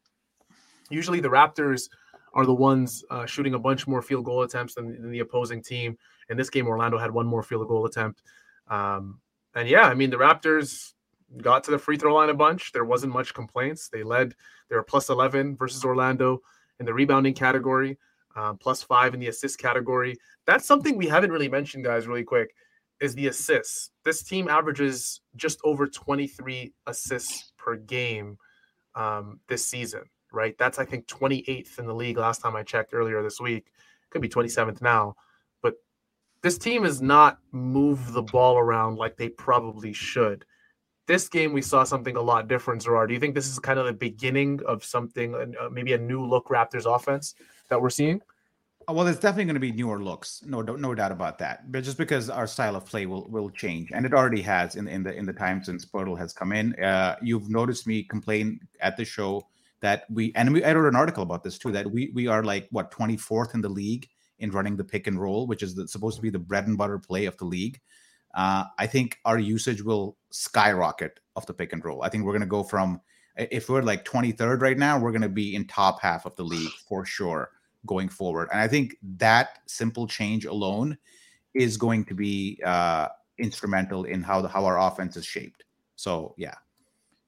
Usually 0.90 1.20
the 1.20 1.30
Raptors 1.30 1.90
are 2.34 2.46
the 2.46 2.54
ones 2.54 3.04
uh, 3.10 3.26
shooting 3.26 3.56
a 3.56 3.60
bunch 3.60 3.88
more 3.88 4.02
field 4.02 4.24
goal 4.24 4.44
attempts 4.44 4.76
than, 4.76 5.02
than, 5.02 5.12
the 5.12 5.20
opposing 5.20 5.62
team. 5.62 5.98
In 6.30 6.38
this 6.38 6.50
game, 6.50 6.68
Orlando 6.68 6.98
had 6.98 7.12
one 7.12 7.28
more 7.28 7.44
field 7.44 7.68
goal 7.68 7.86
attempt. 7.86 8.22
Um, 8.70 9.20
and 9.54 9.68
yeah, 9.68 9.84
I 9.84 9.94
mean, 9.94 10.10
the 10.10 10.18
Raptors 10.18 10.94
got 11.42 11.66
to 11.66 11.72
the 11.72 11.78
free 11.78 11.98
throw 11.98 12.16
line 12.16 12.30
a 12.30 12.34
bunch. 12.34 12.72
There 12.72 12.86
wasn't 12.86 13.14
much 13.14 13.34
complaints. 13.34 13.90
They 13.90 14.04
led. 14.04 14.34
They 14.70 14.78
were 14.78 14.84
plus 14.84 15.10
11 15.10 15.58
versus 15.58 15.84
Orlando 15.84 16.42
in 16.80 16.86
the 16.86 16.94
rebounding 16.94 17.34
category, 17.34 17.98
um, 18.36 18.58
plus 18.58 18.84
five 18.84 19.13
in 19.13 19.20
the 19.20 19.28
assist 19.28 19.60
category. 19.60 20.15
That's 20.46 20.65
something 20.65 20.98
we 20.98 21.08
haven't 21.08 21.32
really 21.32 21.50
mentioned, 21.50 21.84
guys. 21.84 22.08
Really 22.08 22.24
quick, 22.24 22.54
is 23.00 23.15
the 23.15 23.28
assists. 23.28 23.91
This 24.04 24.24
team 24.24 24.48
averages 24.48 25.22
just 25.36 25.60
over 25.63 25.88
23 25.88 26.74
assists 26.88 27.54
per 27.58 27.76
game 27.76 28.38
um, 28.96 29.39
this 29.48 29.65
season. 29.65 30.04
Right. 30.34 30.58
That's 30.58 30.80
I 30.80 30.86
think 30.86 31.08
28th 31.08 31.78
in 31.78 31.86
the 31.86 31.94
league. 31.94 32.17
Last 32.17 32.41
time 32.41 32.56
I 32.56 32.63
checked 32.63 32.94
earlier 32.94 33.22
this 33.22 33.41
week, 33.41 33.72
could 34.10 34.22
be 34.22 34.30
27th 34.30 34.82
now. 34.82 35.15
But 35.62 35.76
this 36.41 36.58
team 36.58 36.84
has 36.84 37.02
not 37.02 37.39
moved 37.52 38.13
the 38.13 38.22
ball 38.22 38.58
around 38.58 38.96
like 38.96 39.17
they 39.17 39.28
probably 39.30 39.91
should 39.91 40.46
this 41.12 41.28
game 41.28 41.52
we 41.52 41.62
saw 41.62 41.84
something 41.84 42.15
a 42.15 42.22
lot 42.22 42.48
different. 42.48 42.82
Zarar, 42.82 43.06
do 43.06 43.13
you 43.13 43.20
think 43.20 43.36
this 43.36 43.50
is 43.50 43.60
kind 43.60 43.78
of 43.78 43.86
the 43.86 43.94
beginning 43.94 44.62
of 44.65 44.82
something, 44.84 45.36
uh, 45.36 45.70
maybe 45.70 45.91
a 45.91 45.98
new 45.98 46.26
look 46.26 46.48
Raptors 46.48 46.86
offense 46.86 47.36
that 47.72 47.82
we're 47.82 47.90
seeing? 47.90 48.22
Uh, 48.88 48.94
well, 48.94 49.06
there's 49.06 49.20
definitely 49.20 49.46
going 49.46 49.56
to 49.56 49.60
be 49.60 49.72
newer 49.72 50.02
looks, 50.02 50.44
no, 50.46 50.62
no 50.62 50.94
doubt 50.94 51.12
about 51.12 51.40
that. 51.40 51.72
But 51.72 51.84
just 51.84 51.98
because 51.98 52.30
our 52.30 52.48
style 52.48 52.76
of 52.76 52.86
play 52.86 53.06
will 53.08 53.28
will 53.30 53.50
change, 53.50 53.92
and 53.92 54.06
it 54.06 54.14
already 54.14 54.42
has 54.42 54.76
in 54.76 54.88
in 54.88 55.04
the 55.04 55.14
in 55.14 55.26
the 55.26 55.34
time 55.34 55.64
since 55.64 55.86
Poeltl 55.86 56.18
has 56.18 56.34
come 56.34 56.52
in. 56.52 56.76
Uh, 56.76 57.16
you've 57.22 57.50
noticed 57.50 57.88
me 57.88 58.04
complain 58.04 58.60
at 58.80 58.98
the 58.98 59.06
show 59.06 59.48
that 59.82 60.06
we, 60.12 60.32
and 60.36 60.54
we 60.54 60.64
I 60.64 60.74
wrote 60.74 60.88
an 60.88 60.96
article 60.96 61.24
about 61.24 61.44
this 61.44 61.58
too, 61.58 61.72
that 61.72 61.92
we 61.92 62.12
we 62.14 62.28
are 62.28 62.44
like 62.44 62.68
what 62.70 62.92
24th 62.92 63.56
in 63.56 63.62
the 63.62 63.70
league 63.70 64.08
in 64.38 64.52
running 64.52 64.78
the 64.78 64.84
pick 64.84 65.08
and 65.08 65.20
roll, 65.20 65.48
which 65.48 65.64
is 65.64 65.76
the, 65.76 65.88
supposed 65.88 66.16
to 66.18 66.22
be 66.22 66.30
the 66.30 66.40
bread 66.40 66.68
and 66.68 66.78
butter 66.78 67.00
play 67.00 67.26
of 67.26 67.38
the 67.38 67.46
league 67.46 67.80
uh, 68.34 68.66
I 68.78 68.88
think 68.88 69.20
our 69.26 69.40
usage 69.40 69.82
will 69.82 70.18
skyrocket 70.30 71.20
of 71.36 71.46
the 71.46 71.54
pick 71.54 71.74
and 71.74 71.84
roll. 71.84 72.04
I 72.04 72.10
think 72.10 72.24
we're 72.24 72.32
going 72.32 72.42
to 72.42 72.48
go 72.48 72.64
from 72.64 73.02
if 73.38 73.70
we're 73.70 73.82
like 73.82 74.06
23rd 74.06 74.62
right 74.62 74.78
now, 74.78 75.00
we're 75.00 75.12
going 75.12 75.22
to 75.22 75.30
be 75.30 75.56
in 75.56 75.66
top 75.66 76.02
half 76.02 76.26
of 76.26 76.36
the 76.36 76.44
league 76.44 76.72
for 76.88 77.06
sure 77.06 77.50
going 77.86 78.10
forward. 78.10 78.50
And 78.52 78.60
I 78.60 78.67
think 78.67 78.98
that 79.17 79.60
simple 79.65 80.08
change 80.08 80.46
alone 80.46 80.98
is 81.54 81.78
going 81.78 82.06
to 82.06 82.13
be 82.13 82.60
uh, 82.65 83.08
instrumental 83.38 84.06
in 84.06 84.22
how 84.22 84.41
the 84.41 84.48
how 84.48 84.65
our 84.65 84.80
offense 84.80 85.17
is 85.17 85.26
shaped. 85.26 85.63
So 85.96 86.34
yeah. 86.38 86.56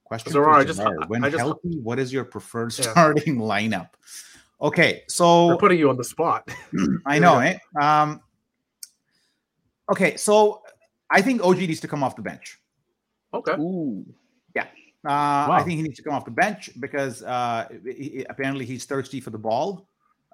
Question 0.04 0.34
so, 0.34 0.44
for 0.44 0.64
just, 0.64 0.82
when 1.08 1.24
just, 1.24 1.38
healthy, 1.38 1.80
what 1.80 1.98
is 1.98 2.14
your 2.14 2.26
preferred 2.26 2.78
yeah. 2.78 2.92
starting 2.92 3.38
lineup? 3.40 3.90
Okay, 4.62 5.04
so 5.08 5.48
we're 5.48 5.58
putting 5.58 5.80
you 5.80 5.90
on 5.90 5.98
the 5.98 6.04
spot. 6.04 6.48
I 7.06 7.20
know, 7.20 7.40
eh? 7.40 7.58
Um, 7.82 8.22
okay, 9.92 10.16
so 10.18 10.62
I 11.10 11.22
think 11.22 11.44
OG 11.44 11.58
needs 11.58 11.80
to 11.82 11.88
come 11.88 12.04
off 12.04 12.16
the 12.16 12.22
bench. 12.22 12.60
Okay. 13.34 13.54
Ooh. 13.54 14.06
Yeah. 14.56 14.64
Uh, 15.06 15.50
wow. 15.50 15.52
I 15.52 15.64
think 15.64 15.78
he 15.78 15.84
needs 15.84 15.98
to 15.98 16.04
come 16.04 16.14
off 16.14 16.26
the 16.26 16.32
bench 16.32 16.70
because 16.80 17.24
uh, 17.24 17.68
he, 17.84 18.26
apparently 18.30 18.66
he's 18.66 18.86
thirsty 18.86 19.20
for 19.20 19.32
the 19.32 19.38
ball, 19.38 19.88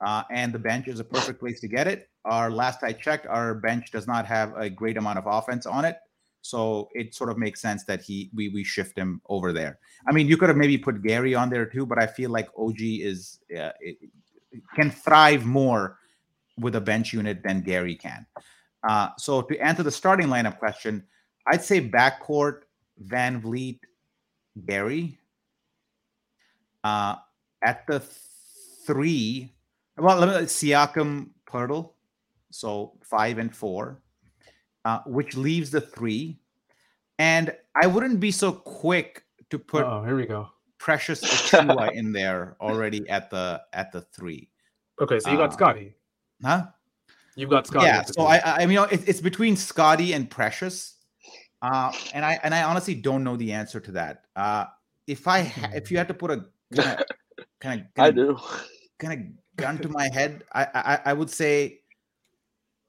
uh, 0.06 0.24
and 0.32 0.54
the 0.54 0.60
bench 0.60 0.88
is 0.88 1.00
a 1.00 1.04
perfect 1.04 1.40
place 1.40 1.60
to 1.62 1.68
get 1.68 1.88
it. 1.88 2.10
Our 2.26 2.52
last 2.52 2.84
I 2.84 2.94
checked, 2.94 3.28
our 3.28 3.56
bench 3.56 3.92
does 3.92 4.08
not 4.08 4.26
have 4.26 4.56
a 4.56 4.70
great 4.70 4.98
amount 4.98 5.20
of 5.20 5.26
offense 5.28 5.66
on 5.66 5.86
it, 5.86 5.98
so 6.42 6.90
it 6.94 7.14
sort 7.14 7.30
of 7.30 7.38
makes 7.38 7.62
sense 7.62 7.84
that 7.86 8.02
he 8.02 8.30
we 8.34 8.50
we 8.50 8.64
shift 8.64 8.98
him 8.98 9.22
over 9.30 9.52
there. 9.52 9.80
I 10.08 10.12
mean, 10.12 10.28
you 10.28 10.38
could 10.38 10.50
have 10.50 10.58
maybe 10.58 10.78
put 10.78 11.02
Gary 11.04 11.36
on 11.36 11.50
there 11.50 11.66
too, 11.66 11.86
but 11.86 12.02
I 12.02 12.08
feel 12.08 12.30
like 12.30 12.50
OG 12.58 12.78
is 12.80 13.40
uh, 13.58 13.72
can 14.76 14.92
thrive 14.92 15.46
more 15.46 15.98
with 16.58 16.76
a 16.76 16.82
bench 16.82 17.14
unit 17.14 17.44
than 17.44 17.62
Gary 17.62 17.96
can. 17.96 18.26
Uh, 18.88 19.10
so 19.18 19.42
to 19.42 19.58
answer 19.60 19.84
the 19.84 19.92
starting 19.92 20.28
lineup 20.28 20.60
question, 20.60 21.04
I'd 21.48 21.64
say 21.64 21.82
backcourt 21.82 22.62
VanVleet, 23.06 23.80
Gary. 24.66 25.18
Uh, 26.84 27.16
at 27.64 27.86
the 27.88 28.00
three, 28.86 29.54
well, 30.00 30.18
let 30.18 30.42
me 30.42 30.48
Siakam, 30.48 31.30
Poeltl. 31.48 31.92
So 32.52 32.94
five 33.04 33.38
and 33.38 33.56
four, 33.56 34.02
uh, 34.86 35.00
which 35.06 35.36
leaves 35.36 35.70
the 35.70 35.82
three. 35.82 36.40
And 37.20 37.54
I 37.82 37.88
wouldn't 37.88 38.20
be 38.20 38.32
so 38.32 38.52
quick 38.52 39.24
to 39.50 39.60
put. 39.60 39.84
Oh, 39.84 40.04
here 40.04 40.16
we 40.16 40.26
go. 40.26 40.48
Precious 40.78 41.22
Achiuwa 41.52 41.94
in 41.94 42.12
there 42.12 42.56
already 42.62 43.08
at 43.10 43.30
the 43.30 43.62
at 43.74 43.92
the 43.92 44.02
three. 44.02 44.50
Okay, 45.02 45.20
so 45.20 45.30
you 45.30 45.38
got 45.38 45.50
uh, 45.50 45.54
Scottie. 45.54 45.96
Huh? 46.44 46.68
You've 47.36 47.50
got 47.50 47.68
Scottie. 47.68 47.86
Yeah. 47.86 48.04
So 48.04 48.24
I, 48.24 48.64
I 48.64 48.66
mean, 48.66 48.80
it, 48.92 49.08
it's 49.08 49.22
between 49.22 49.56
Scottie 49.56 50.14
and 50.14 50.30
Precious, 50.30 50.96
uh, 51.62 51.94
and 52.14 52.26
I 52.26 52.40
and 52.44 52.56
I 52.56 52.64
honestly 52.64 52.96
don't 52.96 53.24
know 53.24 53.36
the 53.36 53.52
answer 53.52 53.80
to 53.80 53.92
that. 53.94 54.24
Uh, 54.36 54.66
if 55.08 55.28
I 55.28 55.44
ha- 55.44 55.72
if 55.74 55.92
you 55.92 55.98
had 55.98 56.08
to 56.08 56.14
put 56.14 56.32
a 56.32 56.46
kind 56.74 57.00
of 57.00 57.06
kind 57.60 57.82
of 57.82 57.88
I 57.98 58.12
do 58.12 58.38
kind 58.98 59.14
of 59.14 59.49
gun 59.60 59.78
to 59.80 59.90
my 59.90 60.10
head, 60.12 60.44
I, 60.54 60.68
I 60.74 61.00
I 61.06 61.14
would 61.14 61.30
say 61.30 61.80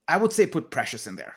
I 0.09 0.17
would 0.17 0.33
say 0.33 0.47
put 0.47 0.71
Precious 0.71 1.07
in 1.07 1.17
there 1.17 1.37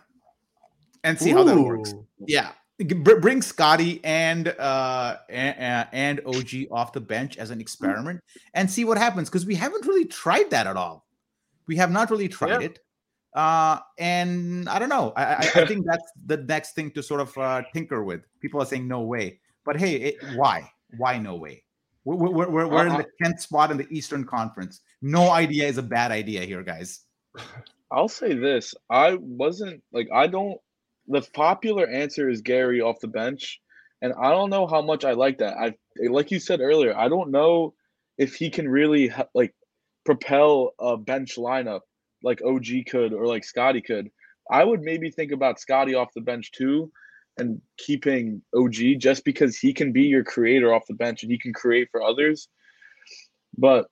and 1.04 1.20
see 1.20 1.32
Ooh. 1.32 1.38
how 1.38 1.44
that 1.44 1.58
works. 1.58 1.94
Yeah. 2.28 2.52
Bring 2.80 3.42
Scottie 3.42 4.04
and 4.04 4.48
uh 4.48 5.18
and, 5.30 5.88
and 5.92 6.22
OG 6.26 6.72
off 6.72 6.92
the 6.92 7.00
bench 7.00 7.38
as 7.38 7.52
an 7.52 7.62
experiment 7.62 8.20
and 8.56 8.70
see 8.70 8.84
what 8.84 8.98
happens 8.98 9.30
because 9.30 9.46
we 9.46 9.56
haven't 9.56 9.86
really 9.86 10.06
tried 10.06 10.50
that 10.50 10.66
at 10.66 10.76
all. 10.76 11.06
We 11.68 11.76
have 11.78 11.92
not 11.92 12.10
really 12.10 12.28
tried 12.28 12.62
yeah. 12.62 12.68
it. 12.68 12.80
Uh, 13.34 13.80
and 13.98 14.70
I 14.70 14.80
don't 14.80 14.90
know. 14.90 15.12
I, 15.16 15.36
I, 15.36 15.46
think 15.66 15.86
that's 15.86 16.12
the 16.26 16.38
next 16.38 16.76
thing 16.76 16.92
to 16.92 17.02
sort 17.02 17.22
of 17.22 17.38
uh, 17.38 17.64
tinker 17.74 18.04
with. 18.04 18.22
People 18.42 18.62
are 18.62 18.66
saying 18.66 18.88
no 18.88 19.02
way, 19.02 19.40
but 19.66 19.78
hey, 19.78 19.96
it, 19.96 20.16
why? 20.36 20.70
Why 20.98 21.18
no 21.18 21.36
way? 21.36 21.64
We're, 22.06 22.16
we're, 22.16 22.50
we're, 22.50 22.68
we're 22.68 22.86
in 22.86 22.92
uh-uh. 22.94 23.04
the 23.04 23.26
10th 23.26 23.40
spot 23.40 23.72
in 23.72 23.78
the 23.78 23.88
Eastern 23.90 24.26
Conference. 24.26 24.82
No 25.02 25.32
idea 25.32 25.68
is 25.68 25.78
a 25.78 25.84
bad 25.84 26.12
idea 26.12 26.42
here, 26.42 26.64
guys. 26.64 27.02
I'll 27.92 28.10
say 28.10 28.34
this. 28.34 28.74
I 28.90 29.16
wasn't 29.20 29.84
like, 29.92 30.10
I 30.14 30.28
don't, 30.28 30.60
the 31.08 31.22
popular 31.34 31.88
answer 31.88 32.30
is 32.30 32.42
Gary 32.42 32.82
off 32.82 33.00
the 33.00 33.08
bench. 33.08 33.60
And 34.02 34.14
I 34.20 34.32
don't 34.32 34.50
know 34.50 34.68
how 34.68 34.82
much 34.82 35.06
I 35.06 35.14
like 35.14 35.38
that. 35.38 35.56
I, 35.58 35.74
like 36.10 36.32
you 36.32 36.40
said 36.40 36.60
earlier, 36.60 36.98
I 36.98 37.08
don't 37.08 37.32
know 37.32 37.74
if 38.18 38.36
he 38.36 38.50
can 38.50 38.68
really 38.68 39.12
like 39.34 39.56
propel 40.06 40.74
a 40.80 40.98
bench 40.98 41.38
lineup 41.38 41.82
like 42.22 42.42
OG 42.44 42.66
could 42.90 43.14
or 43.14 43.28
like 43.28 43.44
Scottie 43.44 43.82
could. 43.82 44.10
I 44.50 44.64
would 44.64 44.82
maybe 44.82 45.10
think 45.10 45.32
about 45.32 45.60
Scottie 45.60 45.96
off 45.96 46.14
the 46.14 46.22
bench 46.22 46.52
too 46.52 46.92
and 47.38 47.60
keeping 47.78 48.42
OG 48.56 48.98
just 49.00 49.24
because 49.26 49.58
he 49.58 49.74
can 49.74 49.92
be 49.92 50.04
your 50.04 50.24
creator 50.24 50.74
off 50.74 50.86
the 50.88 50.94
bench 50.94 51.24
and 51.24 51.32
he 51.32 51.38
can 51.38 51.54
create 51.54 51.88
for 51.92 52.04
others. 52.04 52.48
But 53.58 53.88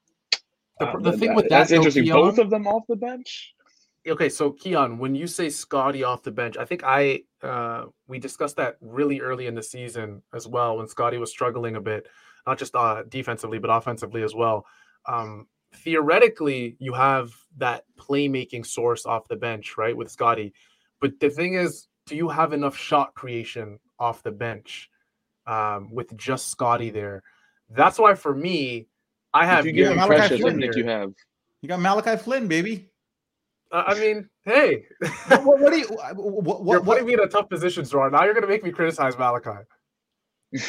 The, 0.79 0.87
uh, 0.87 0.99
the 0.99 1.11
thing 1.13 1.29
that- 1.29 1.35
with 1.35 1.43
that, 1.45 1.49
that's 1.49 1.69
though, 1.71 1.75
interesting. 1.77 2.03
Keon- 2.05 2.17
Both 2.17 2.39
of 2.39 2.49
them 2.49 2.67
off 2.67 2.83
the 2.87 2.95
bench. 2.95 3.53
okay, 4.07 4.29
so 4.29 4.51
Keon, 4.51 4.97
when 4.97 5.13
you 5.15 5.27
say 5.27 5.49
Scottie 5.49 6.03
off 6.03 6.23
the 6.23 6.31
bench, 6.31 6.57
I 6.57 6.65
think 6.65 6.83
I 6.83 7.23
uh 7.43 7.85
we 8.07 8.19
discussed 8.19 8.55
that 8.57 8.77
really 8.81 9.19
early 9.21 9.47
in 9.47 9.55
the 9.55 9.63
season 9.63 10.21
as 10.33 10.47
well 10.47 10.77
when 10.77 10.87
Scottie 10.87 11.17
was 11.17 11.31
struggling 11.31 11.75
a 11.75 11.81
bit, 11.81 12.07
not 12.47 12.57
just 12.59 12.75
uh 12.75 13.03
defensively 13.09 13.59
but 13.59 13.69
offensively 13.69 14.23
as 14.23 14.33
well. 14.35 14.65
Um 15.07 15.47
theoretically, 15.75 16.75
you 16.79 16.93
have 16.93 17.31
that 17.57 17.85
playmaking 17.97 18.65
source 18.65 19.05
off 19.05 19.27
the 19.29 19.35
bench, 19.35 19.77
right, 19.77 19.95
with 19.95 20.11
Scottie. 20.11 20.53
But 20.99 21.19
the 21.19 21.29
thing 21.29 21.53
is, 21.55 21.87
do 22.11 22.17
you 22.17 22.29
have 22.29 22.53
enough 22.53 22.77
shot 22.77 23.15
creation 23.15 23.79
off 23.97 24.21
the 24.21 24.31
bench 24.31 24.89
um 25.47 25.89
with 25.91 26.15
just 26.17 26.49
Scottie 26.49 26.91
there? 26.91 27.23
That's 27.69 27.97
why 27.97 28.13
for 28.15 28.35
me, 28.35 28.87
I 29.33 29.45
have 29.45 29.65
you 29.65 29.71
give 29.71 29.95
Gary 29.95 29.95
Malachi 29.95 30.37
Flynn 30.37 30.59
then 30.59 30.61
think 30.61 30.75
you 30.75 30.85
have. 30.85 31.13
You 31.61 31.69
got 31.69 31.79
Malachi 31.79 32.17
Flynn, 32.17 32.47
baby. 32.47 32.89
Uh, 33.71 33.83
I 33.87 33.93
mean, 33.97 34.29
hey, 34.43 34.83
What, 35.29 35.45
what, 35.45 35.59
what 35.61 35.71
do 35.71 35.79
you? 35.79 35.87
What, 36.15 36.43
what, 36.43 36.73
you're 36.73 36.81
what, 36.81 36.83
putting 36.83 37.07
me 37.07 37.13
in 37.13 37.21
a 37.21 37.27
tough 37.27 37.47
position, 37.47 37.85
Zarar. 37.85 38.11
Now 38.11 38.25
you're 38.25 38.33
going 38.33 38.43
to 38.43 38.49
make 38.49 38.63
me 38.63 38.71
criticize 38.71 39.17
Malachi. 39.17 39.65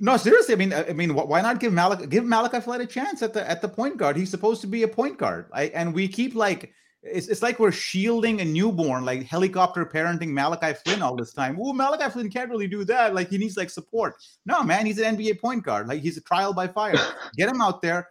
No, 0.00 0.16
seriously. 0.16 0.54
I 0.54 0.58
mean, 0.58 0.72
I 0.72 0.88
I 0.88 0.92
mean, 0.94 1.14
why 1.14 1.40
not 1.42 1.60
give 1.60 1.72
Malachi 1.72 2.08
give 2.08 2.24
Malachi 2.24 2.58
Flynn 2.58 2.80
a 2.80 2.86
chance 2.86 3.22
at 3.22 3.32
the 3.32 3.48
at 3.48 3.62
the 3.62 3.68
point 3.68 3.98
guard? 3.98 4.16
He's 4.16 4.30
supposed 4.30 4.60
to 4.62 4.66
be 4.66 4.82
a 4.82 4.88
point 4.88 5.16
guard. 5.16 5.46
I, 5.52 5.66
and 5.66 5.94
we 5.94 6.08
keep 6.08 6.34
like 6.34 6.72
it's, 7.02 7.28
it's 7.28 7.42
like 7.42 7.58
we're 7.58 7.72
shielding 7.72 8.40
a 8.40 8.44
newborn, 8.44 9.04
like 9.04 9.24
helicopter 9.24 9.84
parenting 9.84 10.28
Malachi 10.28 10.74
Flynn 10.84 11.02
all 11.02 11.16
this 11.16 11.32
time. 11.32 11.58
Oh, 11.60 11.72
Malachi 11.72 12.10
Flynn 12.10 12.30
can't 12.30 12.50
really 12.50 12.68
do 12.68 12.84
that. 12.84 13.14
Like 13.14 13.28
he 13.28 13.38
needs 13.38 13.56
like 13.56 13.70
support. 13.70 14.14
No, 14.46 14.62
man, 14.62 14.86
he's 14.86 14.98
an 14.98 15.16
NBA 15.16 15.40
point 15.40 15.64
guard. 15.64 15.88
Like 15.88 16.00
he's 16.00 16.16
a 16.16 16.20
trial 16.20 16.52
by 16.52 16.68
fire. 16.68 16.94
Get 17.36 17.48
him 17.48 17.60
out 17.60 17.82
there, 17.82 18.08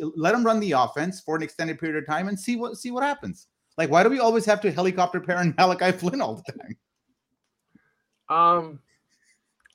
let 0.00 0.34
him 0.34 0.44
run 0.44 0.60
the 0.60 0.72
offense 0.72 1.20
for 1.20 1.36
an 1.36 1.42
extended 1.42 1.78
period 1.78 2.02
of 2.02 2.06
time, 2.06 2.28
and 2.28 2.38
see 2.38 2.56
what 2.56 2.76
see 2.76 2.90
what 2.90 3.02
happens. 3.02 3.48
Like, 3.76 3.90
why 3.90 4.02
do 4.02 4.08
we 4.08 4.18
always 4.18 4.44
have 4.46 4.60
to 4.62 4.72
helicopter 4.72 5.20
parent 5.20 5.56
Malachi 5.58 5.92
Flynn 5.92 6.20
all 6.20 6.36
the 6.36 6.52
time? 6.52 6.76
Um, 8.28 8.80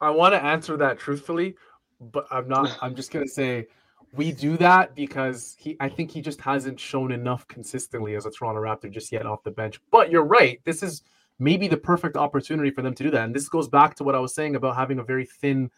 I 0.01 0.09
want 0.09 0.33
to 0.33 0.43
answer 0.43 0.77
that 0.77 0.97
truthfully, 0.97 1.55
but 1.99 2.25
I'm 2.31 2.47
not. 2.47 2.77
I'm 2.81 2.95
just 2.95 3.11
going 3.11 3.25
to 3.25 3.31
say 3.31 3.67
we 4.15 4.31
do 4.31 4.57
that 4.57 4.95
because 4.95 5.55
he. 5.59 5.75
I 5.79 5.89
think 5.89 6.11
he 6.11 6.21
just 6.21 6.41
hasn't 6.41 6.79
shown 6.79 7.11
enough 7.11 7.47
consistently 7.47 8.15
as 8.15 8.25
a 8.25 8.31
Toronto 8.31 8.61
Raptor 8.61 8.91
just 8.91 9.11
yet 9.11 9.25
off 9.25 9.43
the 9.43 9.51
bench. 9.51 9.79
But 9.91 10.11
you're 10.11 10.23
right. 10.23 10.59
This 10.63 10.83
is 10.83 11.03
maybe 11.39 11.67
the 11.67 11.77
perfect 11.77 12.15
opportunity 12.15 12.71
for 12.71 12.81
them 12.81 12.93
to 12.95 13.03
do 13.03 13.11
that. 13.11 13.25
And 13.25 13.35
this 13.35 13.49
goes 13.49 13.67
back 13.67 13.95
to 13.95 14.03
what 14.03 14.15
I 14.15 14.19
was 14.19 14.33
saying 14.33 14.55
about 14.55 14.75
having 14.75 14.99
a 14.99 15.03
very 15.03 15.25
thin 15.25 15.69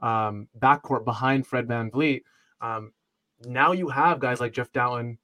um, 0.00 0.48
backcourt 0.58 1.04
behind 1.04 1.46
Fred 1.46 1.66
VanVleet. 1.66 2.22
Um, 2.60 2.92
now 3.44 3.72
you 3.72 3.88
have 3.88 4.20
guys 4.20 4.40
like 4.40 4.52
Jeff 4.52 4.72
Dowtin, 4.72 5.18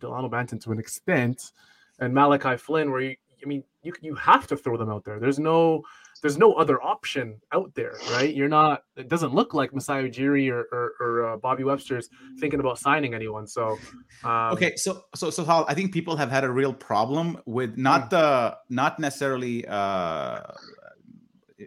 Delano 0.00 0.28
Banton 0.28 0.62
to 0.62 0.72
an 0.72 0.78
extent, 0.78 1.52
and 1.98 2.14
Malachi 2.14 2.56
Flynn, 2.56 2.90
where 2.90 3.00
you, 3.00 3.16
I 3.42 3.46
mean, 3.46 3.64
you 3.82 3.92
you 4.00 4.14
have 4.14 4.46
to 4.48 4.56
throw 4.56 4.76
them 4.76 4.90
out 4.90 5.04
there. 5.04 5.18
There's 5.18 5.38
no 5.38 5.82
there's 6.20 6.38
no 6.38 6.54
other 6.54 6.82
option 6.82 7.40
out 7.52 7.74
there, 7.74 7.94
right? 8.10 8.34
You're 8.34 8.48
not. 8.48 8.82
It 8.96 9.08
doesn't 9.08 9.34
look 9.34 9.54
like 9.54 9.72
Masai 9.72 10.10
Ujiri 10.10 10.50
or 10.50 10.68
or, 10.72 10.92
or 11.00 11.26
uh, 11.26 11.36
Bobby 11.36 11.64
Webster's 11.64 12.08
thinking 12.38 12.60
about 12.60 12.78
signing 12.78 13.14
anyone. 13.14 13.46
So, 13.46 13.78
um, 14.24 14.52
okay 14.52 14.76
so 14.76 15.04
so 15.14 15.30
so 15.30 15.44
Hal, 15.44 15.64
i 15.68 15.74
think 15.74 15.92
people 15.92 16.16
have 16.16 16.30
had 16.30 16.44
a 16.44 16.50
real 16.50 16.72
problem 16.72 17.38
with 17.46 17.76
not 17.76 18.10
the 18.10 18.56
not 18.68 18.98
necessarily 18.98 19.66
uh 19.68 20.40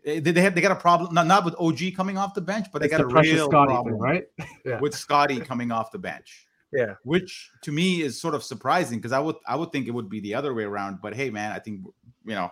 they, 0.05 0.19
they 0.19 0.41
have 0.41 0.55
they 0.55 0.61
got 0.61 0.71
a 0.71 0.75
problem 0.75 1.13
not, 1.13 1.27
not 1.27 1.45
with 1.45 1.55
og 1.59 1.79
coming 1.95 2.17
off 2.17 2.33
the 2.33 2.41
bench 2.41 2.67
but 2.71 2.79
they 2.79 2.85
it's 2.85 2.97
got 2.97 3.07
the 3.07 3.15
a 3.15 3.21
real 3.21 3.49
Scottie 3.49 3.71
problem 3.71 3.95
thing, 3.95 4.01
right? 4.01 4.23
yeah, 4.65 4.79
with 4.79 4.93
scottie 4.93 5.39
coming 5.39 5.71
off 5.71 5.91
the 5.91 5.99
bench 5.99 6.47
yeah. 6.73 6.95
which 7.03 7.51
to 7.61 7.71
me 7.71 8.01
is 8.01 8.19
sort 8.19 8.35
of 8.35 8.43
surprising 8.43 8.97
because 8.99 9.11
i 9.11 9.19
would 9.19 9.35
i 9.47 9.55
would 9.55 9.71
think 9.71 9.87
it 9.87 9.91
would 9.91 10.09
be 10.09 10.19
the 10.19 10.33
other 10.33 10.53
way 10.53 10.63
around 10.63 10.99
but 11.01 11.13
hey 11.13 11.29
man 11.29 11.51
i 11.51 11.59
think 11.59 11.85
you 12.25 12.35
know 12.35 12.49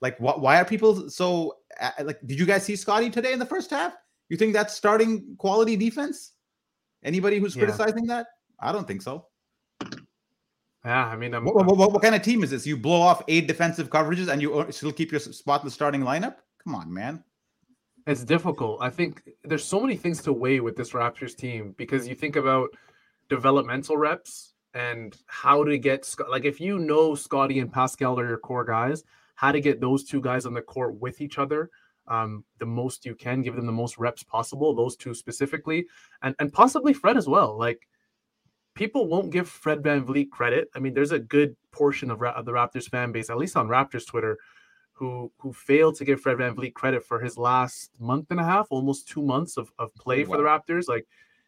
like 0.00 0.16
wh- 0.18 0.38
why 0.38 0.58
are 0.60 0.64
people 0.64 1.08
so 1.10 1.56
uh, 1.80 1.90
like 2.02 2.18
did 2.26 2.38
you 2.38 2.46
guys 2.46 2.64
see 2.64 2.76
scottie 2.76 3.10
today 3.10 3.32
in 3.32 3.38
the 3.38 3.46
first 3.46 3.70
half 3.70 3.94
you 4.28 4.36
think 4.36 4.52
that's 4.52 4.74
starting 4.74 5.34
quality 5.38 5.76
defense 5.76 6.32
anybody 7.02 7.38
who's 7.38 7.54
Yeah. 7.56 7.64
criticizing 7.64 8.06
that 8.06 8.26
i 8.60 8.72
don't 8.72 8.86
think 8.86 9.02
so 9.02 9.26
Yeah, 10.84 11.06
I 11.06 11.14
mean, 11.16 11.32
what, 11.44 11.54
what, 11.54 11.76
what, 11.76 11.92
what 11.92 12.02
kind 12.02 12.14
of 12.14 12.22
team 12.22 12.42
is 12.42 12.48
this? 12.50 12.66
You 12.66 12.74
blow 12.78 13.02
off 13.02 13.22
eight 13.28 13.46
defensive 13.46 13.90
coverages 13.90 14.28
and 14.32 14.40
you 14.40 14.66
still 14.70 14.92
keep 14.92 15.10
your 15.12 15.20
spot 15.20 15.60
in 15.60 15.66
the 15.66 15.70
starting 15.70 16.00
lineup? 16.00 16.36
Come 16.64 16.74
on, 16.74 16.90
man. 16.90 17.22
It's 18.06 18.24
difficult. 18.24 18.78
I 18.80 18.88
think 18.88 19.22
there's 19.44 19.62
so 19.62 19.78
many 19.78 19.94
things 19.94 20.22
to 20.22 20.32
weigh 20.32 20.60
with 20.60 20.76
this 20.76 20.92
Raptors 20.92 21.36
team 21.36 21.74
because 21.76 22.08
you 22.08 22.14
think 22.14 22.36
about 22.36 22.70
developmental 23.28 23.98
reps 23.98 24.54
and 24.72 25.14
how 25.26 25.64
to 25.64 25.76
get 25.76 26.08
like 26.30 26.46
if 26.46 26.60
you 26.62 26.78
know 26.78 27.14
Scottie 27.14 27.58
and 27.60 27.70
Pascal 27.70 28.18
are 28.18 28.26
your 28.26 28.38
core 28.38 28.64
guys, 28.64 29.04
how 29.40 29.50
to 29.50 29.60
get 29.60 29.80
those 29.80 30.04
two 30.04 30.20
guys 30.20 30.44
on 30.44 30.52
the 30.52 30.60
court 30.60 31.00
with 31.00 31.22
each 31.22 31.38
other 31.38 31.70
um, 32.08 32.44
the 32.58 32.66
most 32.66 33.06
you 33.06 33.14
can, 33.14 33.40
give 33.40 33.56
them 33.56 33.64
the 33.64 33.72
most 33.72 33.96
reps 33.96 34.22
possible, 34.22 34.74
those 34.74 34.96
two 34.96 35.14
specifically, 35.14 35.86
and 36.22 36.34
and 36.40 36.52
possibly 36.52 36.92
Fred 36.92 37.16
as 37.16 37.26
well. 37.28 37.56
Like 37.56 37.88
people 38.74 39.08
won't 39.08 39.30
give 39.30 39.48
Fred 39.48 39.82
VanVleet 39.82 40.30
credit. 40.30 40.68
I 40.74 40.80
mean, 40.80 40.92
there's 40.92 41.12
a 41.12 41.18
good 41.18 41.56
portion 41.70 42.10
of, 42.10 42.20
Ra- 42.20 42.32
of 42.32 42.44
the 42.44 42.52
Raptors 42.52 42.88
fan 42.88 43.12
base, 43.12 43.30
at 43.30 43.38
least 43.38 43.56
on 43.56 43.68
Raptors 43.68 44.06
Twitter, 44.06 44.36
who 44.92 45.32
who 45.38 45.52
failed 45.52 45.94
to 45.96 46.04
give 46.04 46.20
Fred 46.20 46.36
VanVleet 46.36 46.74
credit 46.74 47.04
for 47.04 47.20
his 47.20 47.38
last 47.38 47.92
month 47.98 48.26
and 48.30 48.40
a 48.40 48.44
half, 48.44 48.66
almost 48.70 49.08
two 49.08 49.22
months 49.22 49.56
of, 49.56 49.72
of 49.78 49.94
play 49.94 50.24
for 50.24 50.36
the 50.36 50.42
Raptors. 50.42 50.88
Like 50.88 51.06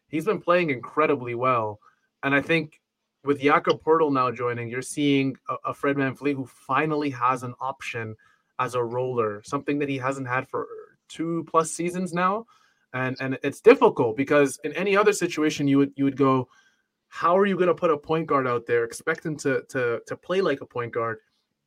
he's 0.08 0.24
been 0.24 0.40
playing 0.40 0.70
incredibly 0.70 1.34
well. 1.34 1.80
And 2.22 2.34
I 2.36 2.40
think 2.40 2.80
with 3.24 3.40
Jakob 3.40 3.82
Poeltl 3.82 4.12
now 4.12 4.30
joining, 4.30 4.68
you're 4.68 4.82
seeing 4.82 5.36
a, 5.48 5.70
a 5.70 5.74
Fred 5.74 5.96
VanVleet 5.96 6.34
who 6.34 6.46
finally 6.46 7.10
has 7.10 7.42
an 7.42 7.54
option 7.60 8.16
as 8.58 8.74
a 8.74 8.82
roller, 8.82 9.42
something 9.44 9.78
that 9.78 9.88
he 9.88 9.98
hasn't 9.98 10.26
had 10.28 10.48
for 10.48 10.66
two 11.08 11.44
plus 11.48 11.70
seasons 11.70 12.12
now. 12.12 12.46
And 12.94 13.16
and 13.20 13.38
it's 13.42 13.60
difficult 13.60 14.16
because 14.16 14.58
in 14.64 14.72
any 14.74 14.96
other 14.96 15.12
situation 15.12 15.66
you 15.66 15.78
would 15.78 15.92
you 15.96 16.04
would 16.04 16.16
go, 16.16 16.48
how 17.08 17.36
are 17.36 17.46
you 17.46 17.56
going 17.56 17.68
to 17.68 17.74
put 17.74 17.90
a 17.90 17.96
point 17.96 18.26
guard 18.26 18.46
out 18.46 18.66
there, 18.66 18.84
expect 18.84 19.24
him 19.24 19.36
to 19.38 19.62
to 19.70 20.00
to 20.06 20.16
play 20.16 20.40
like 20.40 20.60
a 20.60 20.66
point 20.66 20.92
guard, 20.92 21.18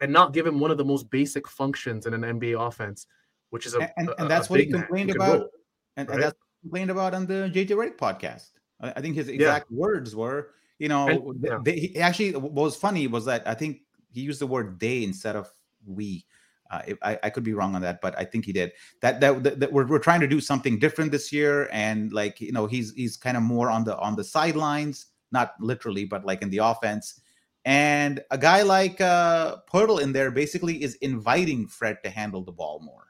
and 0.01 0.11
not 0.13 0.33
give 0.33 0.45
him 0.45 0.59
one 0.59 0.71
of 0.71 0.77
the 0.77 0.85
most 0.85 1.09
basic 1.09 1.47
functions 1.47 2.05
in 2.05 2.13
an 2.13 2.21
NBA 2.21 2.67
offense, 2.67 3.07
which 3.49 3.65
is 3.65 3.73
a 3.73 3.91
And, 3.97 4.09
a- 4.09 4.21
and 4.21 4.29
that's 4.29 4.49
what 4.49 4.59
he 4.59 4.65
big 4.65 4.73
man 4.73 4.81
who 4.81 4.87
complained 4.87 5.11
about. 5.15 5.39
roll. 5.39 5.49
And, 5.97 6.09
right? 6.09 6.13
and 6.15 6.23
that's 6.23 6.35
what 6.37 6.47
he 6.61 6.67
complained 6.67 6.91
about 6.91 7.13
on 7.15 7.25
the 7.25 7.49
JJ 7.53 7.69
Redick 7.69 7.97
podcast. 7.97 8.49
I, 8.81 8.91
I 8.91 9.01
think 9.01 9.15
his 9.15 9.29
exact 9.29 9.71
words 9.71 10.15
were, 10.15 10.51
you 10.79 10.87
know, 10.89 11.07
And- 11.07 11.43
yeah. 11.43 11.59
they, 11.63 11.79
he 11.79 11.97
actually 11.99 12.35
what 12.35 12.53
was 12.53 12.75
funny 12.75 13.07
was 13.07 13.25
that 13.25 13.47
I 13.47 13.53
think 13.53 13.81
he 14.11 14.21
used 14.21 14.39
the 14.41 14.47
word 14.47 14.79
they 14.79 15.03
instead 15.03 15.35
of 15.35 15.51
we. 15.85 16.25
Uh, 16.71 16.81
if- 16.87 16.97
I, 17.03 17.19
I 17.21 17.29
could 17.29 17.43
be 17.43 17.53
wrong 17.53 17.75
on 17.75 17.81
that, 17.83 18.01
but 18.01 18.17
I 18.17 18.25
think 18.25 18.43
he 18.45 18.51
did. 18.51 18.71
That 19.01 19.19
that, 19.21 19.43
that, 19.43 19.59
that 19.59 19.71
we're, 19.71 19.85
we're 19.87 19.99
trying 19.99 20.21
to 20.21 20.27
do 20.27 20.41
something 20.41 20.79
different 20.79 21.11
this 21.11 21.31
year, 21.31 21.69
and 21.71 22.11
like 22.11 22.41
you 22.41 22.51
know, 22.51 22.65
he's 22.65 22.91
he's 22.93 23.17
kind 23.17 23.37
of 23.37 23.43
more 23.43 23.69
on 23.69 23.83
the 23.83 23.95
on 23.99 24.15
the 24.15 24.23
sidelines, 24.23 25.05
not 25.31 25.53
literally, 25.59 26.05
but 26.05 26.25
like 26.25 26.41
in 26.41 26.49
the 26.49 26.57
offense. 26.57 27.21
And 27.65 28.21
a 28.31 28.37
guy 28.37 28.61
like 28.63 28.99
uh 29.01 29.57
Poeltl 29.71 30.01
in 30.01 30.11
there 30.13 30.31
basically 30.31 30.81
is 30.83 30.95
inviting 31.01 31.67
Fred 31.67 31.97
to 32.03 32.09
handle 32.09 32.43
the 32.43 32.51
ball 32.51 32.79
more. 32.83 33.07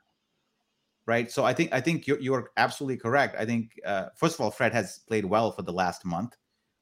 Right. 1.05 1.31
So 1.31 1.45
I 1.45 1.53
think 1.53 1.71
I 1.73 1.79
think 1.81 2.07
you're 2.07 2.19
you're 2.19 2.51
absolutely 2.57 2.97
correct. 2.97 3.35
I 3.39 3.45
think 3.45 3.79
uh 3.85 4.07
first 4.15 4.35
of 4.35 4.41
all, 4.41 4.51
Fred 4.51 4.73
has 4.73 4.99
played 5.07 5.25
well 5.25 5.51
for 5.51 5.61
the 5.61 5.73
last 5.73 6.03
month. 6.03 6.35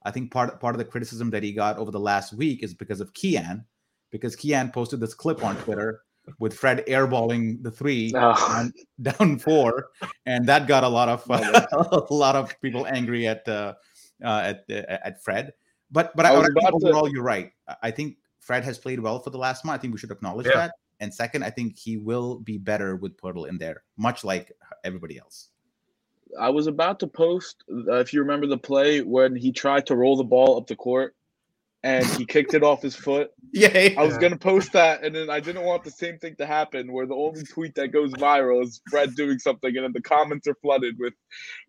I 0.05 0.11
think 0.11 0.31
part 0.31 0.59
part 0.59 0.75
of 0.75 0.79
the 0.79 0.85
criticism 0.85 1.29
that 1.31 1.43
he 1.43 1.53
got 1.53 1.77
over 1.77 1.91
the 1.91 1.99
last 1.99 2.33
week 2.33 2.63
is 2.63 2.73
because 2.73 2.99
of 3.01 3.13
Keon, 3.13 3.65
because 4.11 4.35
Keon 4.35 4.71
posted 4.71 4.99
this 4.99 5.13
clip 5.13 5.43
on 5.43 5.55
Twitter 5.57 6.01
with 6.39 6.53
Fred 6.53 6.83
airballing 6.87 7.61
the 7.63 7.71
three 7.71 8.11
Oh. 8.15 8.69
down, 9.01 9.39
four, 9.39 9.87
and 10.25 10.45
that 10.47 10.67
got 10.67 10.83
a 10.83 10.87
lot 10.89 11.09
of 11.09 11.23
a 12.09 12.13
lot 12.13 12.35
of 12.35 12.53
people 12.61 12.85
angry 12.87 13.27
at 13.27 13.47
uh, 13.47 13.73
uh, 14.23 14.53
at 14.53 14.63
uh, 14.69 14.97
at 15.03 15.23
Fred. 15.23 15.53
But 15.91 16.15
but 16.15 16.25
I, 16.25 16.35
I 16.35 16.41
think 16.43 16.59
to- 16.59 16.71
overall, 16.73 17.09
you're 17.09 17.23
right. 17.23 17.51
I- 17.67 17.75
I 17.83 17.91
think 17.91 18.17
Fred 18.39 18.63
has 18.63 18.77
played 18.77 18.99
well 18.99 19.19
for 19.19 19.29
the 19.29 19.37
last 19.37 19.63
month. 19.65 19.79
I 19.79 19.81
think 19.81 19.93
we 19.93 19.99
should 19.99 20.11
acknowledge 20.11 20.47
Yeah. 20.47 20.55
that. 20.55 20.71
And 20.99 21.13
second, 21.13 21.43
I 21.43 21.49
think 21.49 21.77
he 21.77 21.97
will 21.97 22.39
be 22.39 22.57
better 22.57 22.95
with 22.95 23.17
Poeltl 23.17 23.47
in 23.49 23.57
there, 23.57 23.83
much 23.97 24.23
like 24.23 24.51
everybody 24.83 25.17
else. 25.17 25.49
I 26.39 26.49
was 26.49 26.67
about 26.67 26.99
to 27.01 27.07
post, 27.07 27.63
uh, 27.71 27.99
if 27.99 28.13
you 28.13 28.19
remember 28.21 28.47
the 28.47 28.57
play 28.57 29.01
when 29.01 29.35
he 29.35 29.51
tried 29.51 29.85
to 29.87 29.95
roll 29.95 30.15
the 30.17 30.23
ball 30.23 30.57
up 30.57 30.67
the 30.67 30.75
court 30.75 31.15
and 31.83 32.05
he 32.05 32.25
kicked 32.25 32.53
it 32.53 32.63
off 32.63 32.81
his 32.81 32.95
foot. 32.95 33.31
Yeah, 33.55 33.89
I 33.99 34.03
was 34.03 34.17
gonna 34.17 34.35
post 34.37 34.71
that, 34.73 35.03
and 35.03 35.13
then 35.13 35.29
I 35.29 35.39
didn't 35.39 35.61
want 35.63 35.83
the 35.83 35.91
same 35.91 36.17
thing 36.17 36.35
to 36.37 36.45
happen, 36.47 36.91
where 36.91 37.05
the 37.05 37.13
only 37.13 37.43
tweet 37.43 37.75
that 37.75 37.89
goes 37.89 38.11
viral 38.13 38.63
is 38.63 38.81
Fred 38.89 39.13
doing 39.13 39.37
something, 39.37 39.75
and 39.75 39.83
then 39.85 39.91
the 39.93 40.01
comments 40.01 40.47
are 40.47 40.55
flooded 40.55 40.95
with, 40.97 41.13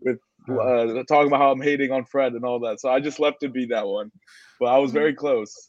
with 0.01 0.19
uh, 0.49 1.03
talking 1.07 1.27
about 1.27 1.41
how 1.41 1.51
I'm 1.53 1.61
hating 1.61 1.91
on 1.93 2.07
Fred 2.07 2.33
and 2.33 2.43
all 2.43 2.59
that. 2.61 2.81
So 2.81 2.89
I 2.89 3.01
just 3.01 3.21
left 3.21 3.43
it 3.43 3.53
be 3.53 3.67
that 3.67 3.87
one, 3.87 4.11
but 4.59 4.67
I 4.69 4.79
was 4.79 4.93
very 4.93 5.13
close. 5.23 5.69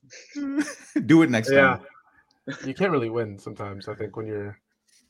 do 1.06 1.22
it 1.22 1.30
next 1.30 1.52
Yeah. 1.52 1.80
time. 2.48 2.58
you 2.66 2.74
can't 2.74 2.92
really 2.94 3.10
win 3.10 3.38
sometimes. 3.40 3.90
I 3.90 3.96
think 3.96 4.16
when 4.16 4.26
you're 4.28 4.58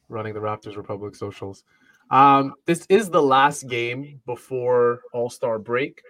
running 0.10 0.34
the 0.34 0.40
Raptors 0.40 0.76
Republic 0.76 1.16
socials. 1.16 1.64
Um, 2.12 2.54
this 2.66 2.86
is 2.90 3.10
the 3.10 3.22
last 3.22 3.68
game 3.68 4.22
before 4.26 5.02
All 5.14 5.30
Star 5.30 5.60
break, 5.60 6.02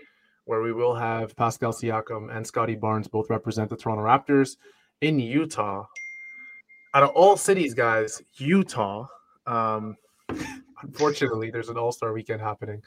where 0.46 0.62
we 0.62 0.74
will 0.74 0.96
have 0.96 1.36
Pascal 1.36 1.72
Siakam 1.72 2.36
and 2.36 2.46
Scottie 2.46 2.76
Barnes 2.76 3.08
both 3.08 3.30
represent 3.30 3.70
the 3.70 3.78
Toronto 3.78 4.04
Raptors 4.04 4.58
in 5.02 5.20
Utah. 5.20 5.86
Out 6.94 7.04
of 7.04 7.10
all 7.10 7.38
cities, 7.38 7.74
guys, 7.74 8.22
Utah. 8.36 9.08
Um, 9.48 9.98
unfortunately, 10.82 11.52
there's 11.52 11.70
an 11.70 11.78
All 11.78 11.92
Star 11.92 12.14
weekend 12.14 12.42
happening. 12.42 12.82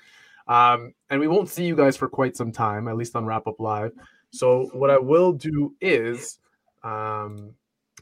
Um, 0.47 0.95
and 1.11 1.21
we 1.21 1.29
won't 1.29 1.49
see 1.49 1.65
you 1.65 1.77
guys 1.77 1.97
for 1.97 2.09
quite 2.09 2.37
some 2.37 2.53
time, 2.53 2.89
at 2.89 2.97
least 2.97 3.15
on 3.17 3.27
Wrap 3.27 3.47
Up 3.47 3.61
Live. 3.61 3.93
So, 4.31 4.71
what 4.73 4.91
I 4.91 4.99
will 4.99 5.33
do 5.33 5.75
is 5.81 6.39
um, 6.83 7.55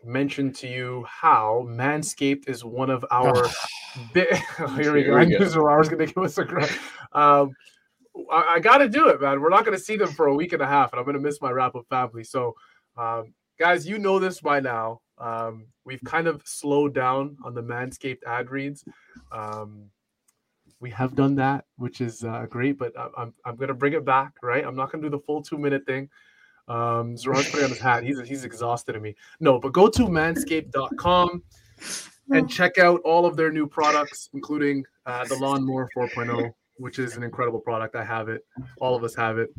mention 0.07 0.53
to 0.55 0.69
you 0.69 1.05
how 1.09 1.67
Manscaped 1.69 2.49
is 2.49 2.65
one 2.65 2.91
of 2.91 3.05
our. 3.11 3.49
here 4.77 4.93
we 4.93 5.05
go. 5.05 5.17
I 5.17 5.25
knew 5.25 5.39
was 5.79 5.89
going 5.89 6.07
to 6.07 6.13
give 6.13 6.23
us 6.23 6.39
a. 6.39 6.69
Um, 7.13 7.57
I, 8.31 8.55
I 8.55 8.61
got 8.61 8.79
to 8.79 8.89
do 8.89 9.09
it, 9.09 9.21
man. 9.21 9.41
We're 9.41 9.49
not 9.49 9.65
going 9.65 9.77
to 9.77 9.83
see 9.83 9.97
them 9.97 10.13
for 10.13 10.27
a 10.27 10.35
week 10.35 10.53
and 10.53 10.63
a 10.63 10.67
half, 10.67 10.93
and 10.93 10.99
I'm 10.99 11.05
going 11.05 11.17
to 11.17 11.23
miss 11.23 11.41
my 11.41 11.51
wrap 11.51 11.75
up 11.75 11.87
family. 11.89 12.25
So, 12.25 12.55
um, 12.97 13.35
guys, 13.59 13.87
you 13.87 13.99
know 13.99 14.19
this 14.19 14.41
by 14.41 14.61
now. 14.61 15.01
Um, 15.19 15.67
we've 15.85 16.03
kind 16.05 16.27
of 16.27 16.43
slowed 16.45 16.95
down 16.95 17.37
on 17.45 17.55
the 17.55 17.63
Manscaped 17.63 18.25
ad 18.27 18.51
reads. 18.51 18.85
Um, 19.33 19.91
we 20.81 20.91
have 20.91 21.15
done 21.15 21.37
that, 21.37 21.65
which 21.77 22.01
is 22.01 22.23
uh, 22.23 22.47
great, 22.49 22.79
but 22.79 22.97
I- 22.99 23.09
I'm, 23.17 23.35
I'm 23.45 23.57
going 23.57 23.69
to 23.69 23.75
bring 23.75 23.95
it 23.95 24.05
back, 24.05 24.35
right? 24.43 24.65
I'm 24.65 24.77
not 24.77 24.93
going 24.93 25.03
to 25.03 25.09
do 25.09 25.17
the 25.17 25.23
full 25.23 25.43
two 25.43 25.59
minute 25.59 25.87
thing. 25.87 26.09
Um, 26.69 27.17
Zarar's 27.17 27.49
putting 27.51 27.65
on 27.65 27.71
his 27.71 27.79
hat. 27.79 28.03
He's, 28.03 28.21
he's 28.27 28.45
exhausted 28.45 28.97
of 28.97 29.03
me. 29.03 29.15
No, 29.41 29.59
but 29.59 29.73
go 29.73 29.89
to 29.89 30.03
manscaped.com 30.03 31.43
and 32.31 32.51
check 32.51 32.79
out 32.79 33.01
all 33.05 33.25
of 33.27 33.37
their 33.37 33.53
new 33.53 33.67
products, 33.67 34.29
including 34.35 34.85
uh, 35.07 35.25
the 35.27 35.37
Lawnmower 35.37 35.89
4.0, 35.97 36.53
which 36.79 36.99
is 36.99 37.17
an 37.17 37.23
incredible 37.23 37.61
product. 37.61 37.95
I 37.95 38.05
have 38.05 38.29
it. 38.29 38.45
All 38.81 38.97
of 38.97 39.05
us 39.05 39.15
have 39.15 39.39
it. 39.39 39.51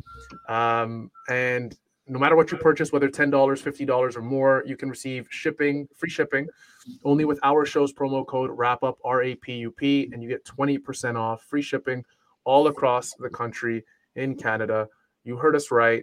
Um, 0.48 1.10
and 1.28 1.76
no 2.08 2.18
matter 2.18 2.36
what 2.36 2.50
you 2.50 2.58
purchase, 2.58 2.90
whether 2.90 3.08
$10, 3.08 3.30
$50 3.30 4.16
or 4.16 4.22
more, 4.22 4.62
you 4.66 4.76
can 4.76 4.88
receive 4.88 5.28
shipping, 5.30 5.86
free 5.94 6.08
shipping, 6.08 6.48
only 7.04 7.24
with 7.24 7.38
our 7.42 7.66
show's 7.66 7.92
promo 7.92 8.26
code 8.26 8.50
WRAPUP, 8.50 8.96
R 9.04 9.22
A 9.22 9.34
P 9.34 9.52
U 9.54 9.70
P, 9.70 10.10
and 10.12 10.22
you 10.22 10.28
get 10.28 10.44
20% 10.44 11.16
off 11.16 11.42
free 11.42 11.62
shipping 11.62 12.04
all 12.44 12.68
across 12.68 13.12
the 13.18 13.28
country 13.28 13.84
in 14.16 14.34
Canada. 14.34 14.88
You 15.24 15.36
heard 15.36 15.54
us 15.54 15.70
right. 15.70 16.02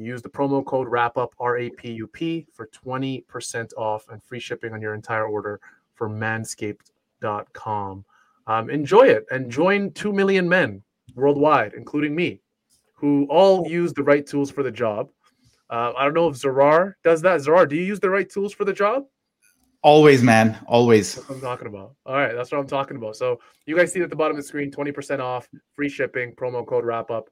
Use 0.00 0.22
the 0.22 0.30
promo 0.30 0.64
code 0.64 0.88
WRAPUP, 0.88 1.28
R 1.38 1.58
A 1.58 1.70
P 1.70 1.92
U 1.92 2.06
P, 2.06 2.46
for 2.54 2.68
20% 2.68 3.70
off 3.76 4.08
and 4.08 4.22
free 4.22 4.40
shipping 4.40 4.72
on 4.72 4.80
your 4.80 4.94
entire 4.94 5.26
order 5.26 5.60
for 5.94 6.08
manscaped.com. 6.08 8.04
Um, 8.46 8.70
enjoy 8.70 9.02
it 9.02 9.26
and 9.30 9.50
join 9.50 9.92
2 9.92 10.12
million 10.12 10.48
men 10.48 10.82
worldwide, 11.14 11.74
including 11.74 12.14
me, 12.14 12.40
who 12.94 13.26
all 13.28 13.68
use 13.68 13.92
the 13.92 14.02
right 14.02 14.26
tools 14.26 14.50
for 14.50 14.62
the 14.62 14.70
job. 14.70 15.10
Uh, 15.68 15.92
I 15.96 16.04
don't 16.04 16.14
know 16.14 16.28
if 16.28 16.36
Zarar 16.36 16.94
does 17.04 17.20
that. 17.22 17.40
Zarar, 17.40 17.68
do 17.68 17.76
you 17.76 17.82
use 17.82 18.00
the 18.00 18.10
right 18.10 18.28
tools 18.28 18.54
for 18.54 18.64
the 18.64 18.72
job? 18.72 19.04
Always, 19.82 20.22
man. 20.22 20.58
Always. 20.66 21.14
That's 21.14 21.28
what 21.28 21.34
I'm 21.36 21.40
talking 21.42 21.66
about. 21.68 21.94
All 22.06 22.14
right, 22.14 22.34
that's 22.34 22.50
what 22.50 22.58
I'm 22.58 22.66
talking 22.66 22.96
about. 22.96 23.16
So 23.16 23.38
you 23.66 23.76
guys 23.76 23.92
see 23.92 24.00
at 24.00 24.10
the 24.10 24.16
bottom 24.16 24.36
of 24.36 24.42
the 24.42 24.48
screen, 24.48 24.70
20% 24.70 25.20
off, 25.20 25.48
free 25.74 25.88
shipping, 25.88 26.34
promo 26.34 26.66
code 26.66 26.84
wrap 26.84 27.10
up. 27.10 27.28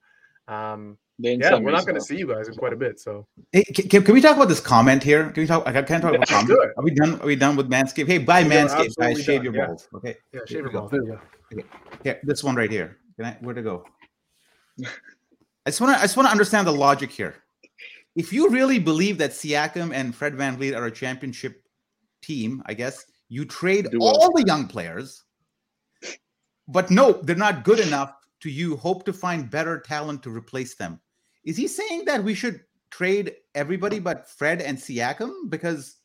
Um, 0.46 0.98
They 1.20 1.30
didn't 1.36 1.42
yeah, 1.52 1.58
we're 1.58 1.72
not 1.72 1.84
going 1.84 1.96
to 1.96 2.00
see 2.00 2.16
you 2.16 2.28
guys 2.28 2.46
in 2.48 2.54
quite 2.54 2.72
a 2.72 2.76
bit. 2.76 3.00
So 3.00 3.26
Hey, 3.50 3.64
can, 3.64 4.04
can 4.04 4.14
we 4.14 4.20
talk 4.20 4.36
about 4.36 4.48
this 4.48 4.60
comment 4.60 5.02
here? 5.02 5.30
Can 5.30 5.42
we 5.42 5.46
talk? 5.48 5.66
I 5.66 5.72
can't 5.82 6.00
talk 6.02 6.14
about 6.14 6.30
Yeah, 6.30 6.40
comment. 6.40 6.48
do. 6.48 6.72
Are 6.76 6.84
we 6.84 6.90
done? 6.92 7.20
Are 7.20 7.26
we 7.26 7.34
done 7.34 7.56
with 7.56 7.68
Manscaped? 7.68 8.06
Hey, 8.06 8.18
buy 8.18 8.44
We 8.44 8.56
are 8.56 8.66
Manscaped, 8.68 8.94
guys. 8.96 9.24
Shave 9.24 9.38
done, 9.42 9.44
your 9.46 9.54
yeah. 9.56 9.66
balls. 9.66 9.88
Okay. 9.94 10.16
yeah, 10.32 10.40
Here 10.40 10.46
shave 10.46 10.56
your 10.58 10.66
we 10.68 10.72
go. 10.72 10.78
balls. 10.80 10.90
There 10.92 11.02
you 11.02 11.12
go. 11.56 11.62
Here, 12.04 12.20
this 12.22 12.44
one 12.44 12.54
right 12.54 12.70
here. 12.70 12.98
Can 13.16 13.24
I? 13.26 13.36
Where 13.40 13.54
to 13.54 13.62
go? 13.62 13.84
I 14.84 14.86
just 15.66 15.80
want 15.80 15.94
to. 15.96 15.98
I 15.98 16.02
just 16.02 16.16
want 16.16 16.26
to 16.28 16.30
understand 16.32 16.66
the 16.68 16.72
logic 16.72 17.10
here. 17.10 17.34
If 18.14 18.32
you 18.32 18.48
really 18.50 18.78
believe 18.78 19.18
that 19.18 19.30
Siakam 19.32 19.92
and 19.92 20.14
Fred 20.14 20.34
VanVleet 20.34 20.76
are 20.76 20.86
a 20.86 20.90
championship 20.90 21.62
team, 22.22 22.62
I 22.66 22.74
guess 22.74 23.04
you 23.28 23.44
trade 23.44 23.90
Duo. 23.90 24.02
all 24.02 24.32
the 24.34 24.44
young 24.46 24.66
players. 24.68 25.24
But 26.68 26.90
no, 26.90 27.12
they're 27.12 27.34
not 27.36 27.64
good 27.64 27.80
enough 27.80 28.12
to 28.40 28.50
you. 28.50 28.76
Hope 28.76 29.04
to 29.06 29.12
find 29.12 29.50
better 29.50 29.80
talent 29.80 30.22
to 30.22 30.30
replace 30.30 30.74
them. 30.76 31.00
Is 31.48 31.56
he 31.56 31.66
saying 31.66 32.04
that 32.04 32.22
we 32.22 32.34
should 32.34 32.60
trade 32.90 33.36
everybody 33.54 33.98
but 33.98 34.28
Fred 34.28 34.60
and 34.60 34.76
Siakam? 34.76 35.48
Because 35.48 35.96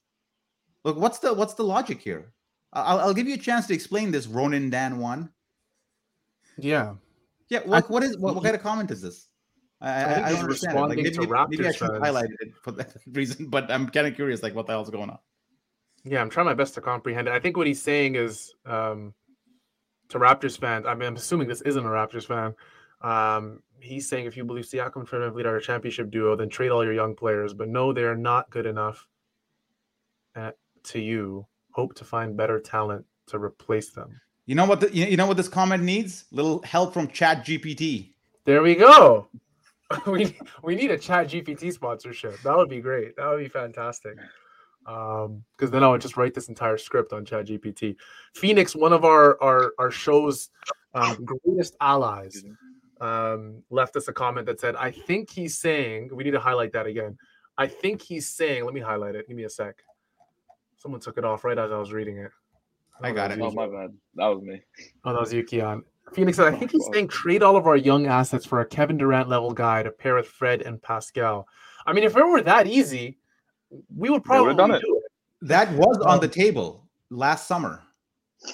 look, 0.85 0.95
what's 0.95 1.19
the 1.19 1.33
what's 1.33 1.55
the 1.55 1.63
logic 1.63 1.99
here? 1.99 2.31
I'll, 2.71 3.01
I'll 3.01 3.13
give 3.13 3.27
you 3.27 3.33
a 3.33 3.37
chance 3.37 3.67
to 3.67 3.73
explain 3.73 4.09
this, 4.09 4.25
Ronan 4.25 4.69
Dan 4.69 4.99
one. 4.99 5.29
Yeah. 6.57 6.93
Yeah, 7.49 7.59
what, 7.65 7.89
what 7.89 8.03
is 8.03 8.17
what, 8.17 8.35
what 8.35 8.43
kind 8.45 8.55
of 8.55 8.63
comment 8.63 8.89
is 8.89 9.01
this? 9.01 9.27
I, 9.81 9.89
I, 9.89 10.27
I 10.27 10.29
don't 10.31 10.39
understand. 10.39 10.75
Like, 10.75 10.95
responding 10.95 10.97
maybe, 11.03 11.11
to 11.11 11.19
maybe- 11.19 11.57
maybe 11.57 11.67
I 11.67 11.71
should 11.73 12.01
highlight 12.01 12.29
it 12.39 12.53
for 12.63 12.71
that 12.71 12.95
reason, 13.11 13.47
but 13.49 13.69
I'm 13.69 13.89
kind 13.89 14.07
of 14.07 14.15
curious, 14.15 14.41
like 14.43 14.55
what 14.55 14.65
the 14.65 14.71
hell's 14.71 14.89
going 14.89 15.09
on? 15.09 15.19
Yeah, 16.05 16.21
I'm 16.21 16.29
trying 16.29 16.45
my 16.45 16.53
best 16.53 16.73
to 16.75 16.81
comprehend 16.81 17.27
it. 17.27 17.33
I 17.33 17.39
think 17.39 17.57
what 17.57 17.67
he's 17.67 17.81
saying 17.81 18.15
is 18.15 18.53
um, 18.65 19.13
to 20.07 20.19
Raptors 20.19 20.57
fans. 20.57 20.85
I 20.85 20.95
mean, 20.95 21.09
I'm 21.09 21.15
assuming 21.17 21.49
this 21.49 21.61
isn't 21.63 21.85
a 21.85 21.89
Raptors 21.89 22.25
fan. 22.25 22.55
Um, 23.03 23.61
he's 23.79 24.07
saying 24.07 24.25
if 24.25 24.37
you 24.37 24.45
believe 24.45 24.65
Siakam 24.65 24.97
and 24.97 25.09
Fred 25.09 25.21
VanVleet 25.21 25.45
are 25.45 25.57
a 25.57 25.61
championship 25.61 26.09
duo, 26.09 26.35
then 26.35 26.49
trade 26.49 26.69
all 26.69 26.83
your 26.83 26.93
young 26.93 27.15
players. 27.15 27.53
But 27.53 27.67
no, 27.67 27.93
they 27.93 28.03
are 28.03 28.15
not 28.15 28.49
good 28.49 28.65
enough 28.65 29.07
at, 30.35 30.55
to 30.85 30.99
you. 30.99 31.45
Hope 31.71 31.95
to 31.95 32.05
find 32.05 32.37
better 32.37 32.59
talent 32.59 33.05
to 33.27 33.39
replace 33.39 33.91
them. 33.91 34.19
You 34.45 34.55
know 34.55 34.65
what? 34.65 34.81
The, 34.81 34.93
you 34.93 35.05
you 35.05 35.17
know 35.17 35.25
what 35.25 35.37
this 35.37 35.47
comment 35.47 35.83
needs? 35.83 36.25
Little 36.31 36.61
help 36.63 36.93
from 36.93 37.07
Chat 37.07 37.45
GPT. 37.45 38.11
There 38.45 38.61
we 38.61 38.75
go. 38.75 39.27
we 40.07 40.37
we 40.63 40.75
need 40.75 40.91
a 40.91 40.97
Chat 40.97 41.27
GPT 41.27 41.71
sponsorship. 41.71 42.39
That 42.41 42.55
would 42.55 42.69
be 42.69 42.81
great. 42.81 43.15
That 43.15 43.27
would 43.27 43.39
be 43.39 43.47
fantastic. 43.47 44.17
Um, 44.85 45.43
because 45.55 45.71
then 45.71 45.83
I 45.83 45.87
would 45.87 46.01
just 46.01 46.17
write 46.17 46.33
this 46.33 46.49
entire 46.49 46.77
script 46.77 47.13
on 47.13 47.23
Chat 47.23 47.47
GPT. 47.47 47.95
Phoenix, 48.35 48.75
one 48.75 48.91
of 48.91 49.05
our 49.05 49.41
our 49.41 49.73
our 49.79 49.91
show's 49.91 50.49
um, 50.93 51.25
greatest 51.25 51.75
allies, 51.79 52.43
um, 53.03 53.61
left 53.69 53.95
us 53.95 54.07
a 54.07 54.13
comment 54.13 54.45
that 54.47 54.59
said, 54.59 54.75
"I 54.75 54.91
think 54.91 55.29
he's 55.29 55.57
saying 55.57 56.09
we 56.13 56.23
need 56.23 56.31
to 56.31 56.39
highlight 56.39 56.71
that 56.73 56.87
again. 56.87 57.17
I 57.57 57.67
think 57.67 58.01
he's 58.01 58.27
saying. 58.29 58.65
Let 58.65 58.73
me 58.73 58.79
highlight 58.79 59.15
it. 59.15 59.27
Give 59.27 59.37
me 59.37 59.43
a 59.43 59.49
sec. 59.49 59.75
Someone 60.77 61.01
took 61.01 61.17
it 61.17 61.25
off 61.25 61.43
right 61.43 61.57
as 61.57 61.71
I 61.71 61.77
was 61.77 61.91
reading 61.93 62.17
it. 62.17 62.31
I 63.01 63.11
got 63.11 63.31
it. 63.31 63.39
Oh 63.41 63.51
my 63.51 63.67
bad. 63.67 63.93
That 64.15 64.27
was 64.27 64.41
me. 64.41 64.61
Oh, 65.03 65.13
that 65.13 65.19
was 65.19 65.33
Yukion. 65.33 65.81
Phoenix 66.13 66.37
said, 66.37 66.53
I 66.53 66.57
think 66.57 66.71
he's 66.71 66.87
saying 66.93 67.07
trade 67.07 67.41
all 67.41 67.55
of 67.55 67.65
our 67.65 67.77
young 67.77 68.07
assets 68.07 68.45
for 68.45 68.59
a 68.59 68.65
Kevin 68.65 68.97
Durant 68.97 69.29
level 69.29 69.51
guy 69.51 69.81
to 69.83 69.89
pair 69.91 70.15
with 70.15 70.27
Fred 70.27 70.61
and 70.61 70.81
Pascal. 70.81 71.47
I 71.85 71.93
mean, 71.93 72.03
if 72.03 72.15
it 72.15 72.23
were 72.23 72.41
that 72.41 72.67
easy, 72.67 73.17
we 73.95 74.09
would 74.09 74.23
probably 74.23 74.47
would've 74.47 74.57
done 74.57 74.71
it. 74.71 74.81
do 74.81 74.97
it. 74.97 75.47
That 75.47 75.71
was 75.73 75.97
on 75.99 76.15
Um, 76.15 76.19
the 76.19 76.27
table 76.27 76.87
last 77.09 77.47
summer. 77.47 77.81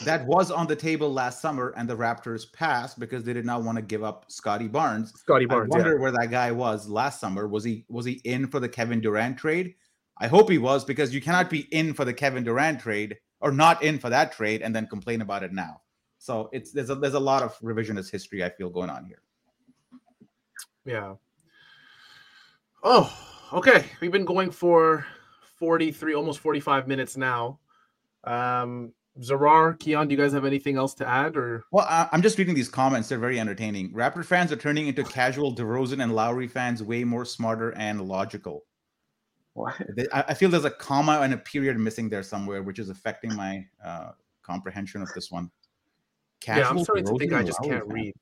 That 0.06 0.26
was 0.26 0.52
on 0.52 0.68
the 0.68 0.76
table 0.76 1.12
last 1.12 1.42
summer, 1.42 1.74
and 1.76 1.90
the 1.90 1.98
Raptors 1.98 2.52
passed 2.54 3.00
because 3.00 3.24
they 3.24 3.34
did 3.34 3.46
not 3.46 3.64
want 3.64 3.78
to 3.78 3.82
give 3.82 4.04
up 4.04 4.26
Scottie 4.30 4.68
Barnes. 4.68 5.14
Scottie 5.16 5.46
I 5.46 5.48
Barnes. 5.48 5.70
wonder 5.70 5.96
yeah. 5.96 6.02
where 6.02 6.12
that 6.12 6.30
guy 6.30 6.52
was 6.52 6.88
last 6.88 7.20
summer. 7.20 7.48
Was 7.48 7.64
he 7.64 7.86
was 7.90 8.06
he 8.06 8.22
in 8.24 8.48
for 8.48 8.60
the 8.60 8.70
Kevin 8.70 9.02
Durant 9.02 9.38
trade? 9.38 9.76
I 10.20 10.28
hope 10.28 10.50
he 10.50 10.58
was 10.58 10.86
because 10.86 11.14
you 11.14 11.22
cannot 11.22 11.50
be 11.50 11.62
in 11.72 11.94
for 11.94 12.06
the 12.06 12.14
Kevin 12.14 12.44
Durant 12.44 12.80
trade 12.80 13.18
or 13.42 13.52
not 13.52 13.82
in 13.84 14.00
for 14.00 14.10
that 14.10 14.32
trade 14.32 14.62
and 14.62 14.76
then 14.76 14.86
complain 14.86 15.22
about 15.22 15.44
it 15.44 15.54
now. 15.54 15.82
So 16.18 16.50
it's 16.52 16.72
there's 16.72 16.90
a 16.90 16.96
there's 16.96 17.14
a 17.14 17.20
lot 17.20 17.44
of 17.44 17.58
revisionist 17.60 18.12
history 18.12 18.44
I 18.44 18.50
feel 18.50 18.70
going 18.70 18.90
on 18.90 19.06
here. 19.06 19.22
Yeah. 20.86 21.16
Oh, 22.84 23.14
okay. 23.54 23.86
We've 24.02 24.12
been 24.12 24.26
going 24.26 24.52
for 24.52 25.06
43, 25.58 26.14
almost 26.14 26.40
45 26.40 26.88
minutes 26.88 27.18
now. 27.18 27.60
Um, 28.24 28.94
Zarar, 29.22 29.78
Keon, 29.80 30.08
do 30.08 30.16
you 30.16 30.22
guys 30.22 30.32
have 30.34 30.46
anything 30.46 30.78
else 30.78 30.94
to 30.96 31.08
add 31.08 31.36
or 31.36 31.64
Well, 31.72 31.86
I, 31.90 32.08
I'm 32.12 32.22
just 32.22 32.38
reading 32.38 32.56
these 32.56 32.70
comments. 32.70 33.10
They're 33.10 33.18
very 33.18 33.40
entertaining. 33.40 33.92
Raptor 33.94 34.24
fans 34.24 34.52
are 34.52 34.56
turning 34.56 34.88
into 34.88 35.04
casual 35.04 35.54
DeRozan 35.54 36.02
and 36.02 36.16
Lowry 36.16 36.48
fans, 36.48 36.82
way 36.82 37.04
more 37.04 37.26
smarter 37.26 37.72
and 37.72 38.02
logical. 38.02 38.66
What? 39.54 39.76
I, 40.14 40.26
I 40.30 40.34
feel 40.36 40.50
there's 40.50 40.64
a 40.66 40.72
comma 40.72 41.20
and 41.22 41.34
a 41.34 41.38
period 41.38 41.78
missing 41.78 42.08
there 42.08 42.24
somewhere, 42.24 42.64
which 42.64 42.80
is 42.80 42.90
affecting 42.90 43.36
my 43.36 43.66
uh, 43.84 44.12
comprehension 44.42 45.02
of 45.02 45.10
this 45.14 45.30
one. 45.30 45.52
Yeah, 46.48 46.56
I'm 46.56 46.64
Casual 46.64 46.84
starting 46.86 47.06
to 47.06 47.18
think 47.18 47.34
I 47.34 47.44
just 47.44 47.60
Lowry 47.62 47.72
can't 47.72 47.92
fans. 47.92 47.94
read. 47.94 48.14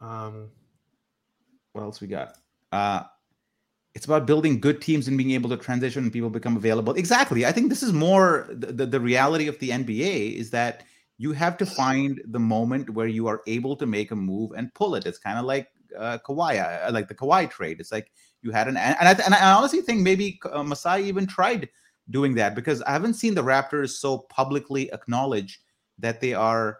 Um, 0.00 0.50
What 1.72 1.82
else 1.82 2.00
we 2.00 2.08
got? 2.08 2.36
Uh, 2.72 3.04
it's 3.94 4.06
about 4.06 4.26
building 4.26 4.58
good 4.58 4.80
teams 4.80 5.06
and 5.06 5.18
being 5.18 5.32
able 5.32 5.50
to 5.50 5.56
transition 5.56 6.04
and 6.04 6.12
people 6.12 6.30
become 6.30 6.56
available. 6.56 6.94
Exactly. 6.94 7.44
I 7.44 7.52
think 7.52 7.68
this 7.68 7.82
is 7.82 7.92
more 7.92 8.46
the, 8.50 8.72
the, 8.72 8.86
the 8.86 9.00
reality 9.00 9.48
of 9.48 9.58
the 9.58 9.70
NBA 9.70 10.34
is 10.34 10.50
that 10.50 10.84
you 11.18 11.32
have 11.32 11.56
to 11.58 11.66
find 11.66 12.20
the 12.26 12.38
moment 12.38 12.90
where 12.90 13.06
you 13.06 13.26
are 13.26 13.42
able 13.46 13.76
to 13.76 13.86
make 13.86 14.10
a 14.10 14.16
move 14.16 14.52
and 14.56 14.72
pull 14.74 14.94
it. 14.94 15.06
It's 15.06 15.18
kind 15.18 15.38
of 15.38 15.44
like 15.44 15.68
uh, 15.96 16.18
Kawhi, 16.26 16.88
uh, 16.88 16.90
like 16.90 17.08
the 17.08 17.14
Kawhi 17.14 17.50
trade. 17.50 17.80
It's 17.80 17.92
like 17.92 18.10
you 18.40 18.50
had 18.50 18.66
an 18.66 18.76
and 18.76 18.96
I, 19.08 19.12
and 19.24 19.34
I 19.34 19.52
honestly 19.52 19.82
think 19.82 20.00
maybe 20.00 20.40
uh, 20.50 20.62
Masai 20.62 21.04
even 21.04 21.26
tried 21.26 21.68
doing 22.10 22.34
that 22.34 22.54
because 22.54 22.82
I 22.82 22.92
haven't 22.92 23.14
seen 23.14 23.34
the 23.34 23.44
Raptors 23.44 23.90
so 23.90 24.18
publicly 24.18 24.92
acknowledge 24.92 25.60
that 25.98 26.20
they 26.20 26.34
are 26.34 26.78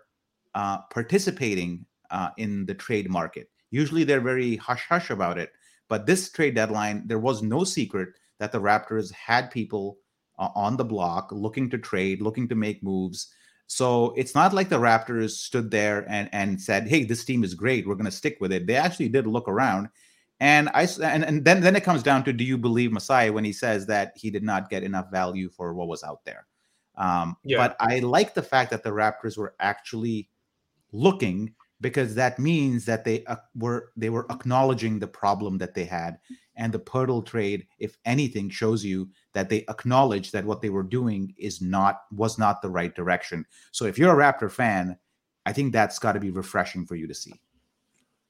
uh, 0.55 0.79
participating 0.91 1.85
uh, 2.11 2.31
in 2.37 2.67
the 2.67 2.75
trade 2.75 3.09
market. 3.11 3.49
Usually 3.71 4.05
they're 4.05 4.21
very 4.21 4.57
hush 4.57 4.87
hush 4.89 5.11
about 5.11 5.39
it. 5.39 5.53
But 5.93 6.07
this 6.07 6.31
trade 6.31 6.55
deadline, 6.55 7.03
there 7.05 7.19
was 7.19 7.43
no 7.43 7.65
secret 7.65 8.15
that 8.39 8.51
the 8.51 8.59
Raptors 8.59 9.13
had 9.13 9.51
people 9.51 9.99
uh, 10.39 10.49
on 10.55 10.79
the 10.79 10.87
block 10.87 11.29
looking 11.31 11.69
to 11.69 11.77
trade, 11.77 12.23
looking 12.23 12.49
to 12.49 12.55
make 12.55 12.83
moves. 12.83 13.29
So 13.67 14.15
it's 14.17 14.35
not 14.35 14.55
like 14.55 14.71
the 14.71 14.81
Raptors 14.81 15.33
stood 15.33 15.71
there 15.71 16.07
and, 16.09 16.31
and 16.33 16.59
said, 16.59 16.89
"Hey, 16.89 17.05
this 17.05 17.27
team 17.27 17.45
is 17.45 17.53
great. 17.53 17.87
We're 17.87 17.97
going 17.97 18.07
to 18.07 18.11
stick 18.11 18.39
with 18.41 18.55
it." 18.55 18.67
They 18.67 18.75
actually 18.77 19.11
did 19.11 19.27
look 19.27 19.47
around, 19.49 19.91
and 20.41 20.71
I 20.73 20.89
and, 21.03 21.27
and 21.27 21.45
then 21.45 21.61
then 21.61 21.77
it 21.77 21.85
comes 21.85 22.03
down 22.03 22.25
to 22.25 22.33
do 22.33 22.43
you 22.43 22.57
believe 22.57 22.91
Masai 22.91 23.29
when 23.29 23.45
he 23.45 23.53
says 23.53 23.85
that 23.89 24.15
he 24.17 24.31
did 24.31 24.43
not 24.43 24.71
get 24.71 24.85
enough 24.85 25.11
value 25.11 25.51
for 25.51 25.75
what 25.75 25.89
was 25.89 26.03
out 26.03 26.25
there? 26.25 26.47
Um, 26.97 27.37
yeah. 27.45 27.59
But 27.59 27.77
I 27.81 27.99
like 27.99 28.33
the 28.33 28.43
fact 28.43 28.71
that 28.71 28.83
the 28.83 28.93
Raptors 28.93 29.37
were 29.37 29.55
actually 29.61 30.31
looking 30.91 31.55
because 31.83 32.15
that 32.15 32.39
means 32.39 32.87
that 32.87 33.05
they 33.05 33.25
uh, 33.27 33.37
were 33.55 33.91
they 33.97 34.09
were 34.09 34.27
acknowledging 34.31 34.99
the 34.99 35.07
problem 35.07 35.59
that 35.59 35.75
they 35.75 35.85
had 35.85 36.19
and 36.57 36.73
the 36.73 36.79
Poeltl 36.79 37.27
trade 37.27 37.67
if 37.79 37.99
anything 38.07 38.49
shows 38.49 38.85
you 38.85 39.11
that 39.35 39.51
they 39.51 39.65
acknowledge 39.69 40.31
that 40.31 40.45
what 40.45 40.63
they 40.63 40.71
were 40.71 40.83
doing 40.83 41.35
is 41.37 41.61
not 41.61 42.03
was 42.13 42.39
not 42.39 42.63
the 42.63 42.71
right 42.71 42.95
direction 42.95 43.45
so 43.73 43.85
if 43.85 43.99
you're 43.99 44.19
a 44.19 44.33
raptor 44.33 44.51
fan 44.51 44.97
i 45.45 45.53
think 45.53 45.73
that's 45.73 45.99
got 45.99 46.13
to 46.13 46.21
be 46.21 46.31
refreshing 46.31 46.87
for 46.87 46.95
you 46.95 47.07
to 47.07 47.15
see 47.15 47.35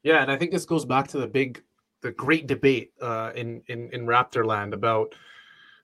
yeah 0.03 0.23
and 0.23 0.33
i 0.33 0.37
think 0.37 0.51
this 0.51 0.65
goes 0.65 0.85
back 0.85 1.07
to 1.07 1.19
the 1.19 1.29
big 1.29 1.63
the 2.01 2.11
great 2.11 2.49
debate 2.49 2.93
uh, 3.01 3.31
in 3.37 3.63
in 3.69 3.89
in 3.93 4.07
raptor 4.07 4.45
land 4.45 4.75
about 4.75 5.15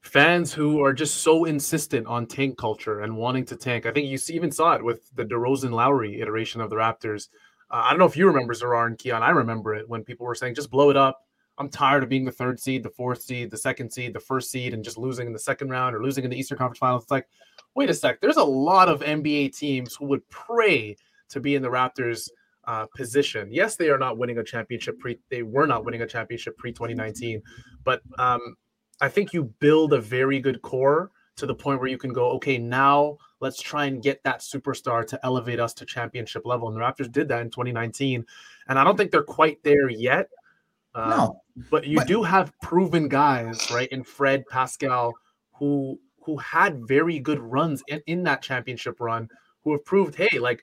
fans 0.02 0.52
who 0.52 0.82
are 0.82 0.92
just 0.92 1.22
so 1.22 1.44
insistent 1.44 2.06
on 2.06 2.26
tank 2.26 2.56
culture 2.56 3.00
and 3.00 3.16
wanting 3.16 3.44
to 3.44 3.56
tank. 3.56 3.84
I 3.84 3.92
think 3.92 4.06
you 4.06 4.18
even 4.34 4.50
saw 4.50 4.74
it 4.74 4.84
with 4.84 5.10
the 5.14 5.24
DeRozan 5.24 5.72
Lowry 5.72 6.20
iteration 6.20 6.60
of 6.60 6.70
the 6.70 6.76
Raptors. 6.76 7.28
Uh, 7.70 7.82
I 7.84 7.90
don't 7.90 7.98
know 7.98 8.06
if 8.06 8.16
you 8.16 8.26
remember 8.26 8.54
Zarar 8.54 8.86
and 8.86 8.98
Keon. 8.98 9.22
I 9.22 9.30
remember 9.30 9.74
it 9.74 9.88
when 9.88 10.04
people 10.04 10.26
were 10.26 10.34
saying, 10.34 10.54
just 10.54 10.70
blow 10.70 10.90
it 10.90 10.96
up. 10.96 11.20
I'm 11.58 11.68
tired 11.68 12.04
of 12.04 12.08
being 12.08 12.24
the 12.24 12.32
third 12.32 12.60
seed, 12.60 12.84
the 12.84 12.90
fourth 12.90 13.20
seed, 13.20 13.50
the 13.50 13.56
second 13.56 13.90
seed, 13.90 14.12
the 14.14 14.20
first 14.20 14.50
seed, 14.50 14.74
and 14.74 14.84
just 14.84 14.96
losing 14.96 15.26
in 15.26 15.32
the 15.32 15.38
second 15.38 15.70
round 15.70 15.94
or 15.94 16.02
losing 16.02 16.24
in 16.24 16.30
the 16.30 16.38
Eastern 16.38 16.56
Conference 16.56 16.78
Finals. 16.78 17.02
It's 17.02 17.10
like, 17.10 17.26
wait 17.74 17.90
a 17.90 17.94
sec. 17.94 18.20
There's 18.20 18.36
a 18.36 18.44
lot 18.44 18.88
of 18.88 19.00
NBA 19.00 19.56
teams 19.56 19.96
who 19.96 20.06
would 20.06 20.26
pray 20.28 20.96
to 21.30 21.40
be 21.40 21.56
in 21.56 21.62
the 21.62 21.68
Raptors' 21.68 22.28
uh, 22.64 22.86
position. 22.96 23.48
Yes, 23.50 23.74
they 23.74 23.90
are 23.90 23.98
not 23.98 24.18
winning 24.18 24.38
a 24.38 24.44
championship 24.44 25.00
pre. 25.00 25.18
They 25.30 25.42
were 25.42 25.66
not 25.66 25.84
winning 25.84 26.02
a 26.02 26.06
championship 26.06 26.56
pre 26.58 26.70
2019, 26.70 27.42
but 27.82 28.02
um, 28.18 28.56
I 29.00 29.08
think 29.08 29.32
you 29.32 29.52
build 29.58 29.92
a 29.92 30.00
very 30.00 30.38
good 30.38 30.62
core 30.62 31.10
to 31.36 31.46
the 31.46 31.54
point 31.54 31.80
where 31.80 31.88
you 31.88 31.98
can 31.98 32.12
go, 32.12 32.30
okay, 32.32 32.58
now 32.58 33.16
let's 33.40 33.60
try 33.60 33.86
and 33.86 34.02
get 34.02 34.22
that 34.24 34.40
superstar 34.40 35.06
to 35.06 35.20
elevate 35.24 35.60
us 35.60 35.74
to 35.74 35.84
championship 35.84 36.44
level. 36.44 36.68
And 36.68 36.76
the 36.76 36.80
Raptors 36.80 37.10
did 37.10 37.28
that 37.28 37.40
in 37.40 37.50
2019. 37.50 38.24
And 38.68 38.78
I 38.78 38.84
don't 38.84 38.96
think 38.96 39.10
they're 39.10 39.22
quite 39.22 39.62
there 39.62 39.88
yet. 39.88 40.28
Um, 40.94 41.10
no. 41.10 41.42
But 41.70 41.86
you 41.86 41.96
but- 41.96 42.08
do 42.08 42.22
have 42.22 42.52
proven 42.60 43.08
guys, 43.08 43.70
right, 43.70 43.88
in 43.88 44.02
Fred, 44.02 44.44
Pascal, 44.48 45.14
who 45.54 45.98
who 46.22 46.36
had 46.36 46.86
very 46.86 47.18
good 47.18 47.38
runs 47.38 47.82
in, 47.88 48.02
in 48.06 48.22
that 48.22 48.42
championship 48.42 49.00
run, 49.00 49.30
who 49.64 49.72
have 49.72 49.82
proved, 49.86 50.14
hey, 50.14 50.38
like 50.38 50.62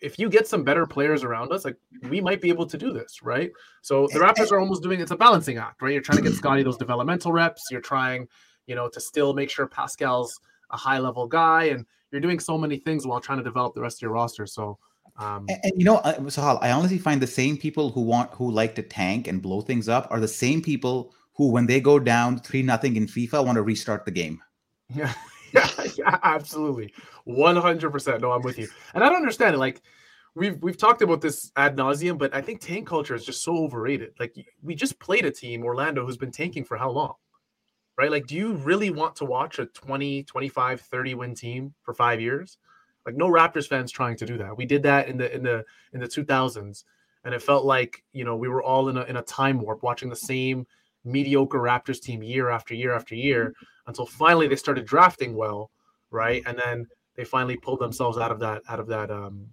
if 0.00 0.18
you 0.18 0.28
get 0.28 0.46
some 0.46 0.62
better 0.62 0.86
players 0.86 1.24
around 1.24 1.52
us, 1.52 1.64
like 1.64 1.76
we 2.08 2.20
might 2.20 2.40
be 2.40 2.48
able 2.48 2.66
to 2.66 2.78
do 2.78 2.92
this, 2.92 3.20
right? 3.22 3.50
So 3.82 4.06
the 4.12 4.20
Raptors 4.20 4.52
are 4.52 4.60
almost 4.60 4.82
doing 4.82 5.00
it's 5.00 5.10
a 5.10 5.16
balancing 5.16 5.58
act, 5.58 5.82
right? 5.82 5.92
You're 5.92 6.02
trying 6.02 6.18
to 6.18 6.22
get 6.22 6.34
Scottie 6.34 6.62
those 6.62 6.76
developmental 6.76 7.32
reps. 7.32 7.66
You're 7.70 7.80
trying, 7.80 8.28
you 8.66 8.76
know, 8.76 8.88
to 8.88 9.00
still 9.00 9.34
make 9.34 9.50
sure 9.50 9.66
Pascal's 9.66 10.38
a 10.70 10.76
high 10.76 10.98
level 10.98 11.26
guy, 11.26 11.64
and 11.64 11.84
you're 12.10 12.20
doing 12.20 12.38
so 12.38 12.56
many 12.58 12.78
things 12.78 13.06
while 13.06 13.20
trying 13.20 13.38
to 13.38 13.44
develop 13.44 13.74
the 13.74 13.80
rest 13.80 13.98
of 13.98 14.02
your 14.02 14.12
roster. 14.12 14.46
So, 14.46 14.78
um, 15.16 15.46
and, 15.48 15.58
and 15.64 15.72
you 15.76 15.84
know, 15.84 15.96
uh, 15.98 16.18
Sahal, 16.20 16.58
I 16.62 16.70
honestly 16.70 16.98
find 16.98 17.20
the 17.20 17.26
same 17.26 17.56
people 17.56 17.90
who 17.90 18.02
want 18.02 18.32
who 18.32 18.50
like 18.50 18.74
to 18.76 18.82
tank 18.82 19.28
and 19.28 19.42
blow 19.42 19.60
things 19.60 19.88
up 19.88 20.06
are 20.10 20.20
the 20.20 20.28
same 20.28 20.62
people 20.62 21.14
who, 21.34 21.50
when 21.50 21.66
they 21.66 21.80
go 21.80 21.98
down 21.98 22.38
three 22.38 22.62
nothing 22.62 22.96
in 22.96 23.06
FIFA, 23.06 23.44
want 23.44 23.56
to 23.56 23.62
restart 23.62 24.04
the 24.04 24.10
game. 24.10 24.40
Yeah. 24.94 25.12
yeah, 25.52 25.70
yeah, 25.96 26.18
absolutely, 26.22 26.92
one 27.24 27.56
hundred 27.56 27.90
percent. 27.90 28.20
No, 28.20 28.32
I'm 28.32 28.42
with 28.42 28.58
you, 28.58 28.68
and 28.94 29.02
I 29.02 29.08
don't 29.08 29.16
understand 29.16 29.54
it. 29.54 29.58
Like 29.58 29.80
we've 30.34 30.60
we've 30.62 30.76
talked 30.76 31.02
about 31.02 31.20
this 31.20 31.50
ad 31.56 31.76
nauseum, 31.76 32.18
but 32.18 32.34
I 32.34 32.42
think 32.42 32.60
tank 32.60 32.86
culture 32.86 33.14
is 33.14 33.24
just 33.24 33.42
so 33.42 33.56
overrated. 33.56 34.12
Like 34.20 34.34
we 34.62 34.74
just 34.74 34.98
played 34.98 35.24
a 35.24 35.30
team, 35.30 35.64
Orlando, 35.64 36.04
who's 36.04 36.16
been 36.16 36.30
tanking 36.30 36.64
for 36.64 36.76
how 36.76 36.90
long? 36.90 37.14
Right? 37.98 38.10
Like, 38.10 38.26
do 38.26 38.36
you 38.36 38.52
really 38.54 38.90
want 38.90 39.16
to 39.16 39.24
watch 39.24 39.58
a 39.58 39.66
20, 39.66 40.22
25, 40.22 40.80
30 40.80 41.14
win 41.14 41.34
team 41.34 41.74
for 41.82 41.92
five 41.92 42.20
years? 42.20 42.56
Like, 43.04 43.16
no 43.16 43.28
Raptors 43.28 43.68
fans 43.68 43.90
trying 43.90 44.16
to 44.18 44.26
do 44.26 44.38
that. 44.38 44.56
We 44.56 44.64
did 44.64 44.84
that 44.84 45.08
in 45.08 45.18
the 45.18 45.34
in 45.34 45.42
the 45.42 45.64
in 45.92 46.00
the 46.00 46.06
2000s, 46.06 46.84
and 47.24 47.34
it 47.34 47.42
felt 47.42 47.64
like 47.64 48.04
you 48.12 48.24
know 48.24 48.36
we 48.36 48.48
were 48.48 48.62
all 48.62 48.88
in 48.88 48.96
a 48.96 49.02
in 49.02 49.16
a 49.16 49.22
time 49.22 49.60
warp, 49.60 49.82
watching 49.82 50.08
the 50.08 50.16
same 50.16 50.66
mediocre 51.04 51.58
Raptors 51.58 52.00
team 52.00 52.22
year 52.22 52.50
after 52.50 52.74
year 52.74 52.94
after 52.94 53.14
year 53.14 53.54
until 53.86 54.06
finally 54.06 54.46
they 54.46 54.56
started 54.56 54.86
drafting 54.86 55.34
well, 55.34 55.70
right? 56.10 56.42
And 56.46 56.58
then 56.58 56.86
they 57.16 57.24
finally 57.24 57.56
pulled 57.56 57.80
themselves 57.80 58.18
out 58.18 58.30
of 58.30 58.38
that 58.40 58.62
out 58.68 58.78
of 58.78 58.86
that 58.88 59.10
um 59.10 59.48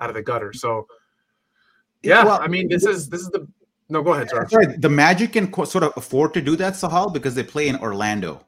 out 0.00 0.08
of 0.08 0.14
the 0.14 0.22
gutter. 0.22 0.52
So 0.52 0.86
yeah, 2.02 2.24
well, 2.24 2.40
I 2.40 2.48
mean 2.48 2.68
this 2.68 2.86
is 2.86 3.08
this 3.08 3.20
is 3.20 3.28
the 3.28 3.46
no, 3.88 4.02
go 4.02 4.12
ahead, 4.12 4.28
Sorry, 4.50 4.66
the 4.76 4.88
Magic 4.88 5.32
can 5.32 5.50
co- 5.50 5.64
sort 5.64 5.84
of 5.84 5.92
afford 5.96 6.34
to 6.34 6.42
do 6.42 6.56
that, 6.56 6.74
Sahal, 6.74 7.12
because 7.12 7.34
they 7.34 7.42
play 7.42 7.68
in 7.68 7.76
Orlando, 7.76 8.46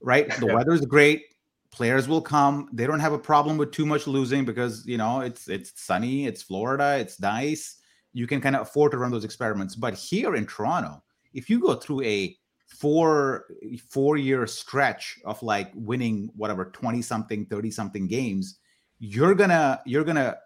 right? 0.00 0.30
The 0.38 0.46
yeah. 0.46 0.54
weather 0.54 0.72
is 0.72 0.82
great. 0.82 1.24
Players 1.72 2.08
will 2.08 2.20
come. 2.20 2.68
They 2.72 2.86
don't 2.86 3.00
have 3.00 3.12
a 3.12 3.18
problem 3.18 3.56
with 3.56 3.72
too 3.72 3.86
much 3.86 4.06
losing 4.06 4.44
because 4.44 4.86
you 4.86 4.96
know 4.96 5.20
it's 5.20 5.48
it's 5.48 5.72
sunny, 5.80 6.26
it's 6.26 6.42
Florida, 6.42 6.98
it's 6.98 7.20
nice. 7.20 7.76
You 8.12 8.26
can 8.26 8.40
kind 8.40 8.56
of 8.56 8.62
afford 8.62 8.92
to 8.92 8.98
run 8.98 9.10
those 9.10 9.24
experiments. 9.24 9.76
But 9.76 9.94
here 9.94 10.34
in 10.34 10.46
Toronto, 10.46 11.02
if 11.32 11.48
you 11.48 11.60
go 11.60 11.74
through 11.74 12.02
a 12.02 12.36
four 12.66 13.46
four 13.88 14.16
year 14.16 14.46
stretch 14.46 15.18
of 15.24 15.42
like 15.42 15.72
winning 15.74 16.30
whatever 16.36 16.66
20 16.66 17.02
something 17.02 17.44
30 17.46 17.70
something 17.72 18.06
games 18.06 18.60
you're 19.00 19.34
gonna 19.34 19.80
you're 19.84 20.04
gonna 20.04 20.36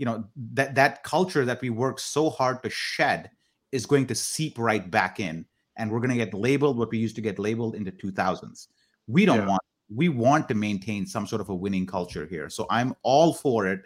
you 0.00 0.06
know 0.06 0.24
that 0.54 0.74
that 0.74 1.04
culture 1.04 1.44
that 1.44 1.60
we 1.60 1.70
work 1.70 2.00
so 2.00 2.30
hard 2.30 2.62
to 2.64 2.70
shed 2.70 3.30
is 3.70 3.86
going 3.86 4.06
to 4.06 4.16
seep 4.16 4.58
right 4.58 4.90
back 4.90 5.20
in. 5.20 5.44
And 5.76 5.90
we're 5.90 6.00
going 6.00 6.10
to 6.10 6.16
get 6.16 6.34
labeled 6.34 6.76
what 6.76 6.90
we 6.90 6.98
used 6.98 7.14
to 7.16 7.22
get 7.22 7.38
labeled 7.38 7.74
in 7.74 7.84
the 7.84 7.92
2000s 7.92 8.66
we 9.10 9.24
don't 9.24 9.40
yeah. 9.40 9.46
want 9.46 9.62
we 9.92 10.08
want 10.08 10.48
to 10.48 10.54
maintain 10.54 11.04
some 11.04 11.26
sort 11.26 11.40
of 11.40 11.48
a 11.48 11.54
winning 11.54 11.86
culture 11.86 12.26
here. 12.26 12.48
So 12.48 12.66
i'm 12.70 12.94
all 13.02 13.34
for 13.34 13.66
it 13.66 13.82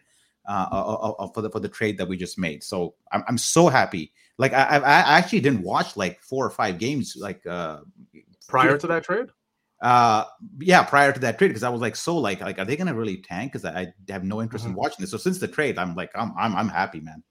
uh, 0.46 0.66
uh, 0.70 0.74
uh, 0.74 1.10
uh, 1.12 1.28
for 1.28 1.40
the 1.40 1.50
for 1.50 1.60
the 1.60 1.68
trade 1.68 1.96
that 1.98 2.06
we 2.06 2.16
just 2.16 2.38
made. 2.38 2.62
So 2.62 2.94
i'm, 3.12 3.24
I'm 3.26 3.38
so 3.38 3.68
happy. 3.68 4.12
Like 4.36 4.52
I, 4.52 4.78
I 4.78 5.18
actually 5.18 5.40
didn't 5.40 5.62
watch 5.62 5.96
like 5.96 6.20
four 6.20 6.44
or 6.44 6.50
five 6.50 6.78
games 6.78 7.16
like 7.16 7.46
uh 7.46 7.80
prior 8.48 8.76
to 8.76 8.86
that 8.88 9.04
trade 9.04 9.28
uh 9.84 10.24
yeah 10.60 10.82
prior 10.82 11.12
to 11.12 11.20
that 11.20 11.36
trade 11.36 11.48
because 11.48 11.62
i 11.62 11.68
was 11.68 11.82
like 11.82 11.94
so 11.94 12.16
like 12.16 12.40
like 12.40 12.58
are 12.58 12.64
they 12.64 12.74
gonna 12.74 12.94
really 12.94 13.18
tank? 13.18 13.52
Because 13.52 13.66
I, 13.66 13.82
I, 13.82 14.12
have 14.12 14.24
no 14.24 14.40
interest 14.40 14.64
mm-hmm. 14.64 14.72
in 14.72 14.78
watching 14.78 14.96
this. 15.00 15.10
So 15.10 15.18
since 15.18 15.38
the 15.38 15.46
trade 15.46 15.78
i'm 15.78 15.94
like 15.94 16.10
i'm 16.14 16.32
i'm, 16.38 16.56
I'm 16.56 16.68
happy 16.68 17.00
man. 17.00 17.22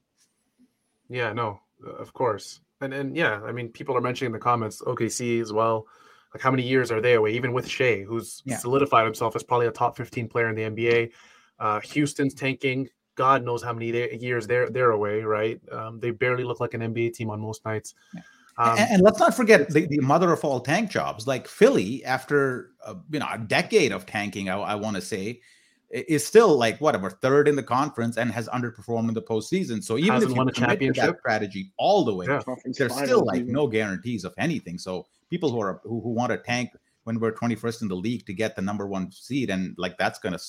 Yeah 1.10 1.34
no 1.34 1.60
of 1.84 2.14
course. 2.14 2.62
And 2.80 2.93
and 2.93 3.18
yeah 3.18 3.41
i 3.43 3.51
mean 3.51 3.70
people 3.70 3.97
are 3.97 4.01
mentioning 4.01 4.28
in 4.28 4.34
the 4.34 4.39
comments 4.39 4.84
okc 4.84 5.41
as 5.41 5.51
well. 5.51 5.88
Like 6.32 6.43
how 6.43 6.51
many 6.51 6.62
years 6.62 6.91
are 6.91 7.01
they 7.01 7.16
away? 7.16 7.32
Even 7.34 7.54
with 7.54 7.68
Shai 7.68 8.04
who's 8.04 8.43
yeah. 8.45 8.58
solidified 8.58 9.06
himself 9.06 9.36
as 9.36 9.41
probably 9.41 9.66
a 9.66 9.72
top 9.72 9.97
15 9.97 10.28
player 10.28 10.49
in 10.49 10.56
the 10.56 10.62
nba 10.62 11.12
uh 11.58 11.82
houston's 11.82 12.36
tanking. 12.36 12.88
God 13.16 13.43
knows 13.43 13.64
how 13.64 13.74
many 13.74 13.88
years 14.18 14.45
they're 14.45 14.70
they're 14.70 14.91
away 14.91 15.22
right? 15.22 15.60
Um, 15.72 15.99
they 15.99 16.12
barely 16.12 16.43
look 16.43 16.60
like 16.60 16.76
an 16.76 16.82
nba 16.82 17.14
team 17.14 17.32
on 17.32 17.41
most 17.41 17.66
nights. 17.66 17.95
Yeah. 18.14 18.22
Um, 18.58 18.78
and, 18.78 18.91
and, 18.91 19.01
let's 19.01 19.20
not 19.20 19.34
forget 19.34 19.70
the, 19.70 19.88
the, 19.88 19.99
mother 19.99 20.32
of 20.32 20.43
all 20.45 20.60
tank 20.60 20.91
jobs, 20.91 21.26
like 21.26 21.47
Philly, 21.47 22.06
after 22.06 22.72
uh, 22.86 22.95
you 23.10 23.20
know 23.20 23.28
a 23.32 23.39
decade 23.39 23.91
of 23.91 24.06
tanking, 24.06 24.49
I, 24.49 24.58
I 24.58 24.76
want 24.76 24.95
to 24.95 25.01
say, 25.01 25.41
is 25.89 26.26
still 26.26 26.56
like 26.56 26.80
whatever 26.80 27.10
third 27.10 27.47
in 27.47 27.56
the 27.56 27.64
conference 27.64 28.18
and 28.18 28.32
has 28.32 28.47
underperformed 28.49 29.08
in 29.08 29.14
the 29.16 29.22
postseason. 29.22 29.84
So 29.84 29.97
even 29.97 30.22
if 30.22 30.30
you 30.30 30.36
won 30.36 30.49
a 30.49 30.51
championship 30.51 31.04
that 31.04 31.20
strategy 31.20 31.72
all 31.78 32.06
the 32.06 32.14
way, 32.14 32.28
yeah. 32.28 32.41
there's 32.78 32.95
still 32.95 33.26
like 33.26 33.45
no 33.45 33.68
guarantees 33.68 34.24
of 34.24 34.34
anything. 34.38 34.78
So 34.78 35.08
people 35.30 35.51
who 35.51 35.60
are 35.60 35.82
who, 35.84 36.01
who 36.01 36.10
want 36.10 36.32
to 36.32 36.38
tank 36.38 36.72
when 37.06 37.20
we're 37.20 37.34
21st 37.34 37.82
in 37.82 37.88
the 37.88 37.95
league 37.95 38.26
to 38.28 38.34
get 38.34 38.56
the 38.56 38.62
number 38.62 38.88
one 38.88 39.12
seed, 39.12 39.49
and 39.49 39.76
like 39.78 39.97
that's 39.97 40.20
gonna, 40.20 40.39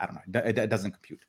I 0.00 0.06
don't 0.06 0.14
know, 0.16 0.40
it, 0.44 0.58
it 0.58 0.70
doesn't 0.70 0.92
compute 0.92 1.20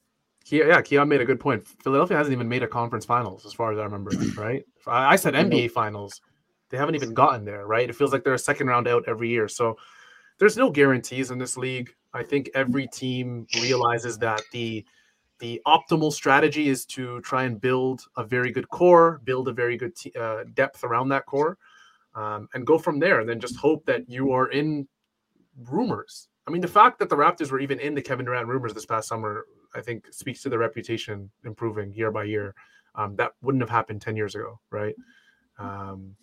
yeah, 0.50 0.82
Keon 0.82 1.08
made 1.10 1.22
a 1.22 1.26
good 1.26 1.40
point. 1.40 1.66
Philadelphia 1.68 2.18
hasn't 2.18 2.34
even 2.34 2.48
made 2.48 2.64
a 2.64 2.68
conference 2.68 3.06
finals, 3.06 3.46
as 3.46 3.54
far 3.54 3.72
as 3.72 3.80
I 3.80 3.84
remember, 3.84 4.12
right? 4.38 4.64
I 4.88 5.16
said 5.16 5.34
NBA 5.34 5.72
finals. 5.72 6.22
They 6.70 6.78
haven't 6.78 6.96
even 6.96 7.14
gotten 7.14 7.46
there, 7.46 7.66
right? 7.68 7.90
It 7.90 7.96
feels 7.96 8.12
like 8.12 8.24
they're 8.24 8.34
a 8.34 8.40
second 8.40 8.68
round 8.68 8.88
out 8.88 9.04
every 9.08 9.30
year. 9.30 9.48
So 9.48 9.78
there's 10.40 10.58
no 10.58 10.70
guarantees 10.70 11.32
in 11.32 11.38
this 11.38 11.58
league. 11.58 11.94
I 12.14 12.24
think 12.24 12.50
every 12.54 12.88
team 12.88 13.48
realizes 13.62 14.18
that 14.20 14.42
the 14.52 14.86
the 15.40 15.62
optimal 15.68 16.12
strategy 16.12 16.68
is 16.68 16.86
to 16.86 17.22
try 17.22 17.44
and 17.44 17.62
build 17.62 18.02
a 18.18 18.24
very 18.24 18.52
good 18.52 18.68
core, 18.70 19.22
build 19.24 19.48
a 19.48 19.54
very 19.54 19.78
good 19.78 19.96
t- 19.96 20.12
uh, 20.20 20.44
depth 20.56 20.84
around 20.84 21.10
that 21.10 21.26
core. 21.26 21.58
um, 22.16 22.50
and 22.54 22.66
go 22.66 22.78
from 22.78 23.00
there. 23.00 23.20
And 23.20 23.30
then 23.30 23.40
just 23.40 23.56
hope 23.58 23.86
that 23.86 24.10
you 24.10 24.32
are 24.32 24.48
in 24.48 24.88
rumors. 25.70 26.30
I 26.48 26.52
mean, 26.52 26.62
the 26.62 26.68
fact 26.68 27.00
that 27.00 27.10
the 27.10 27.16
Raptors 27.16 27.52
were 27.52 27.60
even 27.60 27.80
in 27.80 27.94
the 27.94 28.02
Kevin 28.02 28.26
Durant 28.26 28.48
rumors 28.48 28.74
this 28.74 28.86
past 28.86 29.08
summer, 29.08 29.46
I 29.76 29.82
think 29.82 30.12
speaks 30.12 30.42
to 30.44 30.50
the 30.50 30.58
reputation 30.58 31.30
improving 31.46 31.94
year 31.94 32.12
by 32.12 32.24
year. 32.26 32.56
Um, 32.96 33.16
that 33.18 33.32
wouldn't 33.42 33.62
have 33.62 33.70
happened 33.70 34.02
10 34.02 34.16
years 34.16 34.34
ago, 34.36 34.60
right? 34.72 34.96
Um, 35.60 36.16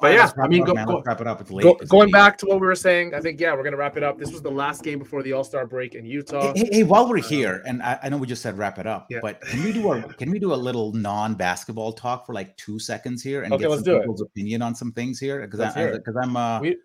but 0.00 0.14
yeah, 0.14 0.32
I 0.42 0.48
mean, 0.48 0.64
go, 0.64 0.74
go, 0.74 1.00
wrap 1.06 1.20
it 1.20 1.28
up. 1.28 1.40
It's 1.40 1.50
late. 1.52 1.62
go, 1.62 1.76
It's 1.80 1.88
going 1.90 2.06
late. 2.06 2.12
back 2.12 2.36
to 2.38 2.46
what 2.46 2.60
we 2.60 2.66
were 2.66 2.74
saying, 2.74 3.14
I 3.14 3.20
think, 3.20 3.38
yeah, 3.38 3.52
we're 3.52 3.62
going 3.62 3.70
to 3.72 3.76
wrap 3.78 3.96
it 3.96 4.02
up. 4.02 4.18
This 4.18 4.32
was 4.32 4.42
the 4.42 4.50
last 4.50 4.82
game 4.82 4.98
before 4.98 5.22
the 5.22 5.32
All 5.32 5.44
Star 5.44 5.64
break 5.64 5.94
in 5.94 6.04
Utah. 6.04 6.52
Hey, 6.56 6.68
hey, 6.72 6.82
while 6.82 7.08
we're 7.08 7.18
here, 7.18 7.62
and 7.66 7.80
I, 7.84 8.00
I 8.02 8.08
know 8.08 8.16
we 8.16 8.26
just 8.26 8.42
said 8.42 8.58
wrap 8.58 8.80
it 8.80 8.86
up, 8.86 9.06
Yeah. 9.10 9.20
but 9.22 9.40
can 9.42 9.62
we 9.62 9.72
do 9.72 9.92
a 9.92 10.02
can 10.14 10.32
we 10.32 10.40
do 10.40 10.52
a 10.52 10.56
little 10.56 10.92
non-basketball 10.92 11.92
talk 11.92 12.26
for 12.26 12.32
like 12.34 12.56
two 12.56 12.80
seconds 12.80 13.22
here 13.22 13.42
and 13.44 13.52
Okay, 13.52 13.62
get 13.62 13.70
let's 13.70 13.84
some 13.84 13.92
do 13.92 13.96
it. 13.98 14.00
people's 14.00 14.22
opinion 14.22 14.60
on 14.60 14.74
some 14.74 14.90
things 14.90 15.20
here? 15.20 15.40
Because 15.42 15.60
I 15.60 15.72
hear 15.78 15.88
it. 15.90 15.98
because 16.04 16.16
I'm 16.20 16.36
uh 16.36 16.60
We- 16.60 16.78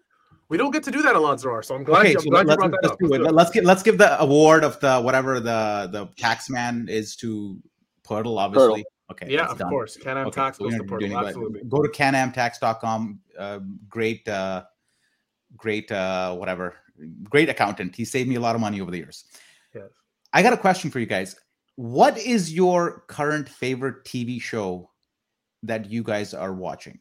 We 0.49 0.57
don't 0.57 0.71
get 0.71 0.83
to 0.83 0.91
do 0.91 1.01
that 1.01 1.15
a 1.15 1.19
lot, 1.19 1.37
Zarar. 1.39 1.63
So 1.63 1.75
I'm 1.75 1.83
glad, 1.83 2.01
okay. 2.05 2.13
I'm 2.15 2.21
So 2.21 2.29
glad 2.29 2.47
let's, 2.47 2.63
you 2.63 2.69
brought 2.69 2.71
let's, 2.71 2.81
that 2.81 2.89
let's 2.89 2.93
up. 2.93 2.99
do. 2.99 3.07
Let's 3.23 3.33
Let's 3.33 3.51
give 3.51 3.63
let's 3.65 3.83
give 3.83 3.97
the 3.97 4.19
award 4.21 4.63
of 4.63 4.79
the 4.79 5.01
whatever 5.01 5.39
the 5.41 5.89
the 5.91 6.07
tax 6.17 6.49
man 6.49 6.87
is 6.89 7.15
to 7.17 7.59
Poeltl, 8.03 8.37
obviously. 8.37 8.85
Okay, 9.11 9.27
Yeah, 9.29 9.45
of 9.47 9.57
done. 9.57 9.69
course. 9.69 9.97
Can 9.97 10.17
I 10.17 10.21
Okay, 10.23 10.31
tax 10.31 10.57
so 10.57 10.65
we 10.65 10.71
goes 10.71 10.77
don't 10.79 10.87
to 10.87 10.93
have 10.93 10.99
to 10.99 11.05
Poeltl? 11.05 11.09
anything, 11.11 11.27
Absolutely. 11.27 11.61
Go 11.69 11.81
to 11.81 11.89
canamtax.com. 11.89 13.19
Uh, 13.37 13.59
great, 13.89 14.27
uh, 14.27 14.63
great, 15.55 15.91
uh, 15.91 16.35
whatever. 16.35 16.75
Great 17.23 17.47
accountant. 17.49 17.95
He 17.95 18.03
saved 18.05 18.27
me 18.29 18.35
a 18.35 18.39
lot 18.39 18.55
of 18.55 18.61
money 18.61 18.81
over 18.81 18.91
the 18.91 18.97
years. 18.97 19.25
Yes. 19.73 19.91
I 20.33 20.41
got 20.43 20.53
a 20.53 20.57
question 20.57 20.89
for 20.91 20.99
you 20.99 21.05
guys. 21.05 21.35
What 21.75 22.17
is 22.17 22.53
your 22.53 23.03
current 23.07 23.47
favorite 23.47 24.03
TV 24.03 24.41
show 24.41 24.91
that 25.63 25.89
you 25.89 26.03
guys 26.03 26.33
are 26.33 26.53
watching? 26.53 26.99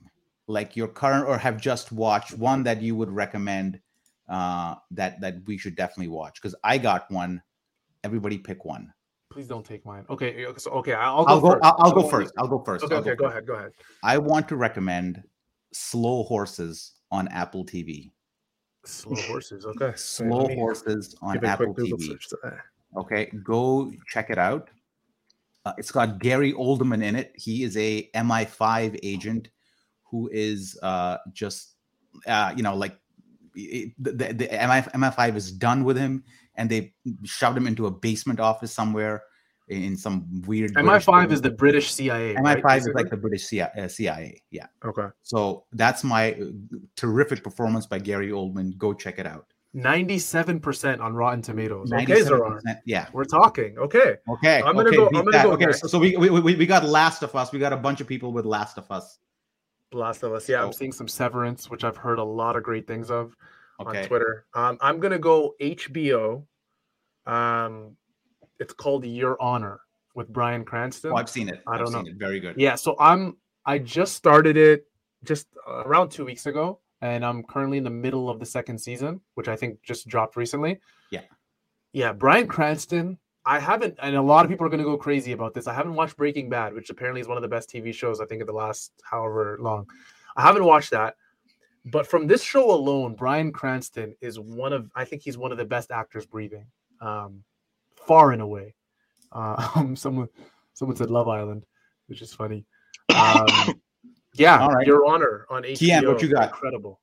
Like 0.49 0.77
your 0.77 0.89
current 0.89 1.27
or 1.27 1.37
have 1.39 1.61
just 1.61 1.91
watched 1.93 2.33
one 2.39 2.63
that 2.65 2.81
you 2.81 2.95
would 2.95 3.11
recommend 3.11 3.81
uh, 4.29 4.77
that 4.93 5.21
that 5.21 5.37
we 5.47 5.59
should 5.59 5.75
definitely 5.77 6.09
watch? 6.09 6.41
Because 6.41 6.55
I 6.63 6.79
got 6.79 7.11
one. 7.11 7.43
Everybody 8.05 8.39
pick 8.39 8.65
one. 8.65 8.93
Please 9.31 9.49
don't 9.49 9.67
take 9.67 9.85
mine. 9.85 10.05
Okay. 10.09 10.47
So, 10.57 10.71
okay. 10.73 10.95
I'll 10.95 11.25
go 11.25 11.31
I'll 11.33 11.41
go. 11.41 11.51
first. 11.51 11.65
I'll, 11.65 11.77
I'll 11.79 11.93
go 11.93 12.09
first. 12.09 12.33
I'll 12.39 12.49
go 12.49 12.63
first. 12.65 12.85
Okay. 12.85 12.95
I'll 12.95 13.01
Okay. 13.01 13.15
Go 13.17 13.25
first. 13.25 13.33
ahead. 13.33 13.47
Go 13.47 13.55
ahead. 13.55 13.73
I 14.05 14.19
want 14.19 14.49
to 14.49 14.57
recommend 14.57 15.23
Slow 15.73 16.23
Horses 16.23 16.93
on 17.11 17.27
Apple 17.29 17.65
TV. 17.65 18.13
Slow 18.85 19.17
horses. 19.23 19.67
Okay. 19.67 19.93
Slow 19.97 20.47
me 20.47 20.55
Horses 20.55 21.17
on 21.21 21.45
Apple 21.45 21.75
TV. 21.75 22.01
search 22.01 22.29
to 22.29 22.39
that. 22.45 22.61
Okay, 22.97 23.27
go 23.43 23.93
check 24.09 24.31
it 24.31 24.39
out. 24.39 24.71
Uh, 25.65 25.73
it's 25.77 25.91
got 25.91 26.21
Gary 26.21 26.53
Oldman 26.53 27.03
in 27.03 27.17
it. 27.17 27.33
He 27.37 27.65
is 27.65 27.77
a 27.77 28.09
MI5 28.15 28.99
agent 29.03 29.49
who 30.11 30.29
is 30.33 30.79
uh, 30.83 31.19
just, 31.33 31.75
uh, 32.27 32.53
you 32.57 32.63
know, 32.63 32.75
like 32.75 32.97
it, 33.55 33.93
the, 33.99 34.13
the, 34.13 34.47
MI, 34.47 34.83
MI5 35.09 35.37
is 35.37 35.53
done 35.53 35.85
with 35.85 35.97
him, 35.97 36.25
and 36.55 36.71
they 36.71 36.93
shoved 37.25 37.57
him 37.57 37.67
into 37.67 37.87
a 37.87 37.91
basement 37.91 38.41
office 38.41 38.73
somewhere 38.73 39.23
in, 39.69 39.97
some 39.97 40.43
weird. 40.43 40.75
British 40.75 41.07
MI5 41.07 41.07
building. 41.07 41.33
is 41.33 41.41
the 41.41 41.51
British 41.51 41.93
CIA. 41.93 42.35
MI5 42.35 42.63
right? 42.63 42.79
is 42.79 42.89
like 42.95 43.11
the 43.11 43.17
British 43.17 43.45
CIA. 43.45 43.71
Uh, 43.77 43.89
CIA. 43.89 44.43
Yeah. 44.51 44.67
okay. 44.85 45.09
So 45.23 45.65
that's 45.73 46.05
my 46.05 46.33
uh, 46.35 46.45
terrific 46.97 47.43
performance 47.43 47.87
by 47.87 47.99
Gary 47.99 48.31
Oldman. 48.31 48.77
Go 48.79 48.93
check 48.93 49.19
it 49.19 49.27
out. 49.27 49.47
Ninety-seven 49.75 50.61
percent 50.61 51.03
on 51.03 51.13
Rotten 51.13 51.43
Tomatoes. 51.43 51.93
Okay. 51.93 52.07
97%. 52.07 52.81
Yeah. 52.87 53.09
We're 53.13 53.25
talking. 53.25 53.77
Okay. 53.77 54.17
Okay. 54.27 54.63
I'm 54.65 54.75
gonna 54.75 54.89
okay, 54.89 54.97
go- 54.97 55.07
I'm 55.09 55.13
gonna 55.13 55.31
that. 55.33 55.45
go 55.45 55.53
Okay. 55.53 55.73
So, 55.73 55.87
so 55.87 55.99
we 55.99 56.17
we 56.17 56.31
we 56.31 56.65
got 56.65 56.85
Last 56.85 57.23
of 57.23 57.35
Us. 57.37 57.53
We 57.53 57.59
got 57.59 57.75
a 57.75 57.77
bunch 57.77 58.01
of 58.01 58.07
people 58.07 58.33
with 58.33 58.47
Last 58.47 58.79
of 58.79 58.91
Us. 58.91 59.19
Last 59.93 60.23
of 60.23 60.33
Us. 60.33 60.49
Yeah, 60.49 60.65
I'm 60.65 60.73
seeing 60.73 60.93
some 60.93 61.09
Severance, 61.09 61.71
which 61.71 61.85
I've 61.85 61.97
heard 61.97 62.19
a 62.19 62.25
lot 62.25 62.57
of 62.57 62.63
great 62.63 62.87
things 62.87 63.11
of 63.11 63.35
Okay. 63.81 64.01
on 64.03 64.07
Twitter. 64.07 64.47
Um, 64.55 64.79
I'm 64.81 65.01
gonna 65.01 65.19
go 65.19 65.55
HBO. 65.61 66.47
Um, 67.27 67.97
it's 68.59 68.73
called 68.73 69.05
Your 69.05 69.41
Honor 69.41 69.81
with 70.15 70.29
Bryan 70.33 70.65
Cranston. 70.65 71.13
Oh, 71.13 71.17
I've 71.17 71.29
seen 71.29 71.49
it. 71.49 71.63
I 71.67 71.73
I've 71.75 71.79
don't 71.81 71.89
seen 71.93 72.05
know. 72.05 72.11
it. 72.11 72.17
Very 72.17 72.41
good. 72.41 72.57
Yeah, 72.59 72.75
so 72.75 72.97
I'm 72.99 73.37
I 73.65 73.79
just 73.79 74.15
started 74.15 74.57
it 74.57 74.87
just 75.25 75.47
around 75.67 76.11
two 76.11 76.25
weeks 76.25 76.47
ago, 76.47 76.81
and 77.03 77.25
I'm 77.25 77.43
currently 77.43 77.79
in 77.79 77.85
the 77.85 77.91
middle 77.91 78.31
of 78.31 78.39
the 78.41 78.47
second 78.47 78.79
season, 78.79 79.21
which 79.35 79.49
I 79.49 79.57
think 79.57 79.83
just 79.83 80.09
dropped 80.09 80.37
recently. 80.37 80.81
Yeah. 81.11 81.23
Yeah, 81.93 82.13
Bryan 82.13 82.47
Cranston. 82.47 83.19
I 83.47 83.61
haven't, 83.61 83.95
and 84.03 84.17
a 84.17 84.23
lot 84.23 84.45
of 84.45 84.51
people 84.51 84.67
are 84.67 84.69
going 84.69 84.83
to 84.83 84.85
go 84.85 84.97
crazy 84.97 85.31
about 85.31 85.55
this. 85.55 85.69
I 85.69 85.73
haven't 85.73 85.95
watched 85.95 86.17
Breaking 86.17 86.49
Bad, 86.49 86.75
which 86.75 86.91
apparently 86.91 87.21
is 87.21 87.29
one 87.29 87.39
of 87.39 87.43
the 87.43 87.49
best 87.49 87.71
TV 87.71 87.95
shows 87.95 88.21
I 88.21 88.27
think 88.27 88.41
of 88.41 88.49
the 88.49 88.53
last 88.53 88.93
however 89.09 89.57
long. 89.61 89.87
I 90.35 90.43
haven't 90.43 90.65
watched 90.65 90.91
that, 90.91 91.15
but 91.85 92.09
from 92.09 92.27
this 92.27 92.43
show 92.43 92.73
alone, 92.73 93.15
Bryan 93.15 93.53
Cranston 93.53 94.17
is 94.21 94.41
one 94.41 94.73
of 94.73 94.91
I 94.97 95.05
think 95.05 95.23
he's 95.23 95.39
one 95.39 95.53
of 95.53 95.59
the 95.59 95.65
best 95.65 95.93
actors 95.93 96.27
breathing, 96.27 96.67
um, 97.01 97.45
far 97.95 98.33
and 98.33 98.43
away. 98.43 98.75
Uh, 99.31 99.69
um, 99.77 99.95
someone 99.97 100.29
someone 100.75 100.97
said 100.97 101.11
Love 101.11 101.29
Island, 101.29 101.65
which 102.09 102.23
is 102.23 102.35
funny. 102.35 102.67
Um, 103.15 103.47
yeah, 104.35 104.59
All 104.59 104.71
right. 104.71 104.87
Your 104.87 105.07
Honor 105.07 105.47
on 105.49 105.63
HBO. 105.63 105.79
Keon, 105.79 106.07
what 106.09 106.21
you 106.21 106.29
got? 106.29 106.49
Incredible. 106.49 107.01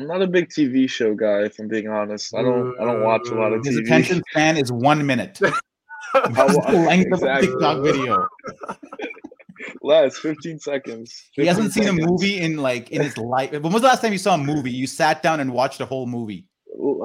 I'm 0.00 0.06
not 0.06 0.22
a 0.22 0.26
big 0.26 0.48
TV 0.48 0.88
show 0.88 1.14
guy, 1.14 1.42
if 1.42 1.58
I'm 1.58 1.68
being 1.68 1.86
honest. 1.86 2.34
I 2.34 2.40
don't 2.40 2.74
I 2.80 2.86
don't 2.86 3.02
watch 3.02 3.28
a 3.28 3.34
lot 3.34 3.52
of 3.52 3.62
His 3.62 3.76
TV. 3.76 3.82
attention 3.82 4.22
span 4.30 4.56
is 4.56 4.72
one 4.72 5.04
minute. 5.04 5.38
That's 6.14 6.56
the 6.56 6.84
length 6.88 7.12
of 7.12 7.22
a 7.22 7.40
TikTok 7.42 7.82
video. 7.84 8.26
Less 9.82 10.18
15 10.18 10.58
seconds. 10.58 11.28
He 11.32 11.44
hasn't 11.46 11.74
15 11.74 11.82
seen 11.82 11.98
a 12.02 12.06
movie 12.06 12.40
in 12.40 12.56
like 12.56 12.90
in 12.90 13.02
his 13.02 13.18
life. 13.18 13.52
When 13.52 13.62
was 13.70 13.82
the 13.82 13.88
last 13.88 14.00
time 14.00 14.12
you 14.12 14.18
saw 14.18 14.36
a 14.36 14.38
movie? 14.38 14.70
You 14.70 14.86
sat 14.86 15.22
down 15.22 15.38
and 15.38 15.52
watched 15.52 15.80
a 15.82 15.84
whole 15.84 16.06
movie. 16.06 16.46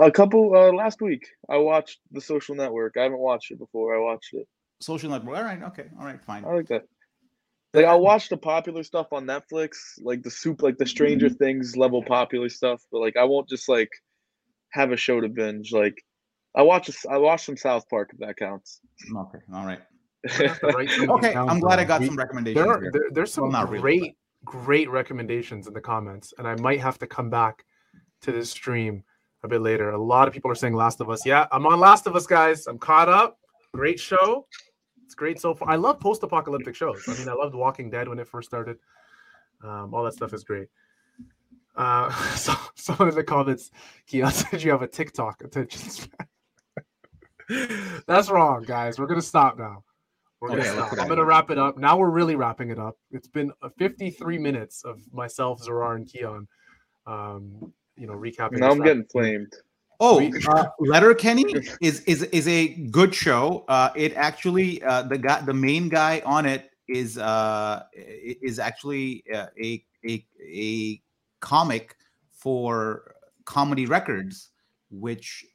A 0.02 0.10
couple 0.10 0.56
uh, 0.56 0.72
last 0.72 1.02
week. 1.02 1.28
I 1.50 1.58
watched 1.58 2.00
The 2.14 2.22
Social 2.22 2.56
Network. 2.56 2.96
I 2.98 3.04
haven't 3.04 3.20
watched 3.20 3.52
it 3.52 3.60
before. 3.60 3.94
I 3.94 4.00
watched 4.00 4.34
it. 4.34 4.48
Social 4.80 5.10
network. 5.10 5.38
All 5.38 5.44
right. 5.44 5.62
Okay. 5.64 5.86
All 6.00 6.06
right. 6.06 6.24
Fine. 6.24 6.46
I 6.46 6.54
like 6.54 6.68
that. 6.68 6.84
Like 7.76 7.86
I'll 7.86 8.02
watch 8.02 8.30
the 8.30 8.38
popular 8.38 8.84
stuff 8.84 9.08
on 9.12 9.26
Netflix, 9.26 9.78
like 10.02 10.24
the 10.24 10.32
soup, 10.32 10.62
like 10.62 10.78
the 10.78 10.86
Stranger 10.86 11.28
mm-hmm. 11.28 11.36
Things 11.36 11.76
level 11.76 12.04
popular 12.04 12.50
stuff. 12.50 12.82
But 12.92 13.00
like 13.02 13.18
I 13.18 13.24
won't 13.24 13.50
just 13.50 13.68
like 13.70 13.90
have 14.72 14.92
a 14.92 14.98
show 14.98 15.22
to 15.22 15.30
binge. 15.30 15.72
Like 15.72 16.02
I 16.56 16.62
watch, 16.62 16.90
I 17.10 17.18
watch 17.18 17.46
some 17.46 17.58
South 17.58 17.88
Park 17.90 18.12
if 18.14 18.20
that 18.20 18.38
counts. 18.38 18.80
Okay. 19.16 19.40
All 19.54 19.66
right. 19.66 19.80
Have 20.28 20.60
to 20.60 20.68
write 20.68 20.90
something 20.90 21.12
Okay. 21.12 21.36
I'm 21.36 21.60
glad 21.60 21.80
I 21.80 21.84
got 21.84 22.02
We- 22.02 22.08
some 22.08 22.16
recommendations. 22.16 22.64
There 22.64 22.74
are 22.74 22.82
here. 22.82 22.92
there, 22.92 23.10
there's 23.12 23.34
some 23.34 23.44
Well, 23.44 23.52
not 23.52 23.70
really, 23.70 23.82
great 23.82 24.18
great 24.46 24.90
recommendations 24.90 25.68
in 25.68 25.74
the 25.74 25.82
comments, 25.82 26.34
and 26.38 26.48
I 26.48 26.56
might 26.56 26.80
have 26.80 27.00
to 27.00 27.08
come 27.08 27.30
back 27.30 27.66
to 28.22 28.32
this 28.32 28.52
stream 28.52 29.04
a 29.44 29.48
bit 29.48 29.62
later. 29.62 29.90
A 29.92 30.02
lot 30.02 30.28
of 30.28 30.34
people 30.34 30.52
are 30.52 30.56
saying 30.56 30.74
Last 30.74 31.02
of 31.02 31.10
Us. 31.10 31.26
Yeah, 31.26 31.48
I'm 31.52 31.66
on 31.66 31.80
Last 31.80 32.08
of 32.08 32.16
Us, 32.16 32.28
guys. 32.28 32.68
I'm 32.68 32.78
caught 32.78 33.10
up. 33.10 33.38
Great 33.74 34.00
show. 34.00 34.48
It's 35.06 35.16
great 35.16 35.40
so 35.40 35.54
far. 35.54 35.70
I 35.70 35.76
love 35.76 36.00
post-apocalyptic 36.00 36.76
shows. 36.76 37.04
I 37.08 37.14
mean, 37.18 37.30
I 37.30 37.34
loved 37.34 37.56
Walking 37.56 37.90
Dead 37.90 38.08
when 38.10 38.20
it 38.20 38.28
first 38.28 38.50
started. 38.50 38.78
Um, 39.64 39.94
all 39.94 40.04
that 40.04 40.14
stuff 40.14 40.34
is 40.34 40.44
great. 40.44 40.68
Uh, 41.76 42.12
so 42.36 42.54
someone 42.76 43.10
in 43.10 43.16
the 43.16 43.24
comments, 43.24 43.72
Keon 44.08 44.32
said 44.34 44.64
you 44.64 44.72
have 44.72 44.82
a 44.82 44.88
TikTok 44.88 45.44
attention 45.44 45.90
span. 45.90 46.28
That's 48.08 48.30
wrong, 48.30 48.64
guys. 48.64 48.98
We're 48.98 49.06
gonna 49.08 49.22
stop 49.22 49.58
now. 49.58 49.84
We're 50.40 50.50
gonna 50.50 50.62
Okay, 50.62 50.72
stop. 50.72 50.94
I'm 51.00 51.08
gonna 51.08 51.24
wrap 51.26 51.52
it 51.52 51.60
up. 51.60 51.78
Now 51.78 51.98
we're 51.98 52.10
really 52.10 52.36
wrapping 52.36 52.72
it 52.72 52.80
up. 52.80 52.98
It's 53.12 53.28
been 53.28 53.52
uh, 53.62 53.70
53 53.78 54.38
minutes 54.40 54.84
of 54.84 55.00
myself, 55.14 55.62
Zarar, 55.62 55.96
and 55.96 56.08
Keon. 56.08 56.48
Um, 57.06 57.72
you 57.96 58.08
know, 58.08 58.14
recapping. 58.14 58.58
now 58.60 58.72
I'm 58.72 58.80
getting 58.80 59.02
episode. 59.02 59.12
flamed. 59.12 59.54
Oh, 60.00 60.30
uh, 60.50 60.66
Letterkenny 60.80 61.46
is 61.82 62.02
is 62.02 62.24
is 62.24 62.48
a 62.48 62.68
good 62.92 63.14
show. 63.16 63.66
Uh, 63.68 63.90
it 63.96 64.14
actually 64.16 64.82
uh, 64.84 65.04
the 65.04 65.18
guy 65.18 65.42
the 65.42 65.54
main 65.54 65.90
guy 65.90 66.22
on 66.26 66.46
it 66.46 66.72
is 66.88 67.18
uh, 67.18 67.84
is 67.94 68.60
actually 68.60 69.24
uh, 69.34 69.48
a 69.62 69.84
a 70.08 70.26
a 70.42 71.02
comic 71.40 71.96
for 72.32 73.16
Comedy 73.46 73.86
Records, 73.86 74.50
which 74.90 75.46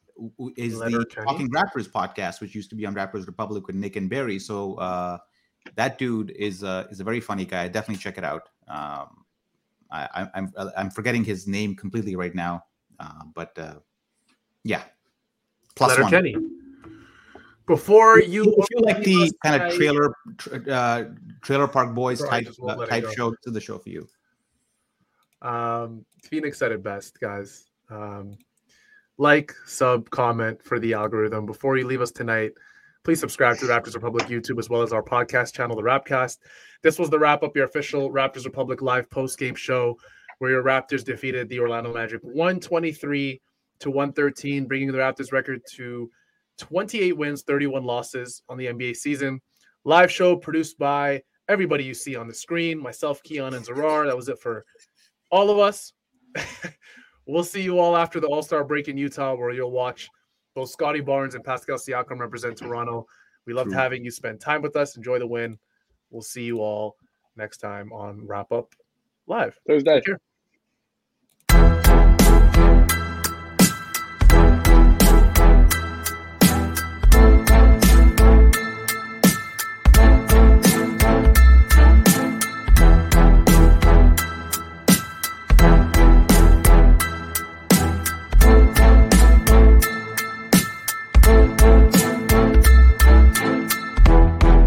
is 0.56 0.78
the 0.78 0.90
Letterkenny? 0.90 1.26
Talking 1.26 1.50
Raptors 1.50 1.88
podcast, 1.88 2.40
which 2.40 2.54
used 2.54 2.70
to 2.70 2.76
be 2.76 2.86
on 2.86 2.94
Raptors 2.94 3.26
Republic 3.26 3.66
with 3.66 3.76
Nick 3.76 3.96
and 3.96 4.08
Barry. 4.08 4.38
So 4.38 4.74
uh, 4.76 5.18
that 5.76 5.98
dude 5.98 6.30
is 6.30 6.64
uh, 6.64 6.86
is 6.90 7.00
a 7.00 7.04
very 7.04 7.20
funny 7.20 7.44
guy. 7.44 7.68
Definitely 7.68 8.00
check 8.02 8.16
it 8.18 8.24
out. 8.24 8.48
Um, 8.68 9.24
I, 9.90 10.08
I- 10.14 10.28
I'm 10.34 10.52
I'm 10.76 10.90
forgetting 10.90 11.24
his 11.24 11.46
name 11.46 11.76
completely 11.76 12.16
right 12.16 12.34
now, 12.34 12.64
uh, 12.98 13.24
but. 13.34 13.82
Yeah. 14.64 14.82
Plus 15.76 15.92
one. 15.98 16.10
Letterkenny. 16.10 16.36
Before 17.66 18.18
you, 18.20 18.44
You 18.44 18.64
feel 18.68 18.82
like 18.82 19.04
the 19.04 19.32
kind 19.44 19.62
of 19.62 19.72
trailer, 19.74 20.12
tr- 20.38 20.70
uh, 20.70 21.04
trailer 21.40 21.68
park 21.68 21.94
boys 21.94 22.20
type 22.20 22.48
uh, 22.66 22.84
type 22.86 23.06
show 23.16 23.32
to 23.42 23.50
the 23.50 23.60
show 23.60 23.78
for 23.78 23.88
you. 23.90 24.08
Um, 25.40 26.04
Phoenix 26.24 26.58
said 26.58 26.72
it 26.72 26.82
best, 26.82 27.18
guys. 27.20 27.66
Um, 27.88 28.36
like, 29.18 29.54
sub, 29.66 30.10
comment 30.10 30.62
for 30.64 30.78
the 30.80 30.94
algorithm. 30.94 31.46
Before 31.46 31.76
you 31.76 31.86
leave 31.86 32.00
us 32.00 32.10
tonight, 32.10 32.52
please 33.04 33.20
subscribe 33.20 33.56
to 33.58 33.66
Raptors 33.66 33.94
Republic 33.94 34.26
YouTube 34.26 34.58
as 34.58 34.68
well 34.68 34.82
as 34.82 34.92
our 34.92 35.02
podcast 35.02 35.54
channel, 35.54 35.76
the 35.76 35.82
Rapcast. 35.82 36.38
This 36.82 36.98
was 36.98 37.08
the 37.08 37.18
wrap 37.18 37.42
up, 37.42 37.54
your 37.54 37.66
official 37.66 38.10
Raptors 38.10 38.44
Republic 38.44 38.82
live 38.82 39.08
post 39.10 39.38
game 39.38 39.54
show. 39.54 39.96
where 40.38 40.50
your 40.50 40.64
Raptors 40.64 41.04
defeated 41.04 41.48
the 41.48 41.60
Orlando 41.60 41.92
Magic 41.92 42.20
123 42.22 43.40
to 43.80 43.90
113, 43.90 44.66
bringing 44.66 44.92
the 44.92 44.98
Raptors 44.98 45.32
record 45.32 45.60
to 45.72 46.10
28 46.58 47.16
wins, 47.16 47.42
31 47.42 47.84
losses 47.84 48.42
on 48.48 48.58
the 48.58 48.66
NBA 48.66 48.96
season. 48.96 49.40
Live 49.84 50.10
show 50.10 50.36
produced 50.36 50.78
by 50.78 51.22
everybody 51.48 51.84
you 51.84 51.94
see 51.94 52.16
on 52.16 52.28
the 52.28 52.34
screen, 52.34 52.78
myself, 52.78 53.22
Keon, 53.22 53.54
and 53.54 53.66
Zarar. 53.66 54.06
That 54.06 54.16
was 54.16 54.28
it 54.28 54.38
for 54.38 54.64
all 55.30 55.50
of 55.50 55.58
us. 55.58 55.92
we'll 57.26 57.44
see 57.44 57.62
you 57.62 57.78
all 57.78 57.96
after 57.96 58.20
the 58.20 58.26
All 58.26 58.42
Star 58.42 58.64
break 58.64 58.88
in 58.88 58.96
Utah, 58.96 59.34
where 59.34 59.50
you'll 59.50 59.70
watch 59.70 60.08
both 60.54 60.70
Scottie 60.70 61.00
Barnes 61.00 61.34
and 61.34 61.44
Pascal 61.44 61.76
Siakam 61.76 62.18
represent 62.18 62.58
Toronto. 62.58 63.06
We 63.46 63.54
loved 63.54 63.70
True. 63.70 63.78
having 63.78 64.04
you 64.04 64.10
spend 64.10 64.40
time 64.40 64.62
with 64.62 64.76
us. 64.76 64.96
Enjoy 64.96 65.18
the 65.18 65.26
win. 65.26 65.58
We'll 66.10 66.22
see 66.22 66.44
you 66.44 66.58
all 66.58 66.96
next 67.36 67.58
time 67.58 67.92
on 67.92 68.26
Wrap 68.26 68.52
Up 68.52 68.74
Live. 69.26 69.58
Thursday. 69.66 70.02